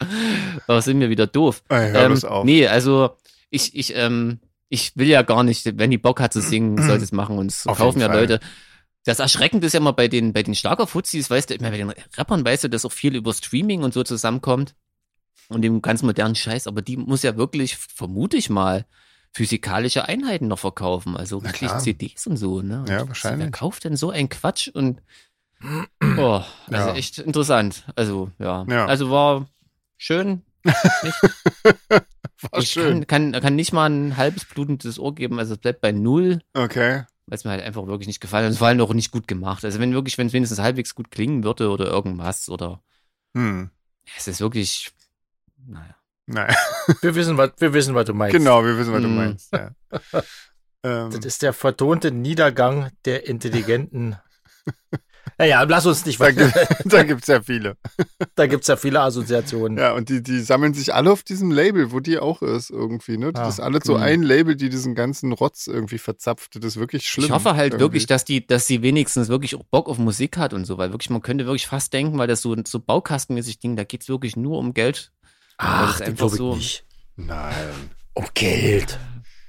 Aber 0.66 0.82
sind 0.82 1.00
wir 1.00 1.10
wieder 1.10 1.26
doof. 1.26 1.62
Ey, 1.68 1.90
hör 1.92 2.06
Ähm, 2.06 2.24
auf. 2.24 2.44
nee, 2.44 2.66
also 2.66 3.10
ich, 3.50 3.76
ich, 3.76 3.94
ähm, 3.96 4.40
ich 4.68 4.92
will 4.96 5.06
ja 5.06 5.22
gar 5.22 5.44
nicht, 5.44 5.78
wenn 5.78 5.90
die 5.90 5.98
Bock 5.98 6.20
hat 6.20 6.32
zu 6.32 6.40
singen, 6.40 6.78
soll 6.82 6.98
sie 6.98 7.04
es 7.04 7.12
machen 7.12 7.38
und 7.38 7.50
es 7.50 7.66
Auf 7.66 7.78
kaufen 7.78 8.00
ja 8.00 8.08
Fall. 8.08 8.20
Leute. 8.20 8.40
Das 9.04 9.18
Erschreckende 9.18 9.66
ist 9.66 9.74
ja 9.74 9.80
immer 9.80 9.92
bei 9.92 10.08
den, 10.08 10.32
bei 10.32 10.42
den 10.42 10.54
Schlagerfuzis, 10.54 11.28
weißt 11.30 11.50
du, 11.50 11.54
immer 11.54 11.70
bei 11.70 11.76
den 11.78 11.92
Rappern 12.16 12.44
weißt 12.44 12.64
du, 12.64 12.68
dass 12.68 12.84
auch 12.84 12.92
viel 12.92 13.14
über 13.14 13.32
Streaming 13.34 13.82
und 13.82 13.92
so 13.92 14.02
zusammenkommt 14.02 14.74
und 15.48 15.62
dem 15.62 15.82
ganz 15.82 16.02
modernen 16.02 16.34
Scheiß, 16.34 16.66
aber 16.66 16.80
die 16.80 16.96
muss 16.96 17.22
ja 17.22 17.36
wirklich, 17.36 17.76
vermute 17.76 18.36
ich 18.38 18.48
mal, 18.48 18.86
physikalische 19.32 20.06
Einheiten 20.08 20.48
noch 20.48 20.58
verkaufen, 20.60 21.16
also 21.16 21.40
Na 21.42 21.48
wirklich 21.50 21.68
klar. 21.70 21.80
CDs 21.80 22.26
und 22.26 22.36
so, 22.38 22.62
ne? 22.62 22.80
Und 22.80 22.88
Ja, 22.88 22.98
Wer 23.00 23.08
wahrscheinlich. 23.08 23.52
kauft 23.52 23.84
denn 23.84 23.96
so 23.96 24.10
ein 24.10 24.28
Quatsch 24.30 24.68
und 24.68 25.02
oh, 26.16 26.40
also 26.70 26.88
Ja. 26.90 26.94
echt 26.94 27.18
interessant. 27.18 27.84
Also, 27.96 28.30
ja. 28.38 28.64
Ja. 28.68 28.86
Also 28.86 29.10
war 29.10 29.46
schön. 29.98 30.42
War 32.50 32.60
Ich 32.60 32.70
schön. 32.70 33.06
kann, 33.06 33.32
kann, 33.32 33.42
kann 33.42 33.56
nicht 33.56 33.72
mal 33.72 33.88
ein 33.90 34.16
halbes 34.16 34.44
blutendes 34.44 34.98
Ohr 34.98 35.14
geben, 35.14 35.38
also 35.38 35.54
es 35.54 35.60
bleibt 35.60 35.80
bei 35.80 35.92
null, 35.92 36.40
Okay. 36.54 37.04
Weil 37.26 37.36
es 37.36 37.44
mir 37.44 37.50
halt 37.52 37.62
einfach 37.62 37.86
wirklich 37.86 38.06
nicht 38.06 38.20
gefallen 38.20 38.44
hat. 38.46 38.52
Es 38.52 38.60
war 38.60 38.68
halt 38.68 38.80
auch 38.80 38.94
nicht 38.94 39.10
gut 39.10 39.26
gemacht. 39.28 39.64
Also 39.64 39.78
wenn 39.80 39.92
wirklich, 39.94 40.18
wenn 40.18 40.26
es 40.26 40.32
wenigstens 40.32 40.58
halbwegs 40.58 40.94
gut 40.94 41.10
klingen 41.10 41.44
würde 41.44 41.70
oder 41.70 41.86
irgendwas 41.86 42.48
oder 42.48 42.82
Hm. 43.36 43.70
es 44.16 44.28
ist 44.28 44.40
wirklich, 44.40 44.92
naja. 45.66 45.96
Nein. 46.26 46.54
Wir 47.02 47.14
wissen, 47.14 47.36
was, 47.36 47.50
wir 47.58 47.72
wissen, 47.74 47.94
was 47.94 48.06
du 48.06 48.14
meinst. 48.14 48.34
Genau, 48.34 48.64
wir 48.64 48.78
wissen, 48.78 48.92
was 48.94 49.02
du 49.02 49.08
Hm. 49.08 49.16
meinst. 49.16 49.52
Ja. 49.52 49.70
ähm, 50.82 51.10
Das 51.10 51.24
ist 51.24 51.42
der 51.42 51.52
vertonte 51.52 52.10
Niedergang 52.12 52.90
der 53.04 53.26
intelligenten. 53.28 54.16
Naja, 55.38 55.62
lass 55.62 55.86
uns 55.86 56.04
nicht 56.06 56.20
da 56.20 56.26
weiter. 56.26 56.50
gibt 56.50 56.66
da 56.92 57.02
gibt's 57.02 57.26
ja 57.28 57.40
viele. 57.42 57.76
Da 58.36 58.46
gibt's 58.46 58.66
ja 58.66 58.76
viele 58.76 59.00
Assoziationen. 59.00 59.78
Ja, 59.78 59.92
und 59.92 60.08
die, 60.08 60.22
die 60.22 60.40
sammeln 60.40 60.74
sich 60.74 60.92
alle 60.92 61.10
auf 61.12 61.22
diesem 61.22 61.50
Label, 61.52 61.92
wo 61.92 62.00
die 62.00 62.18
auch 62.18 62.42
ist 62.42 62.70
irgendwie, 62.70 63.16
ne? 63.16 63.32
Das 63.32 63.44
Ah. 63.44 63.48
ist 63.48 63.60
alles 63.60 63.84
so 63.84 63.94
Hm. 63.96 64.02
ein 64.02 64.22
Label, 64.22 64.56
die 64.56 64.68
diesen 64.68 64.94
ganzen 64.96 65.32
Rotz 65.32 65.66
irgendwie 65.68 65.98
verzapft. 65.98 66.56
Das 66.56 66.64
ist 66.64 66.76
wirklich 66.80 67.06
schlimm. 67.08 67.26
ich 67.26 67.30
hoffe 67.32 67.54
halt 67.54 67.74
irgendwie. 67.74 67.80
wirklich, 67.80 68.06
dass 68.06 68.24
die, 68.24 68.44
dass 68.46 68.66
sie 68.66 68.82
wenigstens 68.82 69.28
wirklich 69.28 69.54
auch 69.54 69.62
Bock 69.70 69.88
auf 69.88 69.98
Musik 69.98 70.36
hat 70.36 70.52
und 70.52 70.64
so, 70.64 70.78
weil 70.78 70.90
wirklich, 70.92 71.10
man 71.10 71.22
könnte 71.22 71.46
wirklich 71.46 71.66
fast 71.66 71.92
denken, 71.92 72.18
weil 72.18 72.26
das 72.28 72.42
so, 72.42 72.56
so 72.66 72.80
baukastenmäßig 72.80 73.60
Ding, 73.60 73.76
da 73.76 73.84
geht's 73.84 74.08
wirklich 74.08 74.36
nur 74.36 74.58
um 74.58 74.74
Geld. 74.74 75.12
Ach, 75.58 75.82
das 75.82 75.90
ist 75.92 76.00
das 76.00 76.08
einfach 76.08 76.16
glaube 76.18 76.34
ich 76.34 76.38
so. 76.38 76.54
nicht. 76.56 76.84
Nein. 77.16 77.54
Um 78.14 78.24
Geld. 78.34 78.98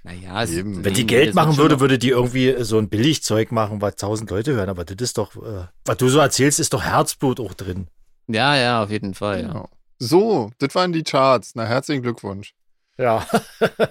Naja, 0.06 0.44
es- 0.44 0.52
Eben. 0.52 0.86
Wenn 0.86 0.94
die 0.94 1.08
Geld 1.08 1.34
machen 1.34 1.58
würde, 1.58 1.80
würde 1.80 1.98
die 1.98 2.10
irgendwie 2.10 2.56
so 2.64 2.78
ein 2.78 2.90
Billigzeug 2.90 3.52
machen, 3.52 3.82
was 3.82 3.96
tausend 3.96 4.30
Leute 4.30 4.54
hören. 4.54 4.70
Aber 4.70 4.86
das 4.86 4.96
ist 5.02 5.18
doch, 5.18 5.36
äh, 5.36 5.66
was 5.84 5.98
du 5.98 6.08
so 6.10 6.20
erzählst, 6.20 6.60
ist 6.60 6.74
doch 6.74 6.84
Herzblut 6.84 7.40
auch 7.40 7.56
drin. 7.56 7.88
Ja, 8.28 8.56
ja, 8.56 8.84
auf 8.84 8.92
jeden 8.92 9.14
Fall, 9.16 9.42
ja. 9.42 9.48
Genau. 9.48 9.70
So, 9.98 10.52
das 10.60 10.76
waren 10.76 10.94
die 10.94 11.04
Charts. 11.04 11.54
Na, 11.56 11.66
herzlichen 11.66 12.04
Glückwunsch. 12.04 12.54
Ja. 12.98 13.26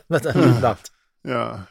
Dann 0.08 0.22
gute 0.32 0.60
Nacht. 0.60 0.92
Ja. 1.24 1.66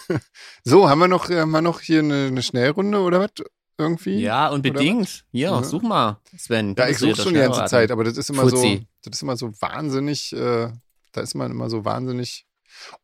so, 0.64 0.88
haben 0.88 0.98
wir 1.00 1.08
noch, 1.08 1.28
haben 1.28 1.50
wir 1.50 1.60
noch 1.60 1.80
hier 1.80 1.98
eine, 2.00 2.26
eine 2.28 2.42
Schnellrunde 2.42 2.98
oder 3.00 3.20
was? 3.20 3.30
Irgendwie? 3.78 4.20
Ja, 4.20 4.48
unbedingt. 4.48 5.24
Hier, 5.32 5.48
Ja. 5.50 5.62
such 5.62 5.82
mal, 5.82 6.18
Sven. 6.38 6.74
Ja, 6.78 6.88
ich 6.88 7.00
ja 7.00 7.08
suche 7.14 7.22
schon 7.22 7.34
die 7.34 7.40
ganze. 7.40 7.64
Zeit, 7.66 7.90
aber 7.90 8.04
das 8.04 8.16
ist 8.16 8.30
immer 8.30 8.48
so, 8.48 8.56
Fuzzi. 8.56 8.86
das 9.02 9.14
ist 9.16 9.22
immer 9.22 9.36
so 9.36 9.50
wahnsinnig, 9.60 10.32
äh, 10.34 10.70
da 11.12 11.20
ist 11.20 11.34
man 11.34 11.50
immer 11.50 11.68
so 11.68 11.84
wahnsinnig. 11.84 12.46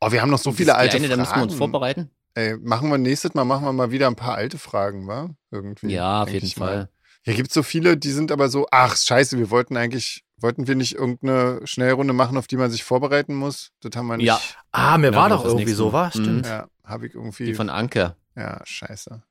Oh, 0.00 0.10
wir 0.12 0.22
haben 0.22 0.30
noch 0.30 0.38
so 0.38 0.52
viele 0.52 0.74
alte 0.76 0.96
eine, 0.96 1.08
Da 1.08 1.16
müssen 1.16 1.34
wir 1.36 1.42
uns 1.42 1.52
Fragen. 1.52 1.58
vorbereiten. 1.58 2.10
Ey, 2.34 2.56
machen 2.58 2.90
wir 2.90 2.98
nächstes 2.98 3.34
Mal, 3.34 3.44
machen 3.44 3.64
wir 3.64 3.72
mal 3.72 3.90
wieder 3.90 4.06
ein 4.06 4.14
paar 4.16 4.34
alte 4.36 4.58
Fragen, 4.58 5.06
wa? 5.08 5.30
Irgendwie. 5.50 5.88
Ja, 5.92 6.22
auf 6.22 6.30
jeden. 6.30 6.48
Fall. 6.48 6.88
Hier 7.22 7.34
gibt 7.34 7.52
so 7.52 7.62
viele, 7.62 7.96
die 7.96 8.12
sind 8.12 8.30
aber 8.30 8.48
so, 8.48 8.66
ach 8.70 8.96
scheiße, 8.96 9.38
wir 9.38 9.50
wollten 9.50 9.76
eigentlich, 9.76 10.24
wollten 10.38 10.68
wir 10.68 10.76
nicht 10.76 10.94
irgendeine 10.94 11.60
Schnellrunde 11.66 12.12
machen, 12.12 12.36
auf 12.38 12.46
die 12.46 12.56
man 12.56 12.70
sich 12.70 12.84
vorbereiten 12.84 13.34
muss? 13.34 13.70
Das 13.80 13.96
haben 13.96 14.06
wir 14.06 14.16
nicht. 14.18 14.26
Ja. 14.26 14.40
Ah, 14.72 14.96
mir 14.98 15.10
Ja, 15.12 15.16
war 15.16 15.28
doch 15.28 15.44
irgendwie 15.44 15.72
so, 15.72 15.92
war? 15.92 16.10
Stimmt. 16.10 16.46
Ja, 16.46 16.68
habe 16.84 17.06
ich 17.08 17.14
irgendwie. 17.14 17.44
Die 17.46 17.54
von 17.54 17.70
Anke. 17.70 18.14
ja, 18.36 18.60
scheiße. 18.64 19.22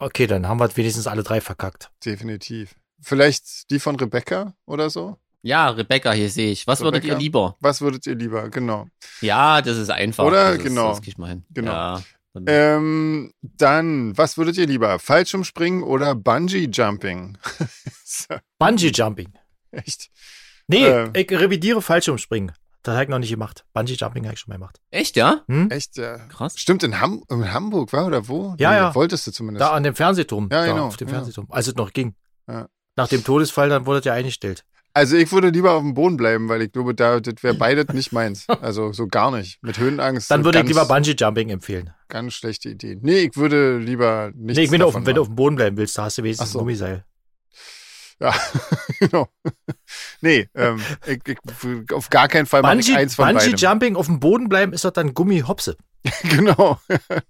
Okay, 0.00 0.26
dann 0.26 0.46
haben 0.48 0.58
wir 0.60 0.76
wenigstens 0.76 1.06
alle 1.06 1.22
drei 1.22 1.40
verkackt. 1.40 1.90
Definitiv. 2.04 2.74
Vielleicht 3.00 3.70
die 3.70 3.78
von 3.78 3.96
Rebecca 3.96 4.54
oder 4.66 4.90
so? 4.90 5.16
Ja, 5.42 5.68
Rebecca, 5.70 6.12
hier 6.12 6.30
sehe 6.30 6.50
ich. 6.50 6.66
Was 6.66 6.80
würdet 6.80 7.04
ihr 7.04 7.10
Rebecca? 7.10 7.18
lieber? 7.22 7.56
Was 7.60 7.80
würdet 7.80 8.06
ihr 8.06 8.14
lieber? 8.16 8.48
Genau. 8.50 8.86
Ja, 9.20 9.62
das 9.62 9.76
ist 9.76 9.90
einfach. 9.90 10.24
Oder? 10.24 10.50
Das 10.50 10.58
ist, 10.58 10.64
Genau. 10.64 10.88
Das 10.90 10.98
krieg 11.00 11.08
ich 11.08 11.18
mal 11.18 11.28
hin. 11.30 11.44
Genau. 11.50 11.72
Ja. 11.72 12.02
Dann- 12.34 12.44
Ähm, 12.46 13.32
dann, 13.42 14.16
was 14.18 14.36
würdet 14.36 14.56
ihr 14.58 14.66
lieber? 14.66 14.98
Fallschirmspringen 14.98 15.82
oder 15.82 16.14
Bungee 16.14 16.68
Jumping? 16.72 17.38
So, 18.04 18.34
Bungee 18.58 18.90
Jumping. 18.92 19.32
Echt? 19.70 20.10
Nee, 20.66 20.84
Äh. 20.86 21.10
ich 21.14 21.30
revidiere 21.30 21.80
Fallschirmspringen. 21.82 22.52
Das 22.82 22.94
habe 22.94 23.04
ich 23.04 23.08
noch 23.10 23.18
nicht 23.18 23.30
gemacht. 23.30 23.64
Bungee 23.72 23.94
Jumping 23.94 24.24
habe 24.24 24.34
ich 24.34 24.40
schon 24.40 24.50
mal 24.50 24.56
gemacht. 24.56 24.78
Echt, 24.90 25.16
ja? 25.16 25.42
Hm? 25.48 25.70
Echt, 25.70 25.96
ja. 25.96 26.18
Krass. 26.28 26.58
Stimmt, 26.58 26.82
in, 26.82 27.00
Ham 27.00 27.22
in 27.30 27.52
Hamburg, 27.52 27.92
war 27.92 28.06
oder 28.06 28.28
wo? 28.28 28.54
Ja, 28.58 28.70
Nee, 28.70 28.76
ja. 28.76 28.94
Wolltest 28.94 29.26
du 29.26 29.32
zumindest. 29.32 29.62
Da 29.62 29.70
an 29.72 29.82
dem 29.82 29.94
Fernsehturm. 29.94 30.48
Ja, 30.52 30.60
da 30.60 30.66
genau, 30.66 30.86
Auf 30.86 30.96
dem. 30.96 31.08
Fernsehturm. 31.08 31.46
Als 31.50 31.66
es 31.68 31.74
noch 31.74 31.92
ging. 31.92 32.14
Ja. 32.48 32.68
Nach 32.96 33.08
dem 33.08 33.24
Todesfall, 33.24 33.68
dann 33.68 33.86
wurde 33.86 34.00
es 34.00 34.04
ja 34.04 34.12
eingestellt. 34.12 34.64
Also 34.98 35.16
ich 35.16 35.30
würde 35.30 35.50
lieber 35.50 35.74
auf 35.74 35.82
dem 35.82 35.94
Boden 35.94 36.16
bleiben, 36.16 36.48
weil 36.48 36.60
ich 36.60 36.72
glaube, 36.72 36.92
da, 36.92 37.20
das 37.20 37.40
wäre 37.44 37.54
beides 37.54 37.94
nicht 37.94 38.10
meins. 38.10 38.46
Also 38.60 38.92
so 38.92 39.06
gar 39.06 39.30
nicht. 39.30 39.62
Mit 39.62 39.78
Höhenangst. 39.78 40.28
Dann 40.28 40.44
würde 40.44 40.58
ich 40.58 40.66
lieber 40.66 40.84
Bungee 40.86 41.14
Jumping 41.16 41.50
empfehlen. 41.50 41.90
Ganz 42.08 42.34
schlechte 42.34 42.70
Idee. 42.70 42.98
Nee, 43.00 43.18
ich 43.18 43.36
würde 43.36 43.78
lieber 43.78 44.32
nicht. 44.34 44.56
nee, 44.56 44.64
ich 44.64 44.70
bin 44.70 44.82
auf, 44.82 44.94
wenn 44.94 45.14
du 45.14 45.20
auf 45.20 45.28
dem 45.28 45.36
Boden 45.36 45.54
bleiben 45.54 45.76
willst, 45.76 45.96
da 45.96 46.04
hast 46.04 46.18
du 46.18 46.24
wenigstens 46.24 46.50
so. 46.50 46.58
ein 46.58 46.62
Gummiseil. 46.62 47.04
Ja, 48.20 48.34
genau. 49.10 49.28
Nee, 50.20 50.48
ähm, 50.54 50.80
ich, 51.06 51.20
ich, 51.26 51.92
auf 51.92 52.10
gar 52.10 52.28
keinen 52.28 52.46
Fall 52.46 52.62
mache 52.62 52.78
ich 52.78 52.86
Bungee, 52.86 53.00
eins 53.00 53.14
von 53.14 53.26
Bungee 53.26 53.38
beidem. 53.50 53.56
Jumping 53.56 53.96
auf 53.96 54.06
dem 54.06 54.20
Boden 54.20 54.48
bleiben 54.48 54.72
ist 54.72 54.84
doch 54.84 54.90
dann 54.90 55.14
Gummihopse. 55.14 55.76
genau. 56.22 56.78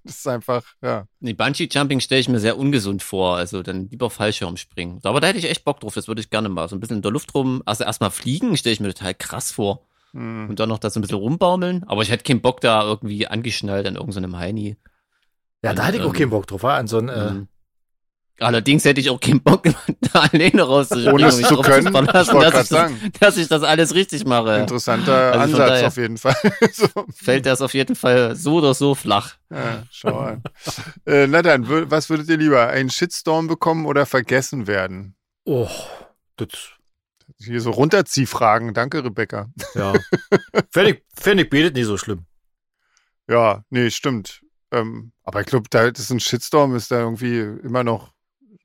Das 0.04 0.16
ist 0.16 0.28
einfach, 0.28 0.62
ja. 0.82 1.06
Nee, 1.20 1.32
Bungee 1.32 1.68
Jumping 1.70 2.00
stelle 2.00 2.20
ich 2.20 2.28
mir 2.28 2.38
sehr 2.38 2.58
ungesund 2.58 3.02
vor. 3.02 3.36
Also 3.36 3.62
dann 3.62 3.88
lieber 3.90 4.10
Fallschirm 4.10 4.56
springen. 4.56 5.00
Aber 5.02 5.20
da 5.20 5.28
hätte 5.28 5.38
ich 5.38 5.48
echt 5.48 5.64
Bock 5.64 5.80
drauf. 5.80 5.94
Das 5.94 6.08
würde 6.08 6.20
ich 6.20 6.30
gerne 6.30 6.48
mal. 6.48 6.68
So 6.68 6.76
ein 6.76 6.80
bisschen 6.80 6.96
in 6.96 7.02
der 7.02 7.10
Luft 7.12 7.34
rum. 7.34 7.62
Also 7.64 7.84
erstmal 7.84 8.10
fliegen 8.10 8.56
stelle 8.56 8.74
ich 8.74 8.80
mir 8.80 8.92
total 8.92 9.14
krass 9.14 9.52
vor. 9.52 9.86
Hm. 10.12 10.48
Und 10.50 10.60
dann 10.60 10.68
noch 10.68 10.78
da 10.78 10.90
so 10.90 10.98
ein 10.98 11.02
bisschen 11.02 11.18
rumbaumeln. 11.18 11.84
Aber 11.84 12.02
ich 12.02 12.10
hätte 12.10 12.24
keinen 12.24 12.40
Bock 12.40 12.60
da 12.60 12.82
irgendwie 12.82 13.26
angeschnallt 13.26 13.86
an 13.86 13.96
irgendeinem 13.96 14.36
Heini. 14.36 14.76
Ja, 15.62 15.74
da 15.74 15.86
hätte 15.86 15.98
ich 15.98 16.04
auch 16.04 16.08
ähm, 16.08 16.12
keinen 16.14 16.30
Bock 16.30 16.46
drauf. 16.46 16.62
wa? 16.62 16.76
An 16.76 16.86
so 16.86 16.98
ein, 16.98 17.08
äh, 17.08 17.30
Mhm. 17.32 17.48
Allerdings 18.40 18.84
hätte 18.84 19.00
ich 19.00 19.10
auch 19.10 19.18
keinen 19.18 19.40
Bock, 19.42 19.64
da 20.12 20.20
alleine 20.20 20.62
rauszuspringen. 20.62 21.12
Ohne 21.12 21.26
es 21.26 21.42
zu 21.42 21.56
können. 21.60 21.92
wollte 21.92 22.12
dass, 22.12 22.28
ich 22.28 22.68
das, 22.68 22.92
dass 23.18 23.36
ich 23.36 23.48
das 23.48 23.62
alles 23.64 23.94
richtig 23.94 24.24
mache. 24.26 24.58
Interessanter 24.58 25.32
Also 25.32 25.56
Ansatz 25.56 25.68
daher- 25.68 25.86
auf 25.88 25.96
jeden 25.96 26.16
Fall. 26.18 26.36
so. 26.72 26.86
Fällt 27.14 27.46
das 27.46 27.60
auf 27.62 27.74
jeden 27.74 27.96
Fall 27.96 28.36
so 28.36 28.56
oder 28.58 28.74
so 28.74 28.94
flach. 28.94 29.34
Ja, 29.50 29.82
schau 29.90 30.18
an. 30.18 30.42
äh, 31.06 31.26
na 31.26 31.42
dann, 31.42 31.90
was 31.90 32.10
würdet 32.10 32.28
ihr 32.28 32.36
lieber? 32.36 32.68
Einen 32.68 32.90
Shitstorm 32.90 33.48
bekommen 33.48 33.86
oder 33.86 34.06
vergessen 34.06 34.66
werden? 34.66 35.16
oh, 35.44 35.68
das, 36.36 36.50
Hier 37.38 37.60
so 37.60 37.70
Runterziehfragen. 37.72 38.72
Danke, 38.74 39.02
Rebecca. 39.04 39.48
ja. 39.74 39.92
Fände 40.70 40.90
ich, 40.92 41.02
fänd 41.20 41.40
ich 41.40 41.50
betet 41.50 41.74
nicht 41.74 41.86
so 41.86 41.96
schlimm. 41.98 42.26
Ja, 43.28 43.64
nee, 43.70 43.90
stimmt. 43.90 44.42
Ähm, 44.70 45.12
aber 45.24 45.40
ich 45.40 45.46
glaube, 45.46 45.66
da 45.70 45.90
das 45.90 46.04
ist 46.04 46.10
ein 46.10 46.20
Shitstorm, 46.20 46.76
ist 46.76 46.90
da 46.92 47.00
irgendwie 47.00 47.38
immer 47.64 47.82
noch 47.82 48.12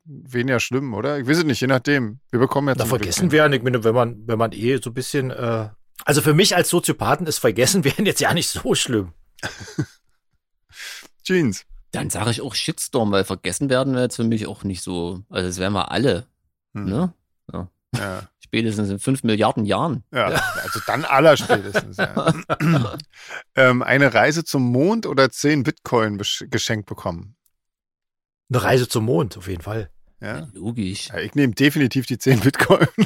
weniger 0.05 0.59
schlimm, 0.59 0.93
oder? 0.93 1.19
Ich 1.19 1.27
weiß 1.27 1.39
es 1.39 1.43
nicht, 1.43 1.61
je 1.61 1.67
nachdem. 1.67 2.19
Wir 2.31 2.39
bekommen 2.39 2.67
ja 2.69 2.75
Da 2.75 2.85
vergessen 2.85 3.31
werden, 3.31 3.53
ich 3.53 3.63
meine, 3.63 3.83
wenn 3.83 3.95
man, 3.95 4.27
wenn 4.27 4.37
man 4.37 4.51
eh 4.51 4.77
so 4.81 4.89
ein 4.89 4.93
bisschen, 4.93 5.31
äh, 5.31 5.69
also 6.05 6.21
für 6.21 6.33
mich 6.33 6.55
als 6.55 6.69
Soziopathen 6.69 7.27
ist 7.27 7.39
vergessen 7.39 7.83
werden 7.85 8.05
jetzt 8.05 8.19
ja 8.21 8.33
nicht 8.33 8.49
so 8.49 8.75
schlimm. 8.75 9.13
Jeans. 11.23 11.65
Dann 11.91 12.09
sage 12.09 12.31
ich 12.31 12.41
auch 12.41 12.55
Shitstorm, 12.55 13.11
weil 13.11 13.23
vergessen 13.23 13.69
werden 13.69 13.93
wir 13.93 14.01
jetzt 14.01 14.15
für 14.15 14.23
mich 14.23 14.47
auch 14.47 14.63
nicht 14.63 14.81
so. 14.81 15.21
Also 15.29 15.47
das 15.47 15.57
wären 15.59 15.73
wir 15.73 15.91
alle, 15.91 16.25
Hm. 16.73 16.85
ne? 16.85 17.13
Ja. 17.95 18.23
Spätestens 18.39 18.89
in 18.89 18.97
fünf 18.97 19.23
Milliarden 19.23 19.65
Jahren. 19.65 20.03
ja, 20.11 20.25
also 20.63 20.79
dann 20.87 21.05
allerspätestens. 21.05 21.97
Ja. 21.97 22.33
ähm, 23.55 23.83
eine 23.83 24.13
Reise 24.15 24.43
zum 24.43 24.63
Mond 24.63 25.05
oder 25.05 25.29
10 25.29 25.61
Bitcoin 25.61 26.19
geschenkt 26.49 26.87
bekommen? 26.87 27.35
Eine 28.53 28.63
Reise 28.63 28.87
zum 28.87 29.05
Mond, 29.05 29.35
auf 29.35 29.47
jeden 29.47 29.63
Fall. 29.63 29.89
Ja. 30.23 30.47
Logisch. 30.53 31.09
ja 31.09 31.19
ich 31.19 31.35
nehme 31.35 31.53
definitiv 31.53 32.05
die 32.05 32.17
10 32.17 32.39
Bitcoin, 32.39 32.87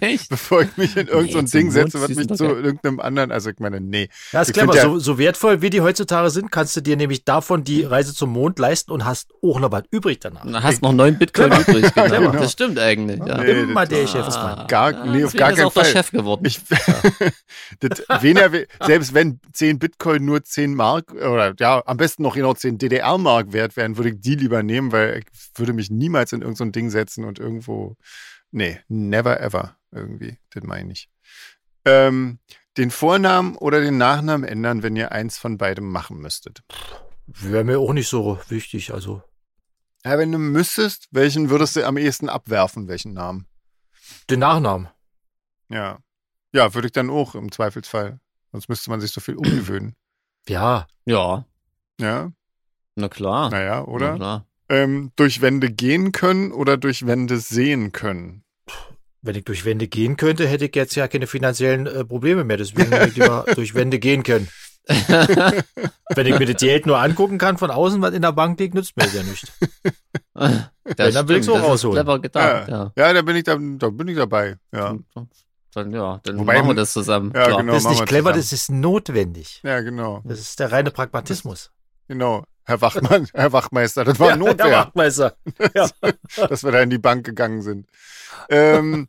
Echt? 0.00 0.28
bevor 0.28 0.62
ich 0.62 0.76
mich 0.76 0.96
in 0.96 1.08
irgendein 1.08 1.44
Nee, 1.44 1.48
so 1.50 1.58
Ding 1.58 1.70
setze, 1.70 2.00
was 2.00 2.08
mich 2.10 2.28
zu 2.28 2.44
irgendeinem 2.44 3.00
anderen, 3.00 3.32
also 3.32 3.50
ich 3.50 3.58
meine, 3.58 3.80
nee. 3.80 4.08
Ja, 4.32 4.42
ist 4.42 4.48
Ich 4.48 4.54
clever. 4.54 4.74
ja- 4.74 4.82
so, 4.82 4.98
so 4.98 5.18
wertvoll 5.18 5.62
wie 5.62 5.70
die 5.70 5.80
heutzutage 5.80 6.30
sind, 6.30 6.50
kannst 6.50 6.76
du 6.76 6.80
dir 6.80 6.96
nämlich 6.96 7.24
davon 7.24 7.64
die 7.64 7.82
Reise 7.82 8.14
zum 8.14 8.30
Mond 8.32 8.58
leisten 8.58 8.92
und 8.92 9.04
hast 9.04 9.30
auch 9.42 9.58
noch 9.60 9.72
was 9.72 9.84
übrig 9.90 10.20
danach. 10.20 10.44
Du 10.46 10.62
hast 10.62 10.82
noch 10.82 10.92
neun 10.92 11.18
Bitcoin 11.18 11.52
übrig, 11.52 11.86
genau. 11.94 12.16
Genau. 12.16 12.32
Das 12.32 12.52
stimmt 12.52 12.78
eigentlich. 12.78 13.18
Ja. 13.18 13.38
Nee, 13.42 13.50
Immer 13.62 13.86
das- 13.86 13.88
der 13.90 13.98
ah, 13.98 14.02
Geschäftsmann. 14.02 14.66
Gar- 14.66 15.06
nee, 15.06 15.24
auf 15.24 15.32
deswegen 15.32 15.38
gar 15.38 15.50
ist 15.50 15.56
keinen 15.56 15.66
auch 15.66 15.72
der 15.74 15.84
Fall. 15.84 15.92
Chef 15.92 16.10
geworden. 16.10 16.44
Ich, 16.46 16.60
das, 17.80 18.22
weniger, 18.22 18.52
we- 18.52 18.66
selbst 18.86 19.14
wenn 19.14 19.40
10 19.52 19.78
Bitcoin 19.78 20.24
nur 20.24 20.42
10 20.42 20.74
Mark 20.74 21.12
oder 21.12 21.54
ja, 21.58 21.82
am 21.86 21.96
besten 21.96 22.22
noch 22.22 22.34
genau 22.34 22.54
10 22.54 22.78
DDR-Mark 22.78 23.52
wert 23.52 23.76
wären, 23.76 23.96
würde 23.96 24.10
ich 24.10 24.20
die 24.20 24.34
lieber 24.36 24.62
nehmen, 24.62 24.85
weil 24.92 25.18
ich 25.20 25.26
würde 25.58 25.72
mich 25.72 25.90
niemals 25.90 26.32
in 26.32 26.42
irgendein 26.42 26.68
so 26.68 26.72
Ding 26.72 26.90
setzen 26.90 27.24
und 27.24 27.38
irgendwo. 27.38 27.96
Nee, 28.50 28.80
never 28.88 29.40
ever 29.40 29.76
irgendwie. 29.90 30.38
Das 30.50 30.62
meine 30.64 30.92
ich. 30.92 31.08
Ähm, 31.84 32.38
den 32.76 32.90
Vornamen 32.90 33.56
oder 33.56 33.80
den 33.80 33.96
Nachnamen 33.98 34.46
ändern, 34.48 34.82
wenn 34.82 34.96
ihr 34.96 35.12
eins 35.12 35.38
von 35.38 35.56
beidem 35.58 35.90
machen 35.90 36.18
müsstet. 36.18 36.62
Wäre 37.26 37.64
mir 37.64 37.78
auch 37.78 37.92
nicht 37.92 38.08
so 38.08 38.38
wichtig. 38.48 38.92
Also, 38.92 39.22
Ja, 40.04 40.18
wenn 40.18 40.30
du 40.32 40.38
müsstest, 40.38 41.08
welchen 41.10 41.50
würdest 41.50 41.74
du 41.76 41.84
am 41.86 41.96
ehesten 41.96 42.28
abwerfen, 42.28 42.88
welchen 42.88 43.12
Namen? 43.12 43.46
den 44.30 44.40
Nachnamen. 44.40 44.88
Ja. 45.68 45.98
Ja, 46.52 46.72
würde 46.74 46.86
ich 46.86 46.92
dann 46.92 47.10
auch 47.10 47.34
im 47.34 47.50
Zweifelsfall. 47.50 48.20
Sonst 48.52 48.68
müsste 48.68 48.90
man 48.90 49.00
sich 49.00 49.10
so 49.10 49.20
viel 49.20 49.34
umgewöhnen. 49.36 49.96
Ja, 50.48 50.86
ja, 51.04 51.44
Ja, 52.00 52.30
na 52.94 53.08
klar. 53.08 53.50
naja, 53.50 53.76
Na 53.80 53.82
oder? 53.82 54.14
klar. 54.14 54.46
Ähm, 54.68 55.12
durch 55.16 55.40
Wände 55.42 55.70
gehen 55.70 56.10
können 56.12 56.50
oder 56.52 56.76
durch 56.76 57.06
Wände 57.06 57.38
sehen 57.38 57.92
können? 57.92 58.42
wenn 59.22 59.34
ich 59.34 59.44
durch 59.44 59.64
Wände 59.64 59.88
gehen 59.88 60.16
könnte, 60.16 60.46
hätte 60.46 60.66
ich 60.66 60.76
jetzt 60.76 60.94
ja 60.94 61.08
keine 61.08 61.26
finanziellen 61.26 61.88
äh, 61.88 62.04
Probleme 62.04 62.44
mehr. 62.44 62.58
Deswegen 62.58 62.92
hätte 62.92 63.08
ich 63.08 63.16
lieber 63.16 63.44
durch 63.56 63.74
Wände 63.74 63.98
gehen 63.98 64.22
können. 64.22 64.46
Wenn 64.88 66.26
ich 66.26 66.38
mir 66.38 66.46
das 66.46 66.60
Geld 66.62 66.86
nur 66.86 66.98
angucken 66.98 67.36
kann 67.38 67.58
von 67.58 67.72
außen, 67.72 68.00
was 68.02 68.14
in 68.14 68.22
der 68.22 68.30
Bank 68.30 68.60
liegt, 68.60 68.74
nützt 68.74 68.96
mir 68.96 69.02
das 69.04 69.14
ja 69.14 69.22
nicht. 69.24 69.52
Das 70.96 71.14
dann 71.14 71.28
will 71.28 71.38
ich's 71.38 71.46
stimmt, 71.46 71.60
auch 71.60 71.70
rausholen. 71.70 71.96
Clever 71.96 72.20
gedacht, 72.20 72.68
ja. 72.68 72.92
Ja, 72.96 73.12
da 73.12 73.22
bin 73.22 73.34
ich 73.34 73.42
da, 73.44 73.58
da 73.58 73.88
bin 73.90 74.06
ich 74.06 74.16
dabei. 74.16 74.56
Ja, 74.72 74.94
Dann, 75.74 75.90
ja, 75.92 76.20
dann 76.22 76.38
Wobei- 76.38 76.58
machen 76.58 76.68
wir 76.68 76.74
das 76.74 76.92
zusammen. 76.92 77.32
Ja, 77.34 77.56
genau. 77.56 77.72
das 77.72 77.82
ist 77.84 77.90
nicht 77.90 78.06
clever, 78.06 78.30
zusammen. 78.30 78.36
das 78.42 78.52
ist 78.52 78.70
notwendig. 78.70 79.60
ja, 79.64 79.80
genau, 79.80 80.20
Das 80.24 80.38
ist 80.38 80.60
der 80.60 80.70
reine 80.70 80.90
Pragmatismus. 80.92 81.72
genau. 82.06 82.44
Herr 82.66 82.80
Wachmann, 82.80 83.28
Herr 83.34 83.52
Wachmeister, 83.52 84.04
das 84.04 84.18
war 84.18 84.30
Ja, 84.30 84.36
Notwehr, 84.36 84.66
der 84.66 84.78
Wachtmeister. 84.78 85.36
Ja. 85.74 85.88
dass 86.48 86.64
wir 86.64 86.72
da 86.72 86.82
in 86.82 86.90
die 86.90 86.98
Bank 86.98 87.24
gegangen 87.24 87.62
sind. 87.62 87.88
Ähm, 88.48 89.08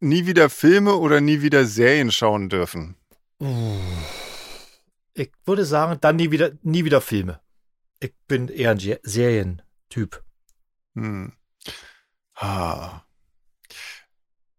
nie 0.00 0.26
wieder 0.26 0.48
Filme 0.48 0.96
oder 0.96 1.20
nie 1.20 1.42
wieder 1.42 1.66
Serien 1.66 2.10
schauen 2.10 2.48
dürfen. 2.48 2.96
Ich 5.14 5.30
würde 5.44 5.64
sagen, 5.64 5.98
dann 6.00 6.16
nie 6.16 6.30
wieder, 6.30 6.52
nie 6.62 6.84
wieder 6.84 7.00
Filme. 7.00 7.40
Ich 8.00 8.14
bin 8.26 8.48
eher 8.48 8.70
ein 8.70 8.98
Serientyp. 9.02 10.22
Hm. 10.94 11.32
Ah. 12.34 13.02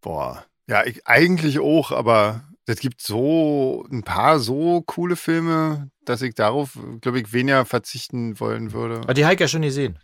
Boah. 0.02 0.46
Ja, 0.68 0.86
ich, 0.86 1.08
eigentlich 1.08 1.60
auch, 1.60 1.92
aber 1.92 2.44
Das 2.70 2.78
gibt 2.80 3.02
so 3.02 3.84
ein 3.92 4.04
paar 4.04 4.38
so 4.38 4.82
coole 4.86 5.16
Filme, 5.16 5.90
dass 6.06 6.22
ich 6.22 6.36
darauf, 6.36 6.78
glaube 7.02 7.20
ich, 7.20 7.34
weniger 7.34 7.66
verzichten 7.66 8.40
wollen 8.40 8.74
würde. 8.74 8.98
Aber 9.02 9.16
die 9.16 9.24
habe 9.26 9.34
ich 9.34 9.40
ja 9.40 9.48
schon 9.48 9.64
gesehen. 9.64 9.98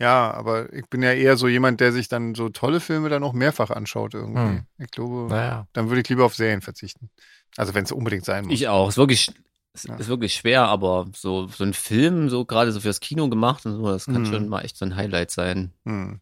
Ja, 0.00 0.30
aber 0.32 0.72
ich 0.72 0.86
bin 0.88 1.02
ja 1.02 1.12
eher 1.12 1.36
so 1.36 1.46
jemand, 1.46 1.78
der 1.80 1.92
sich 1.92 2.08
dann 2.08 2.34
so 2.34 2.48
tolle 2.48 2.80
Filme 2.80 3.10
dann 3.10 3.22
auch 3.22 3.34
mehrfach 3.34 3.68
anschaut 3.68 4.14
irgendwie. 4.14 4.40
Hm. 4.40 4.62
Ich 4.78 4.90
glaube, 4.90 5.26
Naja. 5.28 5.68
dann 5.74 5.90
würde 5.90 6.00
ich 6.00 6.08
lieber 6.08 6.24
auf 6.24 6.34
Serien 6.34 6.62
verzichten. 6.62 7.10
Also 7.58 7.74
wenn 7.74 7.84
es 7.84 7.92
unbedingt 7.92 8.24
sein 8.24 8.44
muss. 8.46 8.54
Ich 8.54 8.66
auch. 8.68 8.88
Ist 8.88 8.96
wirklich, 8.96 9.30
ist, 9.74 9.86
Ja. 9.88 9.96
ist 9.96 10.08
wirklich 10.08 10.32
schwer, 10.32 10.62
aber 10.68 11.06
so, 11.14 11.48
so 11.48 11.64
ein 11.64 11.74
Film, 11.74 12.30
so 12.30 12.46
gerade 12.46 12.72
so 12.72 12.80
fürs 12.80 13.00
Kino 13.00 13.28
gemacht 13.28 13.66
und 13.66 13.76
so, 13.76 13.88
das 13.88 14.06
kann 14.06 14.22
Mhm. 14.22 14.26
schon 14.26 14.48
mal 14.48 14.62
echt 14.62 14.78
so 14.78 14.86
ein 14.86 14.96
Highlight 14.96 15.30
sein. 15.30 15.74
Hm. 15.84 16.20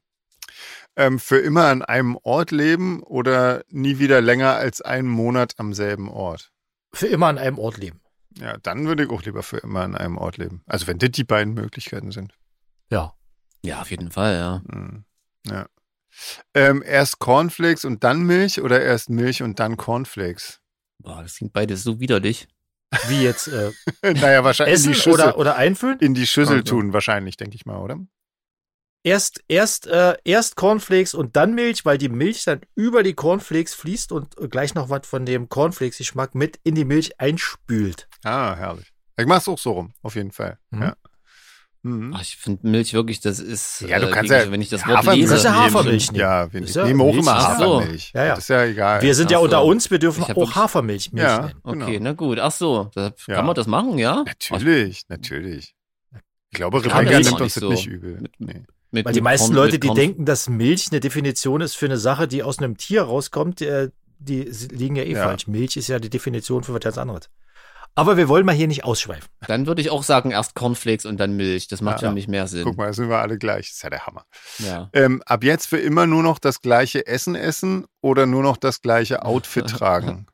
Ähm, 0.97 1.19
für 1.19 1.39
immer 1.39 1.67
an 1.67 1.83
einem 1.83 2.17
Ort 2.23 2.51
leben 2.51 3.03
oder 3.03 3.65
nie 3.69 3.99
wieder 3.99 4.21
länger 4.21 4.55
als 4.55 4.81
einen 4.81 5.09
Monat 5.09 5.55
am 5.59 5.75
selben 5.75 6.09
Ort? 6.09 6.53
Für 6.93 7.09
immer 7.09 7.27
an 7.27 7.39
einem 7.39 7.59
Ort 7.59 7.79
leben. 7.79 8.01
Ja, 8.39 8.57
dann 8.59 8.87
würde 8.87 9.05
ich 9.05 9.11
auch 9.11 9.23
lieber 9.23 9.43
für 9.43 9.59
immer 9.59 9.83
an 9.83 9.97
einem 9.97 10.19
Ort 10.19 10.37
leben. 10.37 10.63
Also 10.67 10.87
wenn 10.87 10.99
das 10.99 11.11
die 11.11 11.25
beiden 11.25 11.55
Möglichkeiten 11.55 12.11
sind. 12.13 12.35
Ja. 12.91 13.15
Ja, 13.65 13.81
auf 13.81 13.91
jeden 13.91 14.11
Fall, 14.11 14.35
ja. 14.35 14.63
Hm. 14.71 15.05
Ja. 15.47 15.67
Ähm, 16.55 16.83
erst 16.87 17.19
Cornflakes 17.19 17.85
und 17.85 18.05
dann 18.05 18.23
Milch 18.23 18.61
oder 18.61 18.81
erst 18.81 19.11
Milch 19.11 19.43
und 19.43 19.59
dann 19.59 19.77
Cornflakes? 19.77 20.61
Boah, 20.99 21.23
das 21.23 21.37
klingt 21.37 21.53
beides 21.53 21.83
so 21.83 21.99
widerlich. 21.99 22.47
Wie 23.09 23.23
jetzt 23.23 23.49
äh, 23.49 23.73
naja, 24.03 24.45
wahrscheinlich 24.45 24.75
in 24.75 24.81
essen 24.81 24.93
die 24.93 24.99
Schüssel, 24.99 25.25
oder, 25.25 25.39
oder 25.39 25.57
einfüllen? 25.57 25.99
in 25.99 26.15
die 26.15 26.27
Schüssel 26.27 26.59
Also. 26.59 26.77
tun, 26.77 26.93
wahrscheinlich, 26.93 27.37
denke 27.37 27.57
ich 27.57 27.67
mal, 27.67 27.79
oder? 27.79 27.99
Erst, 29.07 29.45
erst, 29.49 29.87
äh, 29.87 30.17
erst 30.25 30.57
Cornflakes 30.57 31.13
und 31.13 31.37
dann 31.37 31.55
Milch, 31.55 31.85
weil 31.85 31.99
die 31.99 32.09
Milch 32.09 32.45
dann 32.45 32.63
über 32.75 33.03
die 33.03 33.13
Cornflakes 33.13 33.75
fließt 33.75 34.13
und 34.13 34.35
gleich 34.51 34.75
noch 34.75 34.89
was 34.89 35.07
von 35.07 35.27
dem 35.27 35.49
Cornflakes-Geschmack 35.51 36.35
mit 36.35 36.59
in 36.65 36.75
die 36.75 36.87
Milch 36.87 37.21
einspült. 37.21 38.09
Ah, 38.25 38.57
herrlich. 38.57 38.91
Ich 39.19 39.27
mach's 39.27 39.47
auch 39.47 39.59
so 39.59 39.73
rum, 39.73 39.93
auf 40.03 40.15
jeden 40.17 40.33
Fall. 40.33 40.59
Mhm. 40.71 40.83
Ja. 40.83 40.95
Mhm. 41.83 42.15
Ach, 42.17 42.23
ich 42.23 42.39
finde 42.39 42.67
Milch 42.67 42.95
wirklich, 42.95 43.21
das 43.21 43.41
ist, 43.41 43.83
Ja, 43.83 43.99
du 43.99 44.07
äh, 44.07 44.11
kannst 44.11 44.31
wirklich, 44.31 44.47
ja 44.47 44.53
wenn 44.53 44.63
ich 44.63 44.71
das 44.71 44.87
Wort 44.87 44.97
Hafermilch 44.97 45.21
lese. 45.21 45.31
Das 45.35 45.41
ist 45.41 45.45
ja. 45.45 45.55
Hafermilch 45.55 46.13
nehmen. 46.13 46.21
Ja, 46.21 46.51
wir 46.53 46.61
ja 46.63 46.85
nehmen 46.87 47.01
auch 47.03 47.05
Milch. 47.13 47.19
immer 47.19 47.33
Ach 47.35 47.59
so. 47.59 47.77
Hafermilch. 47.77 48.13
Ja, 48.15 48.25
ja. 48.25 48.29
Das 48.37 48.39
ist 48.45 48.49
ja 48.49 48.65
egal. 48.65 49.03
Wir 49.03 49.15
sind 49.15 49.31
ja 49.31 49.37
Ach 49.37 49.41
so. 49.41 49.45
unter 49.45 49.65
uns, 49.65 49.91
wir 49.91 49.99
dürfen 49.99 50.25
auch 50.25 50.55
Hafermilch 50.55 51.13
Milch 51.13 51.27
Ja. 51.27 51.41
nennen. 51.43 51.61
Okay, 51.63 51.79
Genau. 51.99 52.05
na 52.05 52.13
gut. 52.15 52.39
Ach 52.39 52.53
so, 52.53 52.91
da, 52.95 53.13
Ja. 53.29 53.35
kann 53.35 53.45
man 53.45 53.55
das 53.55 53.67
machen, 53.67 53.99
ja? 53.99 54.25
Natürlich, 54.25 55.03
natürlich. 55.09 55.75
Ich 56.51 56.57
glaube, 56.57 56.79
Ja, 56.79 56.97
Rebecca 56.97 57.19
nimmt 57.19 57.33
uns 57.33 57.41
nicht 57.43 57.57
das 57.57 57.61
so. 57.61 57.69
nicht 57.69 57.87
übel. 57.87 58.19
Mit- 58.23 58.41
Nee. 58.41 58.63
Mit, 58.95 59.07
Weil 59.07 59.13
die 59.13 59.21
meisten 59.21 59.53
Leute, 59.53 59.79
die 59.81 59.89
denken, 59.91 60.25
dass 60.25 60.49
Milch 60.49 60.87
eine 60.93 61.01
Definition 61.01 61.61
ist 61.61 61.75
für 61.77 61.87
eine 61.87 61.99
Sache, 61.99 62.29
die 62.29 62.45
aus 62.45 62.59
einem 62.59 62.77
Tier 62.77 63.03
rauskommt, 63.03 63.61
äh, 63.61 63.91
die 64.21 64.43
liegen 64.71 64.95
ja 64.95 65.03
eh 65.03 65.13
Ja. 65.15 65.25
falsch. 65.25 65.49
Milch 65.49 65.77
ist 65.77 65.89
ja 65.89 65.99
die 65.99 66.11
Definition 66.11 66.63
für 66.63 66.73
was 66.73 66.81
ganz 66.81 66.97
anderes. 66.97 67.29
Aber 67.97 68.17
wir 68.17 68.29
wollen 68.29 68.47
mal 68.47 68.55
hier 68.55 68.69
nicht 68.69 68.85
ausschweifen. 68.85 69.29
Dann 69.49 69.67
würde 69.67 69.81
ich 69.83 69.91
auch 69.91 70.05
sagen, 70.05 70.31
erst 70.31 70.55
Cornflakes 70.55 71.07
und 71.07 71.19
dann 71.19 71.37
Milch. 71.37 71.67
Das 71.67 71.81
macht 71.81 72.03
Ja. 72.03 72.09
für 72.09 72.15
mich 72.15 72.29
mehr 72.29 72.47
Sinn. 72.47 72.63
Guck 72.65 72.77
mal, 72.77 72.87
da 72.87 72.93
sind 72.93 73.09
wir 73.09 73.19
alle 73.19 73.37
gleich. 73.37 73.67
Das 73.67 73.77
ist 73.77 73.83
ja 73.83 73.91
der 73.91 74.07
Hammer. 74.07 74.25
Ja. 74.61 74.89
Ähm, 74.93 75.23
ab 75.27 75.43
jetzt 75.43 75.67
für 75.67 75.79
immer 75.79 76.07
nur 76.07 76.23
noch 76.23 76.39
das 76.39 76.61
gleiche 76.61 77.07
Essen 77.09 77.35
essen 77.35 77.87
oder 78.01 78.27
nur 78.27 78.43
noch 78.45 78.57
das 78.57 78.81
gleiche 78.81 79.25
Outfit 79.25 79.67
tragen? 79.69 80.27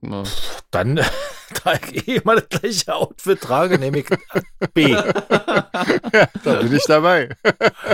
Ja. 0.00 0.22
Dann, 0.70 0.96
da 1.64 1.74
ich 1.92 2.06
eh 2.08 2.16
immer 2.16 2.36
das 2.36 2.48
gleiche 2.48 2.94
Outfit 2.94 3.40
trage, 3.40 3.78
nehme 3.78 3.98
ich 3.98 4.06
B. 4.74 4.94
Da 6.44 6.54
bin 6.62 6.74
ich 6.74 6.84
dabei. 6.86 7.30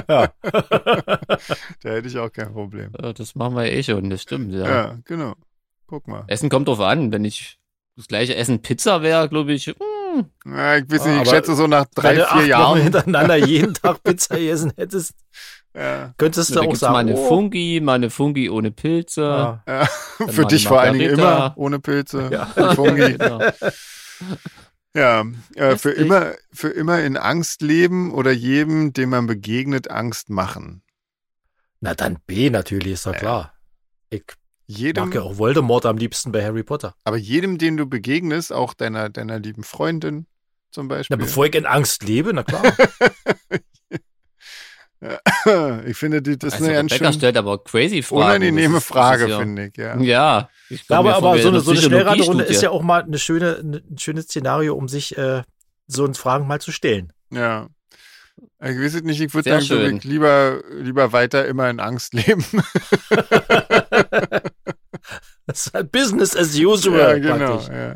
Ja. 0.08 0.32
Da 1.82 1.90
hätte 1.90 2.08
ich 2.08 2.18
auch 2.18 2.30
kein 2.32 2.52
Problem. 2.52 2.90
Ja, 3.00 3.12
Das 3.12 3.34
machen 3.34 3.56
wir 3.56 3.70
eh 3.70 3.82
schon, 3.82 4.10
das 4.10 4.22
stimmt, 4.22 4.52
ja. 4.52 4.66
Ja, 4.68 4.98
genau. 5.04 5.34
Guck 5.86 6.08
mal. 6.08 6.24
Essen 6.28 6.48
kommt 6.48 6.68
drauf 6.68 6.80
an. 6.80 7.12
Wenn 7.12 7.24
ich 7.24 7.58
das 7.96 8.08
gleiche 8.08 8.34
Essen 8.34 8.62
Pizza 8.62 9.02
wäre, 9.02 9.28
glaube 9.28 9.52
ich, 9.52 9.66
hm, 9.66 10.24
Ja, 10.46 10.76
ich 10.78 10.84
weiß 10.90 11.04
nicht, 11.04 11.14
ich 11.14 11.20
Aber 11.20 11.26
schätze 11.30 11.54
so 11.54 11.66
nach 11.66 11.86
drei, 11.94 12.10
Wenn 12.10 12.16
vier 12.16 12.26
acht 12.30 12.36
Wochen 12.40 12.46
Jahren. 12.48 12.80
hintereinander 12.82 13.36
jeden 13.36 13.74
Tag 13.74 14.02
Pizza 14.02 14.38
essen 14.38 14.72
hättest, 14.76 15.14
Ja, 15.76 16.14
könntest 16.18 16.50
du 16.50 16.54
da 16.54 16.60
auch 16.62 16.76
sagen, 16.76 16.94
eine 16.94 17.14
oh, 17.14 17.28
Fungi, 17.28 17.80
mal 17.82 17.94
eine 17.94 18.10
Fungi 18.10 18.48
ohne 18.48 18.70
Pilze. 18.70 19.22
ja. 19.22 19.62
ja. 19.66 19.86
Für 20.28 20.46
dich 20.46 20.68
vor 20.68 20.80
allen 20.80 20.98
Dingen 20.98 21.14
immer 21.14 21.52
ohne 21.56 21.80
Pilze. 21.80 22.28
Ja. 22.30 22.46
Fungi. 22.74 23.18
Genau. 23.18 23.40
Ja, 24.96 25.24
äh, 25.56 25.76
für 25.76 25.90
immer, 25.90 26.34
für 26.52 26.68
immer 26.68 27.02
in 27.02 27.16
Angst 27.16 27.62
leben 27.62 28.12
oder 28.12 28.30
jedem, 28.30 28.92
dem 28.92 29.10
man 29.10 29.26
begegnet, 29.26 29.90
Angst 29.90 30.30
machen. 30.30 30.82
Na 31.80 31.94
dann 31.94 32.18
B 32.26 32.48
natürlich, 32.48 32.92
ist 32.92 33.06
doch 33.06 33.16
klar. 33.16 33.52
Ich 34.10 34.22
Jedem, 34.66 35.06
mag 35.06 35.14
ja 35.14 35.22
auch 35.22 35.36
Voldemort 35.36 35.84
am 35.84 35.98
liebsten 35.98 36.32
bei 36.32 36.42
Harry 36.44 36.62
Potter. 36.62 36.94
aber 37.04 37.16
jedem, 37.16 37.58
den 37.58 37.76
du 37.76 37.86
begegnest, 37.86 38.52
auch 38.52 38.72
deiner, 38.72 39.10
deiner 39.10 39.38
lieben 39.38 39.64
Freundin 39.64 40.26
zum 40.70 40.86
Na, 40.86 40.94
Beispiel. 40.94 41.16
bevor 41.16 41.46
ich 41.46 41.54
in 41.54 41.66
Angst 41.66 42.04
lebe, 42.04 42.32
na 42.32 42.44
klar. 42.44 42.62
ich 45.86 45.96
finde, 45.96 46.22
die- 46.22 46.38
das 46.38 46.48
ist 46.48 46.54
Also 46.54 46.64
eine 46.66 46.74
ganz 46.74 46.92
Rebecca 46.92 47.12
schön 47.12 47.18
stellt 47.20 47.36
aber 47.36 47.62
crazy 47.62 48.02
Fragen. 48.02 48.22
unangenehme 48.24 48.78
ist- 48.78 48.84
Frage, 48.86 49.24
ist 49.24 49.30
ja, 49.30 49.38
finde 49.38 49.66
ich. 49.66 49.76
Ja. 49.76 49.96
Ja. 50.00 50.48
Ich 50.70 50.86
komm 50.88 51.06
aber 51.06 51.38
so 51.38 51.48
eine, 51.48 51.60
so 51.60 51.70
eine 51.72 51.80
Schnellraterunde 51.80 52.44
ist 52.44 52.62
ja 52.62 52.70
auch 52.70 52.82
mal 52.82 53.02
eine 53.02 53.18
schöne, 53.18 53.58
ein 53.62 53.98
schönes 53.98 54.24
Szenario, 54.24 54.74
um 54.74 54.88
sich 54.88 55.16
äh, 55.18 55.42
so 55.86 56.04
eine 56.04 56.14
Fragen 56.14 56.46
mal 56.46 56.60
zu 56.60 56.72
stellen. 56.72 57.12
ja. 57.30 57.68
Ich 58.60 58.78
weiß 58.80 58.94
es 58.94 59.02
nicht, 59.02 59.20
ich 59.20 59.32
würde 59.34 59.48
sagen, 59.50 59.64
schön. 59.64 59.96
ich 59.98 60.04
lieber, 60.04 60.60
lieber 60.72 61.12
weiter 61.12 61.46
immer 61.46 61.68
in 61.70 61.78
Angst 61.80 62.14
leben. 62.14 62.44
Das 65.46 65.66
ist 65.66 65.74
halt 65.74 65.92
Business 65.92 66.34
as 66.34 66.54
usual. 66.58 66.98
ja, 67.22 67.34
genau. 67.36 67.56
praktisch. 67.58 67.68
Ja. 67.68 67.94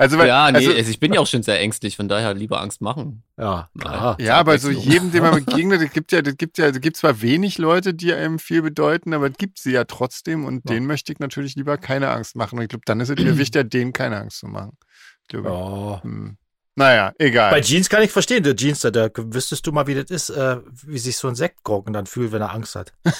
Also, 0.00 0.16
weil, 0.16 0.28
Ja, 0.28 0.50
nee, 0.50 0.56
also, 0.56 0.72
also 0.72 0.90
ich 0.90 0.98
bin 0.98 1.12
ja 1.12 1.20
auch 1.20 1.26
schon 1.26 1.42
sehr 1.42 1.60
ängstlich, 1.60 1.94
von 1.94 2.08
daher 2.08 2.32
lieber 2.32 2.60
Angst 2.62 2.80
machen. 2.80 3.22
Ja, 3.36 3.68
klar. 3.78 4.16
Ja, 4.18 4.36
aber 4.36 4.58
so 4.58 4.70
jedem, 4.70 5.10
dem 5.12 5.24
man 5.24 5.34
begegnet, 5.44 5.82
es 5.82 5.92
gibt 5.92 6.10
ja, 6.12 6.20
es 6.20 6.36
gibt 6.38 6.56
ja, 6.56 6.68
es 6.68 6.80
gibt 6.80 6.96
zwar 6.96 7.20
wenig 7.20 7.58
Leute, 7.58 7.92
die 7.92 8.14
einem 8.14 8.38
viel 8.38 8.62
bedeuten, 8.62 9.12
aber 9.12 9.26
es 9.26 9.36
gibt 9.36 9.58
sie 9.58 9.72
ja 9.72 9.84
trotzdem 9.84 10.46
und 10.46 10.62
Ja. 10.66 10.74
denen 10.74 10.86
möchte 10.86 11.12
ich 11.12 11.18
natürlich 11.18 11.54
lieber 11.54 11.76
keine 11.76 12.08
Angst 12.08 12.34
machen. 12.34 12.58
Und 12.58 12.62
ich 12.62 12.70
glaube, 12.70 12.84
dann 12.86 12.98
ist 13.00 13.10
es 13.10 13.16
mir 13.22 13.36
wichtiger, 13.38 13.62
denen 13.62 13.92
keine 13.92 14.16
Angst 14.18 14.38
zu 14.38 14.46
machen. 14.46 14.78
Ich 15.22 15.28
glaube, 15.28 16.00
hm. 16.02 16.38
Naja, 16.76 17.12
egal. 17.18 17.50
Bei 17.50 17.60
Jeans 17.60 17.90
kann 17.90 18.02
ich 18.02 18.10
verstehen, 18.10 18.42
der 18.42 18.56
Jeans, 18.56 18.80
da, 18.80 18.90
da 18.90 19.10
wüsstest 19.14 19.66
du 19.66 19.72
mal, 19.72 19.86
wie 19.86 19.96
das 19.96 20.08
ist, 20.10 20.30
äh, 20.30 20.60
wie 20.86 20.98
sich 20.98 21.18
so 21.18 21.28
ein 21.28 21.34
Sektkorken 21.34 21.92
dann 21.92 22.06
fühlt, 22.06 22.32
wenn 22.32 22.40
er 22.40 22.54
Angst 22.54 22.74
hat. 22.74 22.94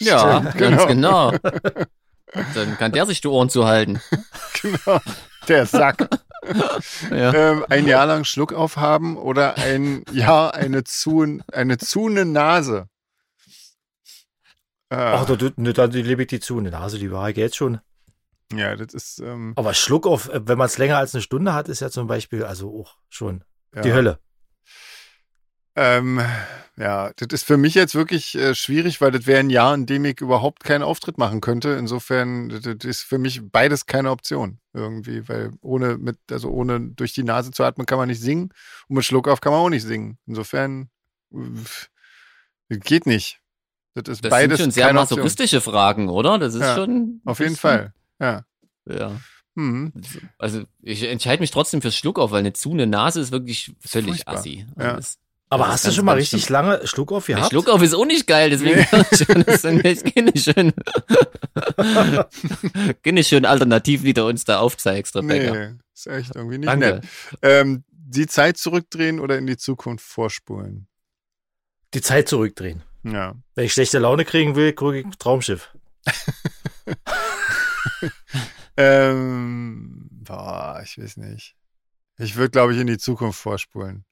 Ja, 0.00 0.40
Stimmt, 0.40 0.58
ganz 0.58 0.86
genau. 0.88 1.32
Dann 2.54 2.76
kann 2.78 2.92
der 2.92 3.06
sich 3.06 3.20
die 3.20 3.28
Ohren 3.28 3.48
zuhalten. 3.48 4.00
genau. 4.60 5.00
Der 5.50 5.66
Sack. 5.66 6.08
Ja. 7.10 7.34
ähm, 7.34 7.66
ein 7.68 7.86
Jahr 7.86 8.06
lang 8.06 8.24
Schluck 8.24 8.54
aufhaben 8.54 9.18
oder 9.18 9.58
ein 9.58 10.04
Jahr 10.10 10.54
eine 10.54 10.84
zu, 10.84 11.38
eine 11.52 11.76
zuhende 11.76 12.24
Nase. 12.24 12.88
Äh, 14.88 14.96
Ach, 14.96 15.26
da, 15.26 15.36
da, 15.36 15.50
ne, 15.56 15.74
dann 15.74 15.90
lebe 15.90 16.22
ich 16.22 16.28
die 16.28 16.40
zu. 16.40 16.58
Eine 16.58 16.70
Nase, 16.70 16.98
die 16.98 17.12
war 17.12 17.28
ich 17.28 17.36
jetzt 17.36 17.56
schon. 17.56 17.80
ja, 18.54 18.74
das 18.74 18.94
ist 18.94 19.20
ähm, 19.20 19.52
Aber 19.56 19.74
Schluck 19.74 20.06
auf, 20.06 20.30
äh, 20.30 20.40
wenn 20.48 20.56
man 20.56 20.64
es 20.64 20.78
länger 20.78 20.96
als 20.96 21.14
eine 21.14 21.20
Stunde 21.20 21.52
hat, 21.52 21.68
ist 21.68 21.80
ja 21.80 21.90
zum 21.90 22.06
Beispiel 22.06 22.42
also 22.42 22.70
auch 22.80 22.96
schon 23.10 23.44
ja. 23.74 23.82
die 23.82 23.92
Hölle. 23.92 24.18
Ähm, 25.76 26.20
ja, 26.76 27.12
das 27.16 27.28
ist 27.32 27.44
für 27.46 27.56
mich 27.56 27.74
jetzt 27.74 27.94
wirklich 27.94 28.34
äh, 28.36 28.54
schwierig, 28.54 29.00
weil 29.00 29.10
das 29.12 29.26
wäre 29.26 29.40
ein 29.40 29.50
Jahr, 29.50 29.74
in 29.74 29.86
dem 29.86 30.04
ich 30.04 30.20
überhaupt 30.20 30.64
keinen 30.64 30.82
Auftritt 30.82 31.16
machen 31.18 31.40
könnte. 31.40 31.70
Insofern, 31.70 32.48
das 32.48 32.62
das 32.62 32.76
ist 32.84 33.02
für 33.02 33.18
mich 33.18 33.40
beides 33.50 33.86
keine 33.86 34.10
Option 34.10 34.58
irgendwie, 34.72 35.28
weil 35.28 35.52
ohne 35.60 35.98
mit, 35.98 36.18
also 36.30 36.50
ohne 36.50 36.80
durch 36.80 37.12
die 37.12 37.22
Nase 37.22 37.50
zu 37.50 37.62
atmen 37.64 37.86
kann 37.86 37.98
man 37.98 38.08
nicht 38.08 38.20
singen 38.20 38.50
und 38.88 38.96
mit 38.96 39.04
Schluck 39.04 39.28
auf 39.28 39.40
kann 39.40 39.52
man 39.52 39.60
auch 39.60 39.68
nicht 39.68 39.84
singen. 39.84 40.18
Insofern 40.26 40.88
geht 42.68 43.06
nicht. 43.06 43.40
Das 43.94 44.08
ist 44.08 44.24
Das 44.24 44.30
beides 44.30 44.58
sind 44.58 44.66
schon 44.66 44.70
sehr 44.72 44.86
keine 44.86 45.00
Option. 45.00 45.18
masochistische 45.18 45.60
Fragen, 45.60 46.08
oder? 46.08 46.38
Das 46.38 46.54
ist 46.54 46.60
Ja, 46.62 46.74
schon. 46.76 47.20
Auf 47.24 47.40
jeden 47.40 47.56
Fall. 47.56 47.92
Ja. 48.20 48.44
Ja. 48.88 49.20
Hm. 49.56 49.92
Also 50.38 50.62
ich 50.80 51.02
entscheide 51.02 51.40
mich 51.42 51.50
trotzdem 51.50 51.82
fürs 51.82 51.96
Schluck 51.96 52.18
auf, 52.18 52.30
weil 52.30 52.38
eine 52.40 52.52
zu 52.52 52.70
eine 52.72 52.86
Nase 52.86 53.20
ist 53.20 53.32
wirklich 53.32 53.74
völlig 53.80 54.08
Furchtbar. 54.24 54.34
assi. 54.36 54.66
Ja. 54.78 54.84
Also 54.84 54.96
das- 54.96 55.18
Aber 55.52 55.68
hast 55.68 55.84
du 55.86 55.90
schon 55.92 56.04
mal 56.04 56.14
richtig 56.16 56.44
schlimm. 56.44 56.54
lange 56.66 56.86
Schluck 56.86 57.10
auf 57.12 57.26
Der 57.26 57.36
gehabt? 57.36 57.50
Schluck 57.50 57.68
auf 57.68 57.82
ist 57.82 57.94
auch 57.94 58.04
nicht 58.06 58.26
geil, 58.26 58.50
deswegen 58.50 58.80
Nee. 58.80 58.86
das 59.44 59.60
ist 59.64 59.84
echt 59.84 60.14
keine 60.14 60.32
schön, 60.36 60.72
keine 63.02 63.24
schön 63.24 63.44
Alternativ, 63.44 64.02
die 64.02 64.14
du 64.14 64.26
uns 64.26 64.44
da 64.44 64.60
aufzeigst, 64.60 65.16
Rebecca. 65.16 65.52
Nee, 65.52 65.74
ist 65.92 66.06
echt 66.06 66.34
irgendwie 66.36 66.58
nicht 66.58 66.68
Danke. 66.68 66.86
nett. 66.86 67.04
Ähm, 67.42 67.84
die 67.90 68.26
Zeit 68.28 68.56
zurückdrehen 68.58 69.18
oder 69.20 69.38
in 69.38 69.46
die 69.46 69.56
Zukunft 69.56 70.04
vorspulen? 70.04 70.86
Die 71.94 72.00
Zeit 72.00 72.28
zurückdrehen. 72.28 72.82
Ja. 73.02 73.34
Wenn 73.56 73.64
ich 73.64 73.72
schlechte 73.72 73.98
Laune 73.98 74.24
kriegen 74.24 74.54
will, 74.54 74.72
gucke 74.72 75.00
ich 75.00 75.06
Traumschiff. 75.18 75.74
Ähm, 78.76 80.08
boah, 80.10 80.80
ich 80.82 80.98
weiß 80.98 81.16
nicht. 81.18 81.54
Ich 82.18 82.36
würde, 82.36 82.50
glaube 82.50 82.74
ich, 82.74 82.80
in 82.80 82.86
die 82.86 82.98
Zukunft 82.98 83.38
vorspulen. 83.38 84.04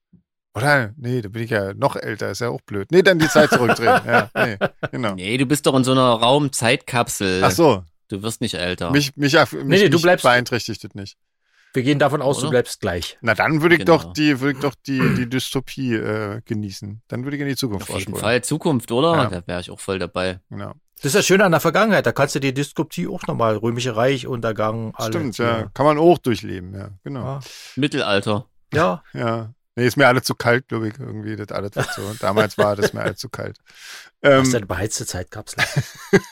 Oder? 0.59 0.93
Nee, 0.97 1.23
da 1.23 1.29
bin 1.29 1.43
ich 1.43 1.51
ja 1.51 1.73
noch 1.75 1.97
älter, 1.97 2.31
ist 2.31 2.41
ja 2.41 2.49
auch 2.51 2.61
blöd. 2.63 2.89
Nee, 2.91 3.03
dann 3.03 3.19
die 3.19 3.29
Zeit 3.29 3.51
zurückdrehen. 3.51 4.01
ja, 4.07 4.29
nee, 4.35 4.57
genau. 4.93 5.15
Nee, 5.15 5.37
du 5.39 5.47
bist 5.47 5.67
doch 5.67 5.75
in 5.75 5.85
so 5.85 5.93
einer 5.93 6.03
Raumzeitkapsel. 6.63 7.43
Ach 7.45 7.51
so. 7.51 7.85
Du 8.09 8.23
wirst 8.23 8.41
nicht 8.41 8.55
älter. 8.55 8.91
Mich, 8.91 9.17
mich, 9.17 9.35
mich, 9.35 9.53
nee, 9.65 9.89
du 9.89 9.97
mich 9.97 10.03
bleibst- 10.03 10.23
beeinträchtigt 10.23 10.83
das 10.85 10.95
nicht. 10.95 11.17
Wir 11.75 11.83
gehen 11.83 11.99
davon 11.99 12.23
aus, 12.23 12.39
Oder? 12.39 12.47
du 12.47 12.51
bleibst 12.53 12.81
gleich. 12.81 13.19
Na, 13.21 13.35
dann 13.35 13.61
würde 13.61 13.75
ich 13.75 13.81
Genau. 13.85 13.99
doch 13.99 14.13
die, 14.15 14.41
würde 14.41 14.53
ich 14.59 14.63
doch 14.63 14.75
die, 14.87 15.15
die 15.17 15.29
Dystopie 15.29 15.95
äh, 15.95 16.41
genießen. 16.47 17.03
Dann 17.09 17.25
würde 17.25 17.37
ich 17.37 17.43
in 17.43 17.49
die 17.49 17.57
Zukunft 17.57 17.91
Auf 17.91 17.99
jeden. 17.99 18.17
Fall 18.17 18.43
Zukunft, 18.43 18.91
oder? 18.91 19.15
Ja. 19.15 19.27
Da 19.27 19.43
wäre 19.47 19.61
ich 19.61 19.71
auch 19.71 19.79
voll 19.79 19.99
dabei. 19.99 20.41
Genau. 20.49 20.73
Das 20.97 21.05
ist 21.05 21.15
ja 21.15 21.23
schön 21.23 21.43
an 21.43 21.53
der 21.53 21.61
Vergangenheit. 21.61 22.07
Da 22.07 22.13
kannst 22.13 22.35
du 22.35 22.41
die 22.41 22.55
Dystopie 22.55 23.07
auch 23.07 23.27
nochmal, 23.27 23.57
Römische 23.59 23.95
Reich, 23.95 24.27
Untergang, 24.27 24.93
alles. 24.97 25.15
Stimmt, 25.15 25.37
ja. 25.39 25.69
Kann 25.75 25.85
man 25.87 25.99
auch 25.99 26.17
durchleben, 26.19 26.75
ja. 26.75 26.89
Genau. 27.05 27.21
Ja. 27.23 27.41
Mittelalter. 27.77 28.47
ja. 28.73 29.03
Ja. 29.13 29.53
Nee, 29.79 29.87
ist 29.87 29.97
mir 29.97 30.09
alles 30.09 30.25
zu 30.25 30.35
kalt, 30.35 30.67
glaube 30.67 30.89
ich, 30.89 30.99
irgendwie. 30.99 31.37
Das 31.37 31.53
alles, 31.53 31.71
was 31.75 31.95
so. 31.95 32.13
Damals 32.19 32.59
war 32.59 32.75
das 32.75 32.93
mir 32.93 33.03
alles 33.03 33.19
zu 33.19 33.29
kalt. 33.29 33.59
Das 34.21 34.33
Ähm, 34.39 34.43
ist 34.43 34.55
eine 34.57 34.67
beheizte 34.67 35.07
Zeitkapsel. 35.07 35.63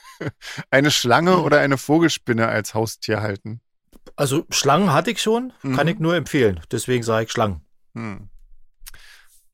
eine 0.70 0.90
Schlange 0.90 1.38
oder 1.38 1.60
eine 1.60 1.78
Vogelspinne 1.78 2.48
als 2.48 2.74
Haustier 2.74 3.20
halten? 3.20 3.60
Also 4.16 4.46
Schlangen 4.50 4.92
hatte 4.92 5.12
ich 5.12 5.22
schon, 5.22 5.52
kann 5.62 5.72
Mhm. 5.86 5.88
ich 5.88 5.98
nur 6.00 6.16
empfehlen. 6.16 6.60
Deswegen 6.72 7.04
sage 7.04 7.26
ich 7.26 7.30
Schlangen. 7.30 7.64
Hm. 7.94 8.28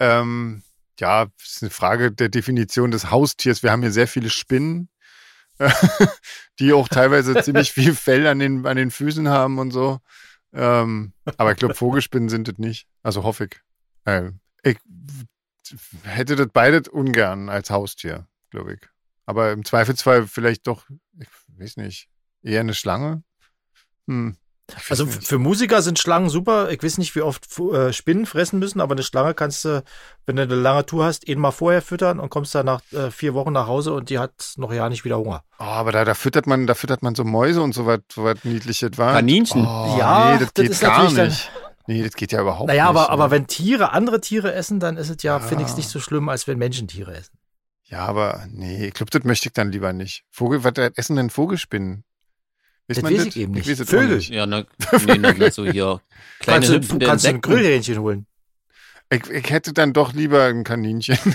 Ähm, 0.00 0.62
ja, 0.98 1.26
ist 1.44 1.62
eine 1.62 1.70
Frage 1.70 2.12
der 2.12 2.30
Definition 2.30 2.92
des 2.92 3.10
Haustiers. 3.10 3.62
Wir 3.62 3.72
haben 3.72 3.82
hier 3.82 3.92
sehr 3.92 4.08
viele 4.08 4.30
Spinnen, 4.30 4.88
die 6.58 6.72
auch 6.72 6.88
teilweise 6.88 7.42
ziemlich 7.42 7.72
viel 7.74 7.94
Fell 7.94 8.26
an 8.26 8.38
den, 8.38 8.66
an 8.66 8.78
den 8.78 8.90
Füßen 8.90 9.28
haben 9.28 9.58
und 9.58 9.70
so. 9.70 10.00
Ähm, 10.54 11.12
aber 11.36 11.52
ich 11.52 11.58
glaube, 11.58 11.74
Vogelspinnen 11.74 12.30
sind 12.30 12.48
es 12.48 12.56
nicht. 12.56 12.86
Also 13.02 13.22
hoffe 13.22 13.44
ich. 13.44 13.60
Ich 14.64 14.76
hätte 16.04 16.36
das 16.36 16.48
beides 16.52 16.88
ungern 16.88 17.48
als 17.48 17.70
Haustier, 17.70 18.26
glaube 18.50 18.74
ich. 18.74 18.80
Aber 19.26 19.52
im 19.52 19.64
Zweifelsfall 19.64 20.26
vielleicht 20.26 20.66
doch, 20.66 20.84
ich 21.18 21.28
weiß 21.58 21.76
nicht, 21.78 22.08
eher 22.42 22.60
eine 22.60 22.74
Schlange. 22.74 23.22
Hm. 24.08 24.36
Also 24.88 25.04
nicht. 25.04 25.26
für 25.26 25.38
Musiker 25.38 25.82
sind 25.82 25.98
Schlangen 25.98 26.30
super. 26.30 26.70
Ich 26.70 26.82
weiß 26.82 26.96
nicht, 26.98 27.14
wie 27.14 27.20
oft 27.20 27.46
äh, 27.58 27.92
Spinnen 27.92 28.26
fressen 28.26 28.58
müssen, 28.58 28.80
aber 28.80 28.94
eine 28.94 29.02
Schlange 29.02 29.34
kannst 29.34 29.64
du, 29.64 29.82
wenn 30.24 30.36
du 30.36 30.42
eine 30.42 30.54
lange 30.54 30.86
Tour 30.86 31.04
hast, 31.04 31.28
eben 31.28 31.40
mal 31.40 31.50
vorher 31.50 31.82
füttern 31.82 32.18
und 32.18 32.30
kommst 32.30 32.54
dann 32.54 32.66
nach 32.66 32.80
äh, 32.92 33.10
vier 33.10 33.34
Wochen 33.34 33.52
nach 33.52 33.66
Hause 33.66 33.92
und 33.92 34.08
die 34.08 34.18
hat 34.18 34.54
noch 34.56 34.72
ja 34.72 34.88
nicht 34.88 35.04
wieder 35.04 35.18
Hunger. 35.18 35.44
Oh, 35.58 35.64
aber 35.64 35.92
da, 35.92 36.04
da 36.04 36.14
füttert 36.14 36.46
man, 36.46 36.66
da 36.66 36.74
füttert 36.74 37.02
man 37.02 37.14
so 37.14 37.22
Mäuse 37.24 37.60
und 37.60 37.74
so 37.74 37.86
was, 37.86 38.00
so 38.12 38.24
was 38.24 38.42
niedliches, 38.44 38.96
war. 38.98 39.14
Kaninchen. 39.14 39.66
Oh, 39.66 39.96
Ja, 39.98 40.32
nee, 40.34 40.38
das, 40.44 40.52
das 40.54 40.62
geht 40.62 40.70
ist 40.72 40.80
gar 40.80 41.04
natürlich 41.04 41.16
dann- 41.16 41.28
nicht. 41.28 41.50
Nee, 41.92 42.02
das 42.02 42.14
geht 42.14 42.32
ja 42.32 42.40
überhaupt 42.40 42.68
naja, 42.68 42.84
nicht. 42.84 42.88
aber, 42.90 43.10
aber 43.10 43.24
ja. 43.24 43.30
wenn 43.30 43.46
Tiere 43.46 43.92
andere 43.92 44.20
Tiere 44.20 44.54
essen, 44.54 44.80
dann 44.80 44.96
ist 44.96 45.10
es 45.10 45.22
ja, 45.22 45.38
Ja. 45.38 45.40
finde 45.40 45.64
ich 45.64 45.70
es 45.70 45.76
nicht 45.76 45.88
so 45.88 46.00
schlimm, 46.00 46.28
als 46.28 46.46
wenn 46.46 46.58
Menschen 46.58 46.88
Tiere 46.88 47.14
essen. 47.14 47.38
Ja, 47.84 48.06
aber 48.06 48.46
nee, 48.50 48.86
ich 48.86 48.94
glaube, 48.94 49.10
das 49.10 49.24
möchte 49.24 49.48
ich 49.48 49.52
dann 49.52 49.70
lieber 49.70 49.92
nicht. 49.92 50.24
Vogel, 50.30 50.64
was 50.64 50.72
essen 50.96 51.16
denn 51.16 51.28
Vogelspinnen? 51.28 52.04
Das 52.88 53.02
weiß 53.02 53.26
ich 53.26 53.36
eben 53.36 53.52
nicht. 53.52 53.68
weiß 53.68 53.82
auch 53.82 53.86
Vögel. 53.86 54.16
nicht. 54.16 54.30
Ja, 54.30 54.46
na, 54.46 54.64
nee, 55.06 55.18
na, 55.18 55.32
na, 55.36 55.50
so 55.50 55.64
hier. 55.66 56.00
Kleine 56.40 56.66
kannst 56.66 56.90
du, 56.92 56.98
kannst 56.98 57.24
du 57.24 57.28
ein. 57.28 57.40
Grillhähnchen 57.40 57.98
holen. 57.98 58.26
Ich, 59.10 59.28
ich 59.28 59.50
hätte 59.50 59.72
dann 59.74 59.92
doch 59.92 60.14
lieber 60.14 60.44
ein 60.44 60.64
Kaninchen. 60.64 61.18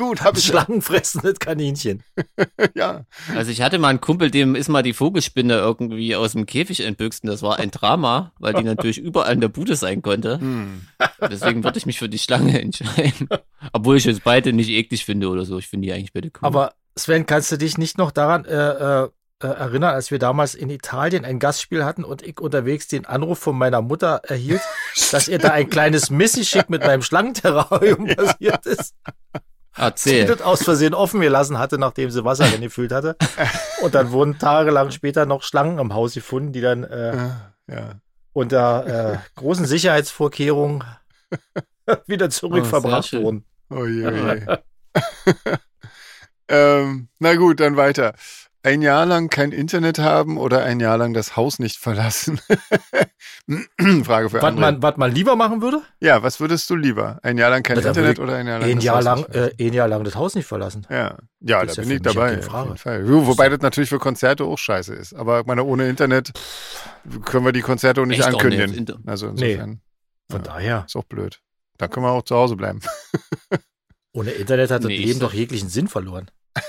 Gut, 0.00 0.22
hab 0.22 0.38
ich 0.38 0.46
Schlangenfressendes 0.46 1.38
Kaninchen. 1.40 2.02
ja. 2.74 3.04
Also 3.34 3.50
ich 3.50 3.60
hatte 3.60 3.78
mal 3.78 3.88
einen 3.88 4.00
Kumpel, 4.00 4.30
dem 4.30 4.54
ist 4.54 4.70
mal 4.70 4.82
die 4.82 4.94
Vogelspinne 4.94 5.58
irgendwie 5.58 6.16
aus 6.16 6.32
dem 6.32 6.46
Käfig 6.46 6.80
entbüchst 6.80 7.22
und 7.22 7.28
das 7.28 7.42
war 7.42 7.58
ein 7.58 7.70
Drama, 7.70 8.32
weil 8.38 8.54
die 8.54 8.62
natürlich 8.62 8.96
überall 9.02 9.34
in 9.34 9.42
der 9.42 9.48
Bude 9.48 9.76
sein 9.76 10.00
konnte. 10.00 10.40
Hm. 10.40 10.86
Deswegen 11.30 11.64
würde 11.64 11.76
ich 11.76 11.84
mich 11.84 11.98
für 11.98 12.08
die 12.08 12.18
Schlange 12.18 12.58
entscheiden. 12.62 13.28
Obwohl 13.74 13.98
ich 13.98 14.06
jetzt 14.06 14.24
beide 14.24 14.54
nicht 14.54 14.70
eklig 14.70 15.04
finde 15.04 15.28
oder 15.28 15.44
so. 15.44 15.58
Ich 15.58 15.68
finde 15.68 15.88
die 15.88 15.92
eigentlich 15.92 16.14
beide 16.14 16.28
cool. 16.28 16.46
Aber 16.46 16.72
Sven, 16.96 17.26
kannst 17.26 17.52
du 17.52 17.58
dich 17.58 17.76
nicht 17.76 17.98
noch 17.98 18.10
daran 18.10 18.46
äh, 18.46 19.02
äh, 19.02 19.08
äh, 19.42 19.48
erinnern, 19.48 19.92
als 19.94 20.10
wir 20.10 20.18
damals 20.18 20.54
in 20.54 20.70
Italien 20.70 21.26
ein 21.26 21.38
Gastspiel 21.38 21.84
hatten 21.84 22.04
und 22.04 22.22
ich 22.22 22.40
unterwegs 22.40 22.88
den 22.88 23.04
Anruf 23.04 23.38
von 23.38 23.56
meiner 23.56 23.82
Mutter 23.82 24.22
erhielt, 24.24 24.62
dass 25.12 25.28
ihr 25.28 25.38
da 25.38 25.50
ein 25.50 25.68
kleines 25.68 26.08
Missgeschick 26.08 26.70
mit 26.70 26.82
meinem 26.82 27.02
Schlangenterrarium 27.02 28.06
passiert 28.06 28.64
ist, 28.64 28.94
Erzähl. 29.76 30.26
das 30.26 30.42
aus 30.42 30.62
Versehen 30.64 30.94
offen 30.94 31.20
gelassen 31.20 31.58
hatte, 31.58 31.78
nachdem 31.78 32.10
sie 32.10 32.24
Wasser 32.24 32.48
gefüllt 32.58 32.92
hatte. 32.92 33.16
Und 33.82 33.94
dann 33.94 34.10
wurden 34.12 34.38
tagelang 34.38 34.90
später 34.90 35.26
noch 35.26 35.42
Schlangen 35.42 35.78
im 35.78 35.94
Haus 35.94 36.14
gefunden, 36.14 36.52
die 36.52 36.60
dann 36.60 36.84
äh, 36.84 37.16
Ja, 37.16 37.40
ja. 37.68 37.90
unter 38.32 39.12
äh, 39.14 39.18
großen 39.36 39.64
Sicherheitsvorkehrungen 39.66 40.84
wieder 42.06 42.26
Oh, 42.26 42.30
zurückverbracht 42.30 43.08
schön. 43.08 43.22
wurden. 43.22 43.44
Oh 43.70 43.84
je, 43.86 44.06
oh 44.06 44.10
je. 44.10 44.58
ähm, 46.48 47.08
na 47.18 47.34
gut, 47.36 47.60
dann 47.60 47.76
weiter. 47.76 48.14
Ein 48.62 48.82
Jahr 48.82 49.06
lang 49.06 49.30
kein 49.30 49.52
Internet 49.52 49.98
haben 49.98 50.36
oder 50.36 50.62
ein 50.64 50.80
Jahr 50.80 50.98
lang 50.98 51.14
das 51.14 51.34
Haus 51.34 51.58
nicht 51.58 51.78
verlassen? 51.78 52.38
Frage 54.04 54.28
für 54.28 54.36
Was 54.36 54.44
andere. 54.44 54.60
man, 54.72 54.82
was 54.82 54.96
man 54.98 55.12
lieber 55.12 55.34
machen 55.34 55.62
würde? 55.62 55.80
Ja, 56.00 56.22
was 56.22 56.40
würdest 56.40 56.68
du 56.68 56.76
lieber? 56.76 57.18
Ein 57.22 57.38
Jahr 57.38 57.48
lang 57.50 57.62
kein 57.62 57.76
Na, 57.76 57.82
da 57.82 57.88
Internet 57.88 58.18
oder 58.18 58.36
ein 58.36 58.46
Jahr 58.46 58.58
lang 58.58 58.68
Ein 58.68 58.76
das 58.76 58.84
Jahr 58.84 58.96
Haus 58.96 59.04
lang, 59.04 59.16
nicht 59.18 59.30
verlassen? 59.32 59.58
äh, 59.58 59.66
ein 59.66 59.72
Jahr 59.72 59.88
lang 59.88 60.04
das 60.04 60.14
Haus 60.14 60.34
nicht 60.34 60.46
verlassen. 60.46 60.86
Ja, 60.90 61.16
ja, 61.40 61.64
Das 61.64 61.76
da 61.76 61.82
ist 61.82 61.88
bin 61.88 62.02
ja 62.04 62.10
ich 62.10 62.14
ja 62.16 62.74
dabei. 62.82 62.98
Jo, 63.00 63.26
Wobei 63.26 63.48
das 63.48 63.60
natürlich 63.60 63.88
für 63.88 63.98
Konzerte 63.98 64.44
auch 64.44 64.58
scheiße 64.58 64.94
ist. 64.94 65.14
Aber 65.14 65.40
ich 65.40 65.46
meine, 65.46 65.64
ohne 65.64 65.88
Internet 65.88 66.32
können 67.24 67.46
wir 67.46 67.52
die 67.52 67.62
Konzerte 67.62 68.02
auch 68.02 68.06
nicht 68.06 68.18
Echt 68.20 68.28
auch 68.28 68.34
ankündigen. 68.34 68.66
nicht. 68.70 68.78
Inter- 68.78 68.98
Also 69.06 69.28
Nee. 69.32 69.52
insofern 69.52 69.80
Von 70.30 70.40
Ja. 70.42 70.52
daher, 70.52 70.84
ist 70.86 70.96
auch 70.96 71.04
blöd. 71.04 71.40
Da 71.78 71.88
können 71.88 72.04
wir 72.04 72.10
auch 72.12 72.22
zu 72.24 72.36
Hause 72.36 72.56
bleiben. 72.56 72.80
ohne 74.12 74.32
Internet 74.32 74.70
hat 74.70 74.82
das 74.84 74.88
Nee, 74.88 74.98
Leben 74.98 75.18
doch 75.18 75.32
jeglichen 75.32 75.70
Sinn 75.70 75.88
verloren. 75.88 76.30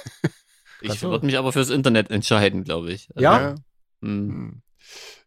Ich 0.82 1.00
so. 1.00 1.10
würde 1.12 1.26
mich 1.26 1.38
aber 1.38 1.52
fürs 1.52 1.70
Internet 1.70 2.10
entscheiden, 2.12 2.64
glaube 2.64 2.92
ich. 2.92 3.10
Also, 3.16 3.24
Ja? 3.24 3.56
hm. 4.02 4.30
Hm. 4.30 4.62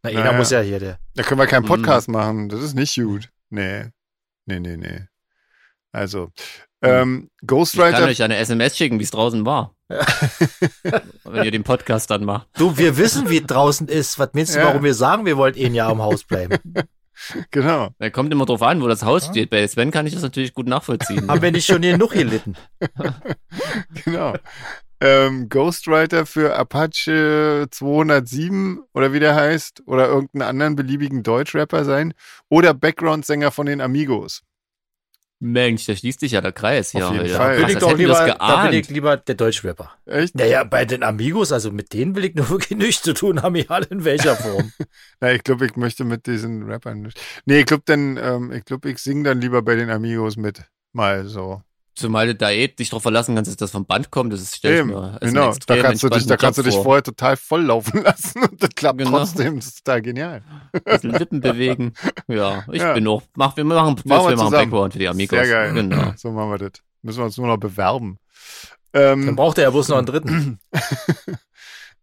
Na, 0.02 0.10
Naja. 0.10 0.20
einer 0.22 0.32
muss 0.38 0.50
ja 0.50 0.60
hier 0.60 0.78
der. 0.80 0.98
Da 1.14 1.22
können 1.22 1.40
wir 1.40 1.46
keinen 1.46 1.62
Mhm. 1.62 1.68
Podcast 1.68 2.08
machen. 2.08 2.48
Das 2.48 2.60
ist 2.62 2.74
nicht 2.74 2.94
gut. 2.96 3.30
Nee. 3.50 3.86
Nee, 4.46 4.60
nee, 4.60 4.76
nee. 4.76 5.06
Also, 5.92 6.24
Hm. 6.24 6.90
ähm, 6.90 7.30
Ich 7.40 7.46
kann 7.46 7.46
Ghostwriter. 7.46 8.04
euch 8.04 8.22
eine 8.22 8.36
SMS 8.36 8.76
schicken, 8.76 8.98
wie 8.98 9.04
es 9.04 9.10
draußen 9.12 9.46
war. 9.46 9.74
Wenn 11.24 11.44
ihr 11.44 11.50
den 11.50 11.62
Podcast 11.62 12.10
dann 12.10 12.24
macht. 12.24 12.48
Du, 12.58 12.76
wir 12.76 12.96
wissen, 12.96 13.30
wie 13.30 13.38
es 13.38 13.46
draußen 13.46 13.86
ist. 13.88 14.18
Was 14.18 14.30
meinst 14.34 14.54
du, 14.54 14.58
Ja. 14.58 14.66
warum 14.66 14.82
wir 14.82 14.94
sagen, 14.94 15.24
wir 15.24 15.36
wollten 15.36 15.64
ein 15.64 15.74
Jahr 15.74 15.92
im 15.92 16.02
Haus 16.02 16.24
bleiben? 16.24 16.58
Genau. 17.52 17.90
Da 18.00 18.10
kommt 18.10 18.32
immer 18.32 18.44
drauf 18.44 18.60
an, 18.60 18.82
wo 18.82 18.88
das 18.88 19.04
Haus 19.04 19.26
Ja. 19.26 19.30
steht. 19.30 19.48
Bei 19.50 19.64
Sven 19.68 19.92
kann 19.92 20.04
ich 20.04 20.14
das 20.14 20.22
natürlich 20.22 20.52
gut 20.52 20.66
nachvollziehen. 20.66 21.28
Haben 21.30 21.42
wir 21.42 21.52
nicht 21.52 21.64
schon 21.64 21.80
genug 21.80 22.10
gelitten? 22.10 22.56
Genau. 24.04 24.34
Ähm, 25.06 25.50
Ghostwriter 25.50 26.24
für 26.24 26.56
Apache 26.56 27.66
207 27.70 28.80
oder 28.94 29.12
wie 29.12 29.20
der 29.20 29.34
heißt 29.34 29.82
oder 29.84 30.08
irgendeinen 30.08 30.48
anderen 30.48 30.76
beliebigen 30.76 31.22
Deutschrapper 31.22 31.84
sein 31.84 32.14
oder 32.48 32.72
Background-Sänger 32.72 33.50
von 33.50 33.66
den 33.66 33.82
Amigos. 33.82 34.40
Mensch, 35.40 35.84
da 35.84 35.94
schließt 35.94 36.20
sich 36.20 36.32
ja 36.32 36.40
der 36.40 36.52
Kreis 36.52 36.92
hier. 36.92 37.06
Auf 37.06 37.12
jeden 37.12 37.24
Alter. 37.24 37.36
Fall. 37.36 37.56
Bin 37.58 37.68
ich 37.68 37.76
doch 37.76 37.98
lieber, 37.98 38.12
das 38.14 38.38
da 38.38 38.66
bin 38.66 38.80
ich 38.80 38.88
lieber 38.88 39.18
der 39.18 39.34
Deutschrapper. 39.34 39.90
Echt? 40.06 40.36
Naja, 40.36 40.64
bei 40.64 40.86
den 40.86 41.02
Amigos, 41.02 41.52
also 41.52 41.70
mit 41.70 41.92
denen 41.92 42.16
will 42.16 42.24
ich 42.24 42.34
nur 42.34 42.48
wirklich 42.48 42.78
nichts 42.78 43.02
zu 43.02 43.12
tun 43.12 43.42
haben, 43.42 43.56
egal 43.56 43.86
in 43.90 44.06
welcher 44.06 44.36
Form. 44.36 44.72
Na, 45.20 45.32
ich 45.32 45.44
glaube, 45.44 45.66
ich 45.66 45.76
möchte 45.76 46.04
mit 46.04 46.26
diesen 46.26 46.62
Rappern 46.62 47.02
nicht. 47.02 47.20
Nee, 47.44 47.60
ich 47.60 47.66
glaube 47.66 47.82
dann, 47.84 48.16
ähm, 48.16 48.52
ich 48.52 48.64
glaube, 48.64 48.88
ich 48.88 48.96
singe 49.00 49.24
dann 49.24 49.42
lieber 49.42 49.60
bei 49.60 49.76
den 49.76 49.90
Amigos 49.90 50.38
mit. 50.38 50.62
Mal 50.94 51.26
so. 51.26 51.60
Zumal 51.96 52.26
du 52.26 52.34
da 52.34 52.50
eh 52.50 52.66
dich 52.68 52.90
drauf 52.90 53.02
verlassen 53.02 53.34
kannst, 53.36 53.48
dass 53.50 53.56
das 53.56 53.70
vom 53.70 53.86
Band 53.86 54.10
kommt. 54.10 54.32
Das 54.32 54.40
ist 54.40 54.56
stell 54.56 54.74
ich 54.74 54.80
Eben, 54.80 54.88
mir 54.90 55.16
genau. 55.20 55.54
Da 55.66 55.76
kannst 55.80 56.02
du 56.02 56.08
dich, 56.08 56.26
da 56.26 56.36
kannst 56.36 56.58
du 56.58 56.62
dich 56.64 56.74
vor. 56.74 56.82
vorher 56.84 57.02
total 57.04 57.36
voll 57.36 57.62
laufen 57.62 58.02
lassen 58.02 58.42
und 58.42 58.60
das 58.62 58.70
klappt 58.74 58.98
Genau. 58.98 59.10
trotzdem. 59.18 59.56
Das 59.56 59.66
ist 59.66 59.84
total 59.84 60.02
genial. 60.02 60.42
Ein 60.72 60.80
bisschen 60.84 61.10
Lippen 61.12 61.40
bewegen. 61.40 61.92
Ja, 62.26 62.64
ich 62.72 62.80
Ja. 62.82 62.94
bin 62.94 63.06
auch. 63.06 63.22
Mach, 63.36 63.56
wir 63.56 63.64
machen, 63.64 63.96
wir, 64.04 64.08
Machen 64.16 64.24
wir 64.24 64.30
wir 64.30 64.36
machen. 64.36 64.50
Background 64.52 64.92
für 64.94 64.98
die 64.98 65.08
Amigos. 65.08 65.38
Sehr 65.38 65.48
geil. 65.48 65.72
Genau. 65.74 66.12
So 66.16 66.30
machen 66.32 66.50
wir 66.50 66.58
das. 66.58 66.72
Müssen 67.02 67.18
wir 67.18 67.24
uns 67.26 67.36
nur 67.36 67.46
noch 67.46 67.58
bewerben. 67.58 68.18
Ähm, 68.92 69.26
Dann 69.26 69.36
braucht 69.36 69.58
er 69.58 69.64
ja 69.64 69.70
bloß 69.70 69.88
noch 69.88 69.98
einen 69.98 70.06
dritten. 70.06 70.58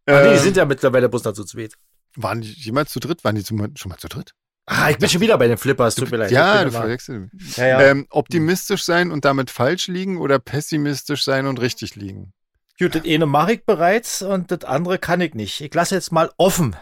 Nee, 0.08 0.14
ähm, 0.16 0.34
die 0.34 0.40
sind 0.40 0.58
ja 0.58 0.66
mittlerweile 0.66 1.10
bloß 1.10 1.24
noch 1.26 1.34
zu 1.34 1.44
zweit. 1.46 1.74
waren 2.16 2.42
die 2.42 2.52
jemals 2.54 2.92
zu 2.92 3.00
dritt? 3.00 3.24
Waren 3.24 3.36
die 3.36 3.44
zum, 3.44 3.60
schon 3.76 3.90
mal 3.90 3.98
zu 4.00 4.08
dritt? 4.08 4.32
Ah, 4.66 4.90
ich 4.90 4.98
bin 4.98 5.10
schon 5.10 5.22
wieder 5.22 5.38
bei 5.38 5.48
den 5.48 5.58
Flippers, 5.58 5.96
tut 5.96 6.12
mir 6.12 6.18
leid. 6.18 6.32
ja, 6.32 6.64
du 6.64 6.72
verwechselst 6.72 7.34
mich. 7.34 7.58
ja, 7.58 7.68
ja. 7.68 7.82
Ähm, 7.82 8.06
optimistisch 8.10 8.84
sein 8.84 9.12
und 9.12 9.26
damit 9.26 9.50
falsch 9.50 9.88
liegen 9.88 10.18
oder 10.18 10.40
pessimistisch 10.40 11.24
sein 11.24 11.46
und 11.48 11.60
richtig 11.60 11.96
liegen? 11.96 12.34
Gut, 12.80 12.96
das 12.96 13.04
eine 13.06 13.26
mache 13.26 13.54
ich 13.54 13.66
bereits 13.66 14.22
und 14.22 14.50
das 14.52 14.64
andere 14.64 14.98
kann 14.98 15.20
ich 15.22 15.34
nicht. 15.36 15.62
Ich 15.62 15.74
lasse 15.74 15.96
jetzt 15.96 16.12
mal 16.12 16.32
offen. 16.38 16.76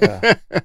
Ja. 0.00 0.20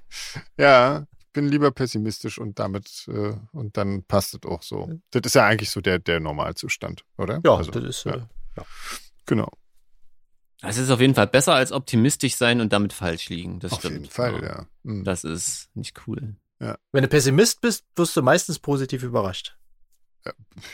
Ja, 0.58 1.06
ich 1.20 1.32
bin 1.34 1.48
lieber 1.48 1.72
pessimistisch 1.72 2.38
und 2.38 2.60
damit 2.60 3.08
äh, 3.08 3.34
und 3.54 3.78
dann 3.78 4.04
passt 4.04 4.34
es 4.36 4.42
auch 4.50 4.62
so. 4.64 4.90
Das 5.12 5.22
ist 5.26 5.36
ja 5.36 5.46
eigentlich 5.46 5.70
so 5.72 5.82
der, 5.82 6.00
der 6.00 6.20
Normalzustand, 6.20 7.04
oder? 7.18 7.42
Ja, 7.46 7.56
Also, 7.56 7.72
das 7.72 7.84
ist. 7.84 8.04
ja. 8.06 8.16
Äh, 8.16 8.62
Genau, 9.26 9.50
Es 10.62 10.78
ist 10.78 10.90
auf 10.90 11.00
jeden 11.00 11.16
Fall 11.16 11.28
besser 11.28 11.54
als 11.56 11.72
optimistisch 11.72 12.36
sein 12.36 12.60
und 12.60 12.74
damit 12.74 12.92
falsch 12.94 13.30
liegen. 13.30 13.60
Das 13.60 13.72
auf 13.74 13.80
stimmt. 13.80 13.94
jeden 13.96 14.10
Fall, 14.10 14.44
ja. 14.44 14.66
Mhm. 14.84 15.04
Das 15.04 15.24
ist 15.24 15.70
nicht 15.74 15.96
cool. 16.06 16.36
Wenn 16.92 17.02
du 17.04 17.08
Pessimist 17.08 17.62
bist, 17.62 17.86
wirst 17.96 18.16
du 18.16 18.22
meistens 18.22 18.60
positiv 18.60 19.04
überrascht. 19.04 19.56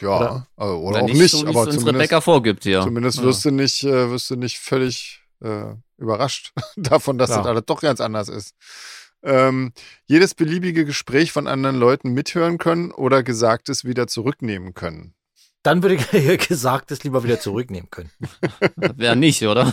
Ja, 0.02 0.18
Oder? 0.18 0.48
oder, 0.58 0.78
oder 0.80 1.02
auch 1.04 1.08
nicht, 1.08 1.32
so, 1.32 1.44
wie 1.46 1.50
aber 1.50 1.62
es 1.62 1.68
uns 1.68 1.76
zumindest, 1.78 1.96
Rebecca 1.96 2.20
vorgibt 2.22 2.64
hier. 2.64 2.82
zumindest 2.82 3.20
Ja. 3.20 3.24
wirst 3.24 3.46
du 3.46 3.52
nicht, 3.52 3.84
äh, 3.84 4.10
wirst 4.10 4.30
du 4.30 4.36
nicht 4.36 4.60
völlig 4.60 5.22
äh, 5.42 5.74
überrascht 5.98 6.52
davon, 6.76 7.18
dass 7.18 7.30
Ja. 7.30 7.38
das 7.38 7.46
alles 7.48 7.64
doch 7.66 7.80
ganz 7.82 8.02
anders 8.02 8.28
ist. 8.28 8.54
Ähm, 9.24 9.72
jedes 10.06 10.36
beliebige 10.36 10.84
Gespräch 10.84 11.32
von 11.32 11.48
anderen 11.48 11.78
Leuten 11.78 12.12
mithören 12.14 12.58
können 12.58 12.92
oder 12.92 13.24
Gesagtes 13.24 13.86
wieder 13.86 14.08
zurücknehmen 14.08 14.74
können. 14.74 15.14
Dann 15.68 15.84
würde 15.84 15.96
ich 15.96 16.48
Gesagtes 16.48 17.04
lieber 17.04 17.26
wieder 17.26 17.42
zurücknehmen 17.42 17.90
können. 17.92 18.10
Wer 18.78 19.16
nicht, 19.16 19.44
oder? 19.44 19.66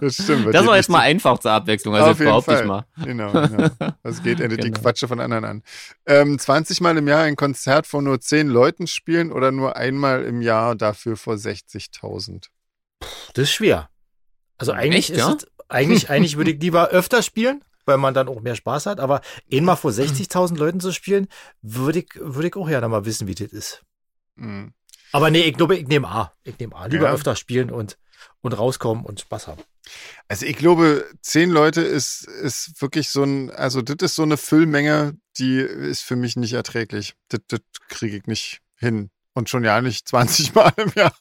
Das 0.00 0.14
stimmt. 0.14 0.52
Das 0.52 0.66
war 0.66 0.76
jetzt 0.76 0.90
mal 0.90 0.98
einfach 1.00 1.38
zur 1.38 1.52
Abwechslung, 1.52 1.94
also 1.94 2.10
Auf 2.10 2.18
jeden 2.18 2.28
behaupte 2.30 2.52
ich 2.54 2.58
Fall. 2.58 2.66
mal. 2.66 2.86
Genau, 3.04 3.30
genau. 3.30 3.68
Das 4.02 4.20
geht 4.24 4.40
endet 4.40 4.64
die 4.64 4.70
Genau. 4.72 4.80
Quatsche 4.80 5.06
von 5.06 5.20
anderen 5.20 5.44
an. 5.44 5.62
Ähm, 6.06 6.36
20 6.40 6.80
Mal 6.80 6.96
im 6.98 7.06
Jahr 7.06 7.22
ein 7.22 7.36
Konzert 7.36 7.86
von 7.86 8.02
nur 8.02 8.20
10 8.20 8.48
Leuten 8.48 8.88
spielen 8.88 9.30
oder 9.30 9.52
nur 9.52 9.76
einmal 9.76 10.24
im 10.24 10.42
Jahr 10.42 10.74
dafür 10.74 11.16
vor 11.16 11.34
60.000? 11.34 12.46
Das 13.34 13.44
ist 13.44 13.52
schwer. 13.52 13.90
Also 14.58 14.72
eigentlich 14.72 15.10
Echt, 15.10 15.10
ist 15.10 15.18
ja? 15.18 15.36
es, 15.38 15.46
eigentlich, 15.68 16.10
eigentlich 16.10 16.36
würde 16.36 16.50
ich 16.50 16.60
lieber 16.60 16.88
öfter 16.88 17.22
spielen, 17.22 17.62
weil 17.84 17.98
man 17.98 18.14
dann 18.14 18.28
auch 18.28 18.40
mehr 18.40 18.56
Spaß 18.56 18.86
hat. 18.86 19.00
Aber 19.00 19.20
einmal 19.52 19.76
vor 19.76 19.90
60.000 19.90 20.56
Leuten 20.56 20.80
zu 20.80 20.92
spielen, 20.92 21.28
würde 21.62 22.00
ich, 22.00 22.08
würde 22.16 22.48
ich 22.48 22.56
auch 22.56 22.68
gerne 22.68 22.88
mal 22.88 23.04
wissen, 23.04 23.26
wie 23.26 23.34
das 23.34 23.52
ist. 23.52 23.82
Hm. 24.36 24.72
Aber 25.12 25.30
nee, 25.30 25.42
ich 25.42 25.56
glaube, 25.56 25.76
ich 25.76 25.86
nehme 25.86 26.08
A. 26.08 26.32
Ich 26.42 26.58
nehme 26.58 26.74
A. 26.74 26.86
Lieber 26.86 27.06
Ja. 27.06 27.12
öfter 27.12 27.36
spielen 27.36 27.70
und, 27.70 27.98
und 28.40 28.52
rauskommen 28.52 29.04
und 29.04 29.20
Spaß 29.20 29.46
haben. 29.48 29.62
Also 30.28 30.46
ich 30.46 30.56
glaube, 30.56 31.04
10 31.20 31.50
Leute 31.50 31.82
ist, 31.82 32.24
ist 32.26 32.80
wirklich 32.80 33.10
so 33.10 33.22
ein, 33.22 33.50
also 33.50 33.82
das 33.82 33.96
ist 34.00 34.16
so 34.16 34.22
eine 34.22 34.36
Füllmenge, 34.36 35.16
die 35.38 35.58
ist 35.58 36.02
für 36.02 36.16
mich 36.16 36.36
nicht 36.36 36.54
erträglich. 36.54 37.14
Das, 37.28 37.40
das 37.48 37.60
kriege 37.88 38.16
ich 38.16 38.26
nicht 38.26 38.60
hin. 38.76 39.10
Und 39.36 39.48
schon 39.50 39.64
ja 39.64 39.80
nicht 39.80 40.06
20 40.08 40.54
Mal 40.54 40.72
im 40.76 40.92
Jahr. 40.94 41.12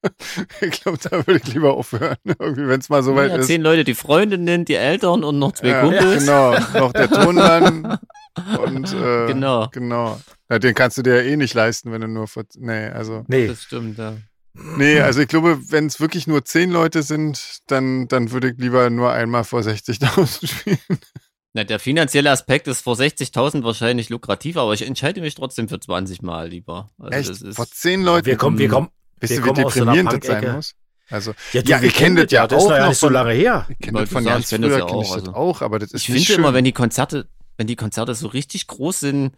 ich 0.62 0.80
glaube, 0.80 0.98
da 1.02 1.26
würde 1.26 1.36
ich 1.36 1.52
lieber 1.52 1.74
aufhören. 1.74 2.16
Irgendwie, 2.24 2.66
wenn 2.66 2.80
es 2.80 2.88
mal 2.88 3.02
so 3.02 3.14
weit 3.14 3.30
ja, 3.30 3.36
ist. 3.36 3.46
zehn 3.46 3.60
Leute, 3.60 3.84
die 3.84 3.94
Freundinnen, 3.94 4.64
die 4.64 4.74
Eltern 4.74 5.22
und 5.22 5.38
noch 5.38 5.52
zwei 5.52 5.68
Ja, 5.68 5.80
Kumpels. 5.82 6.24
Genau, 6.24 6.56
noch 6.78 6.92
der 6.92 7.10
Tonmann. 7.10 7.98
Und 8.62 8.92
äh, 8.92 9.26
Genau. 9.26 9.68
genau. 9.72 10.20
Ja, 10.48 10.60
den 10.60 10.72
kannst 10.72 10.96
du 10.96 11.02
dir 11.02 11.16
ja 11.16 11.28
eh 11.28 11.36
nicht 11.36 11.54
leisten, 11.54 11.90
wenn 11.90 12.00
du 12.02 12.06
nur 12.06 12.28
vor. 12.28 12.44
Nee, 12.56 12.86
also. 12.86 13.24
Nee, 13.26 13.48
Das 13.48 13.64
stimmt, 13.64 13.98
ja. 13.98 14.16
Nee, 14.76 15.00
also 15.00 15.20
ich 15.20 15.28
glaube, 15.28 15.58
wenn 15.70 15.86
es 15.86 15.98
wirklich 16.00 16.28
nur 16.28 16.44
zehn 16.44 16.70
Leute 16.70 17.02
sind, 17.02 17.58
dann, 17.66 18.06
dann 18.06 18.30
würde 18.30 18.50
ich 18.50 18.58
lieber 18.58 18.90
nur 18.90 19.12
einmal 19.12 19.42
vor 19.42 19.60
60.000 19.60 20.46
spielen. 20.46 20.78
Na, 21.54 21.64
der 21.64 21.78
finanzielle 21.78 22.30
Aspekt 22.30 22.68
ist 22.68 22.82
vor 22.82 22.94
60.000 22.94 23.62
wahrscheinlich 23.64 24.10
lukrativer, 24.10 24.62
aber 24.62 24.74
ich 24.74 24.82
entscheide 24.86 25.20
mich 25.20 25.34
trotzdem 25.34 25.68
für 25.68 25.80
20 25.80 26.22
Mal 26.22 26.48
lieber. 26.48 26.90
Also 26.98 27.18
Echt? 27.18 27.30
Das 27.30 27.42
ist, 27.42 27.56
vor 27.56 27.66
zehn 27.66 28.02
Leuten. 28.02 28.26
wir 28.26 28.36
kommen, 28.36 28.58
wir 28.58 28.68
kommen. 28.68 28.88
Wisst 29.20 29.30
wir 29.32 29.38
ihr, 29.38 29.44
wie 29.44 29.48
so 29.48 29.52
deprimierend 29.54 30.12
das 30.12 30.26
sein 30.26 30.52
muss? 30.52 30.74
Also, 31.10 31.32
Ja, 31.52 31.62
Ja, 31.64 31.80
wir 31.80 31.88
ihr 31.88 31.92
kennt 31.94 32.18
das 32.18 32.30
ja 32.30 32.46
Das 32.46 32.58
ist 32.58 32.64
auch 32.66 32.70
noch 32.70 32.76
ja 32.76 32.82
noch 32.82 32.88
nicht 32.90 32.98
so 32.98 33.06
von- 33.06 33.14
lange 33.14 33.32
her. 33.32 33.66
ich 33.70 33.78
kenne 33.78 34.00
das 34.00 34.10
von 34.10 34.24
ganz 34.24 34.44
ich 34.44 34.50
kenn 34.50 34.62
das 34.62 34.70
früher, 34.72 34.78
ja 34.78 34.84
auch, 34.84 35.02
das 35.02 35.12
also. 35.12 35.32
auch, 35.34 35.62
aber 35.62 35.78
das 35.78 35.92
ist 35.92 36.02
ich 36.02 36.06
finde 36.06 36.20
schön. 36.24 36.36
immer, 36.38 36.52
wenn 36.52 36.64
die 36.64 36.72
Konzerte, 36.72 37.26
wenn 37.56 37.66
die 37.66 37.76
Konzerte 37.76 38.14
so 38.14 38.28
richtig 38.28 38.66
groß 38.66 39.00
sind, 39.00 39.32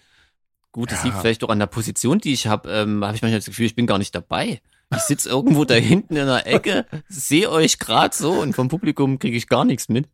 gut, 0.72 0.90
das 0.90 0.98
Ja. 0.98 1.04
liegt 1.06 1.18
vielleicht 1.20 1.44
auch 1.44 1.48
an 1.48 1.60
der 1.60 1.66
Position, 1.66 2.18
die 2.18 2.32
ich 2.32 2.48
habe, 2.48 2.68
ähm, 2.70 3.04
habe 3.04 3.14
ich 3.14 3.22
manchmal 3.22 3.38
das 3.38 3.46
Gefühl, 3.46 3.66
ich 3.66 3.76
bin 3.76 3.86
gar 3.86 3.98
nicht 3.98 4.14
dabei. 4.16 4.60
Ich 4.92 5.02
sitze 5.02 5.28
irgendwo 5.28 5.64
da 5.64 5.74
hinten 5.76 6.16
in 6.16 6.26
der 6.26 6.44
Ecke, 6.48 6.84
sehe 7.08 7.48
euch 7.48 7.78
gerade 7.78 8.14
so 8.16 8.32
und 8.32 8.54
vom 8.54 8.66
Publikum 8.66 9.20
kriege 9.20 9.36
ich 9.36 9.46
gar 9.46 9.64
nichts 9.64 9.88
mit. 9.88 10.08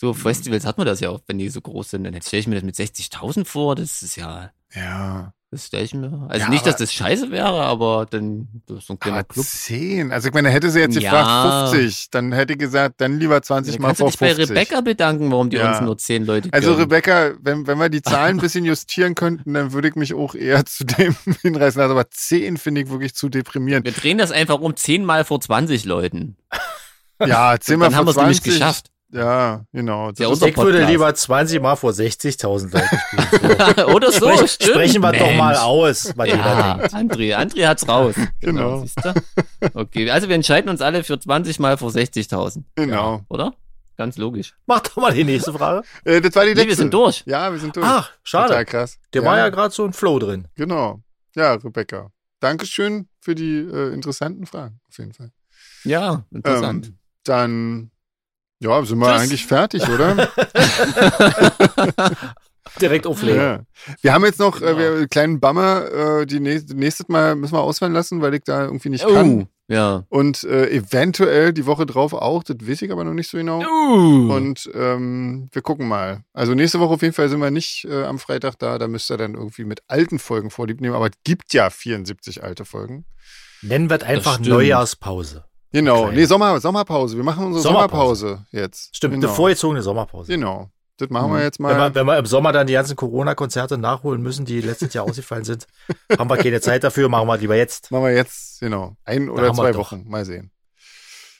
So 0.00 0.14
Festivals 0.14 0.64
hat 0.64 0.78
man 0.78 0.86
das 0.86 1.00
ja 1.00 1.10
auch, 1.10 1.20
wenn 1.26 1.36
die 1.36 1.50
so 1.50 1.60
groß 1.60 1.90
sind. 1.90 2.04
Dann 2.04 2.22
stelle 2.22 2.40
ich 2.40 2.46
mir 2.46 2.54
das 2.54 2.64
mit 2.64 2.74
60.000 2.74 3.44
vor. 3.44 3.74
Das 3.76 4.00
ist 4.00 4.16
ja, 4.16 4.50
ja. 4.74 5.34
das 5.50 5.66
stelle 5.66 5.82
ich 5.84 5.92
mir. 5.92 6.24
Also 6.30 6.44
Ja, 6.46 6.48
nicht, 6.48 6.64
dass 6.64 6.76
das 6.76 6.90
scheiße 6.90 7.30
wäre, 7.30 7.64
aber 7.64 8.06
dann 8.08 8.48
so 8.66 8.94
ein 8.94 8.98
kleiner 8.98 9.24
Club. 9.24 9.44
zehn. 9.44 10.10
Also 10.10 10.28
ich 10.28 10.32
meine, 10.32 10.48
hätte 10.48 10.70
sie 10.70 10.78
jetzt 10.80 10.94
Ja. 10.96 11.10
gefragt 11.10 11.74
50, 11.74 12.08
dann 12.12 12.32
hätte 12.32 12.54
ich 12.54 12.58
gesagt, 12.58 12.94
dann 13.02 13.18
lieber 13.18 13.42
20 13.42 13.74
Dann 13.74 13.82
Mal 13.82 13.88
kannst 13.88 14.00
du 14.00 14.04
vor 14.04 14.10
dich 14.10 14.20
bei 14.20 14.34
50. 14.34 14.56
Rebecca 14.56 14.80
bedanken, 14.80 15.30
warum 15.30 15.50
die 15.50 15.58
Ja. 15.58 15.68
uns 15.72 15.82
nur 15.82 15.98
10 15.98 16.24
Leute 16.24 16.48
Also. 16.50 16.72
Rebecca, 16.72 17.32
wenn, 17.38 17.66
wenn 17.66 17.76
wir 17.76 17.90
die 17.90 18.00
Zahlen 18.00 18.38
ein 18.38 18.40
bisschen 18.40 18.64
justieren 18.64 19.14
könnten, 19.14 19.52
dann 19.52 19.72
würde 19.74 19.88
ich 19.88 19.96
mich 19.96 20.14
auch 20.14 20.34
eher 20.34 20.64
zu 20.64 20.84
dem 20.84 21.14
hinreißen. 21.42 21.78
Also 21.78 21.92
aber 21.92 22.08
10 22.10 22.56
finde 22.56 22.80
ich 22.80 22.88
wirklich 22.88 23.14
zu 23.14 23.28
deprimierend. 23.28 23.84
Wir 23.84 23.92
drehen 23.92 24.16
das 24.16 24.30
einfach 24.30 24.60
um 24.60 24.74
10 24.74 25.04
Mal 25.04 25.26
vor 25.26 25.42
20 25.42 25.84
Leuten. 25.84 26.38
Ja, 27.22 27.60
10 27.60 27.78
mal 27.78 27.90
Dann 27.90 27.96
haben 27.96 28.06
wir 28.06 28.14
vor 28.14 28.22
es 28.22 28.26
nämlich 28.28 28.40
20. 28.42 28.52
geschafft. 28.60 28.86
Ja, 29.12 29.64
genau. 29.72 30.10
Das 30.10 30.20
Ja, 30.20 30.28
unser 30.28 30.48
Ich 30.48 30.56
würde 30.56 30.84
lieber 30.86 31.12
20 31.12 31.60
Mal 31.60 31.74
vor 31.76 31.90
60.000 31.90 32.72
Leuten 32.72 32.98
spielen. 32.98 33.86
Oder 33.94 34.12
so, 34.12 34.30
Sprech, 34.30 34.50
stimmt. 34.52 34.70
sprechen 34.70 35.02
wir 35.02 35.12
doch 35.12 35.32
mal 35.34 35.48
Mensch. 35.48 35.58
aus, 35.60 36.12
was 36.16 36.26
jeder 36.26 36.38
Ja, 36.38 36.74
denkt. 36.74 36.94
André, 36.94 37.34
André 37.36 37.66
hat's 37.66 37.88
raus. 37.88 38.14
Genau. 38.40 38.84
du? 39.02 39.14
Okay, 39.74 40.10
also 40.10 40.28
wir 40.28 40.34
entscheiden 40.36 40.70
uns 40.70 40.80
alle 40.80 41.02
für 41.04 41.18
20 41.18 41.58
mal 41.58 41.76
vor 41.76 41.90
60.000, 41.90 42.62
genau. 42.76 43.22
oder? 43.28 43.54
Ganz 43.96 44.16
logisch. 44.16 44.54
Mach 44.66 44.80
doch 44.80 44.96
mal 44.96 45.12
die 45.12 45.24
nächste 45.24 45.52
Frage. 45.52 45.82
Äh, 46.04 46.20
das 46.22 46.34
war 46.34 46.44
die 46.44 46.50
letzte. 46.50 46.62
Nee, 46.62 46.68
wir 46.68 46.76
sind 46.76 46.94
durch. 46.94 47.22
Ja, 47.26 47.52
wir 47.52 47.58
sind 47.58 47.76
durch. 47.76 47.84
Ach, 47.86 48.10
Total 48.24 48.48
schade. 48.48 48.64
krass. 48.64 48.98
Der 49.12 49.24
war 49.24 49.36
ja 49.36 49.48
gerade 49.50 49.74
so 49.74 49.84
ein 49.84 49.92
Flow 49.92 50.18
drin. 50.18 50.48
Genau. 50.54 51.00
Ja, 51.34 51.52
Rebecca. 51.54 52.10
Dankeschön 52.40 53.08
für 53.20 53.34
die 53.34 53.58
äh, 53.58 53.92
interessanten 53.92 54.46
Fragen, 54.46 54.80
auf 54.88 54.96
jeden 54.98 55.12
Fall. 55.12 55.32
Ja, 55.84 56.24
interessant. 56.30 56.86
Ähm, 56.86 56.98
dann, 57.24 57.90
ja, 58.60 58.84
sind 58.84 58.98
wir 58.98 59.06
Tschüss. 59.06 59.22
eigentlich 59.22 59.46
fertig, 59.46 59.88
oder? 59.88 60.28
Direkt 62.80 63.06
auflegen. 63.06 63.40
ja. 63.40 63.60
Wir 64.02 64.12
haben 64.12 64.24
jetzt 64.24 64.38
noch 64.38 64.60
äh, 64.60 64.78
wir, 64.78 64.92
einen 64.92 65.08
kleinen 65.08 65.40
Bummer, 65.40 66.20
äh, 66.20 66.26
die 66.26 66.40
nächste, 66.40 66.74
nächstes 66.76 67.08
Mal 67.08 67.34
müssen 67.36 67.54
wir 67.54 67.62
ausfallen 67.62 67.94
lassen, 67.94 68.20
weil 68.20 68.34
ich 68.34 68.42
da 68.44 68.64
irgendwie 68.64 68.90
nicht 68.90 69.06
oh, 69.06 69.12
kann. 69.12 69.48
ja. 69.68 70.04
Und 70.08 70.44
äh, 70.44 70.70
eventuell 70.70 71.52
die 71.52 71.66
Woche 71.66 71.86
drauf 71.86 72.12
auch, 72.12 72.44
das 72.44 72.58
weiß 72.60 72.82
ich 72.82 72.92
aber 72.92 73.04
noch 73.04 73.14
nicht 73.14 73.30
so 73.30 73.38
genau. 73.38 73.60
Uh. 73.60 74.32
Und 74.32 74.70
ähm, 74.74 75.48
wir 75.52 75.62
gucken 75.62 75.88
mal. 75.88 76.22
Also 76.32 76.54
nächste 76.54 76.80
Woche 76.80 76.94
auf 76.94 77.02
jeden 77.02 77.14
Fall 77.14 77.28
sind 77.28 77.40
wir 77.40 77.50
nicht 77.50 77.86
äh, 77.86 78.04
am 78.04 78.18
Freitag 78.18 78.58
da. 78.58 78.78
Da 78.78 78.88
müsst 78.88 79.10
ihr 79.10 79.16
dann 79.16 79.34
irgendwie 79.34 79.64
mit 79.64 79.82
alten 79.88 80.18
Folgen 80.18 80.50
vorlieb 80.50 80.80
nehmen. 80.80 80.94
Aber 80.94 81.06
es 81.06 81.16
gibt 81.24 81.54
ja 81.54 81.70
74 81.70 82.44
alte 82.44 82.64
Folgen. 82.64 83.06
Nennen 83.62 83.90
wir 83.90 83.96
es 83.96 84.02
einfach. 84.02 84.38
Neujahrspause. 84.38 85.44
Genau. 85.72 86.10
Nee, 86.10 86.24
Sommer, 86.24 86.60
Sommerpause. 86.60 87.16
Wir 87.16 87.24
machen 87.24 87.46
unsere 87.46 87.62
Sommerpause. 87.62 88.20
Sommerpause, 88.26 88.46
jetzt. 88.50 88.96
Stimmt, 88.96 89.14
genau. 89.14 89.28
eine 89.28 89.36
vorgezogene 89.36 89.82
Sommerpause. 89.82 90.32
Genau. 90.32 90.68
Das 90.96 91.08
machen 91.10 91.30
Mhm. 91.30 91.36
wir 91.36 91.42
jetzt 91.44 91.58
Wenn 91.60 91.66
wir, 91.68 91.74
mal. 91.76 91.94
wenn 91.94 92.06
wir 92.06 92.18
im 92.18 92.26
Sommer 92.26 92.52
dann 92.52 92.66
die 92.66 92.74
ganzen 92.74 92.94
Corona-Konzerte 92.96 93.78
nachholen 93.78 94.20
müssen, 94.20 94.44
die 94.44 94.60
letztes 94.60 94.92
Jahr 94.92 95.04
ausgefallen 95.08 95.44
sind, 95.44 95.66
haben 96.18 96.28
wir 96.28 96.36
keine 96.36 96.60
Zeit 96.60 96.84
dafür, 96.84 97.08
machen 97.08 97.26
wir 97.28 97.38
lieber 97.38 97.56
jetzt. 97.56 97.90
Machen 97.90 98.04
wir 98.04 98.14
jetzt, 98.14 98.60
genau. 98.60 98.96
Ein 99.04 99.30
oder 99.30 99.48
haben 99.48 99.56
wir 99.56 99.62
zwei. 99.72 99.74
Wochen. 99.76 100.04
Mal 100.08 100.24
sehen. 100.24 100.50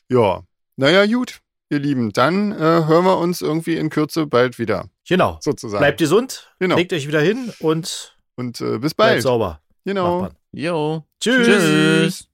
Ja. 0.09 0.43
Naja, 0.77 1.05
gut. 1.07 1.41
Ihr 1.69 1.79
Lieben, 1.79 2.13
dann 2.13 2.51
äh, 2.53 2.57
hören 2.59 3.05
wir 3.05 3.19
uns 3.19 3.43
irgendwie 3.43 3.77
in 3.77 3.91
Kürze 3.91 4.27
bald 4.27 4.59
wieder, 4.59 4.87
Genau. 5.09 5.39
sozusagen. 5.41 5.81
Bleibt 5.81 5.99
gesund, 5.99 6.51
Genau. 6.59 6.75
legt 6.77 6.93
euch 6.93 7.07
wieder 7.07 7.21
hin 7.21 7.53
und 7.61 8.17
Und 8.37 8.61
äh, 8.61 8.79
bis 8.79 8.95
bleibt 8.95 9.13
bald. 9.13 9.23
sauber. 9.23 9.61
Genau. 9.85 10.29
Jo. 10.53 11.05
Tschüss. 11.21 11.47
Tschüss. 11.47 12.30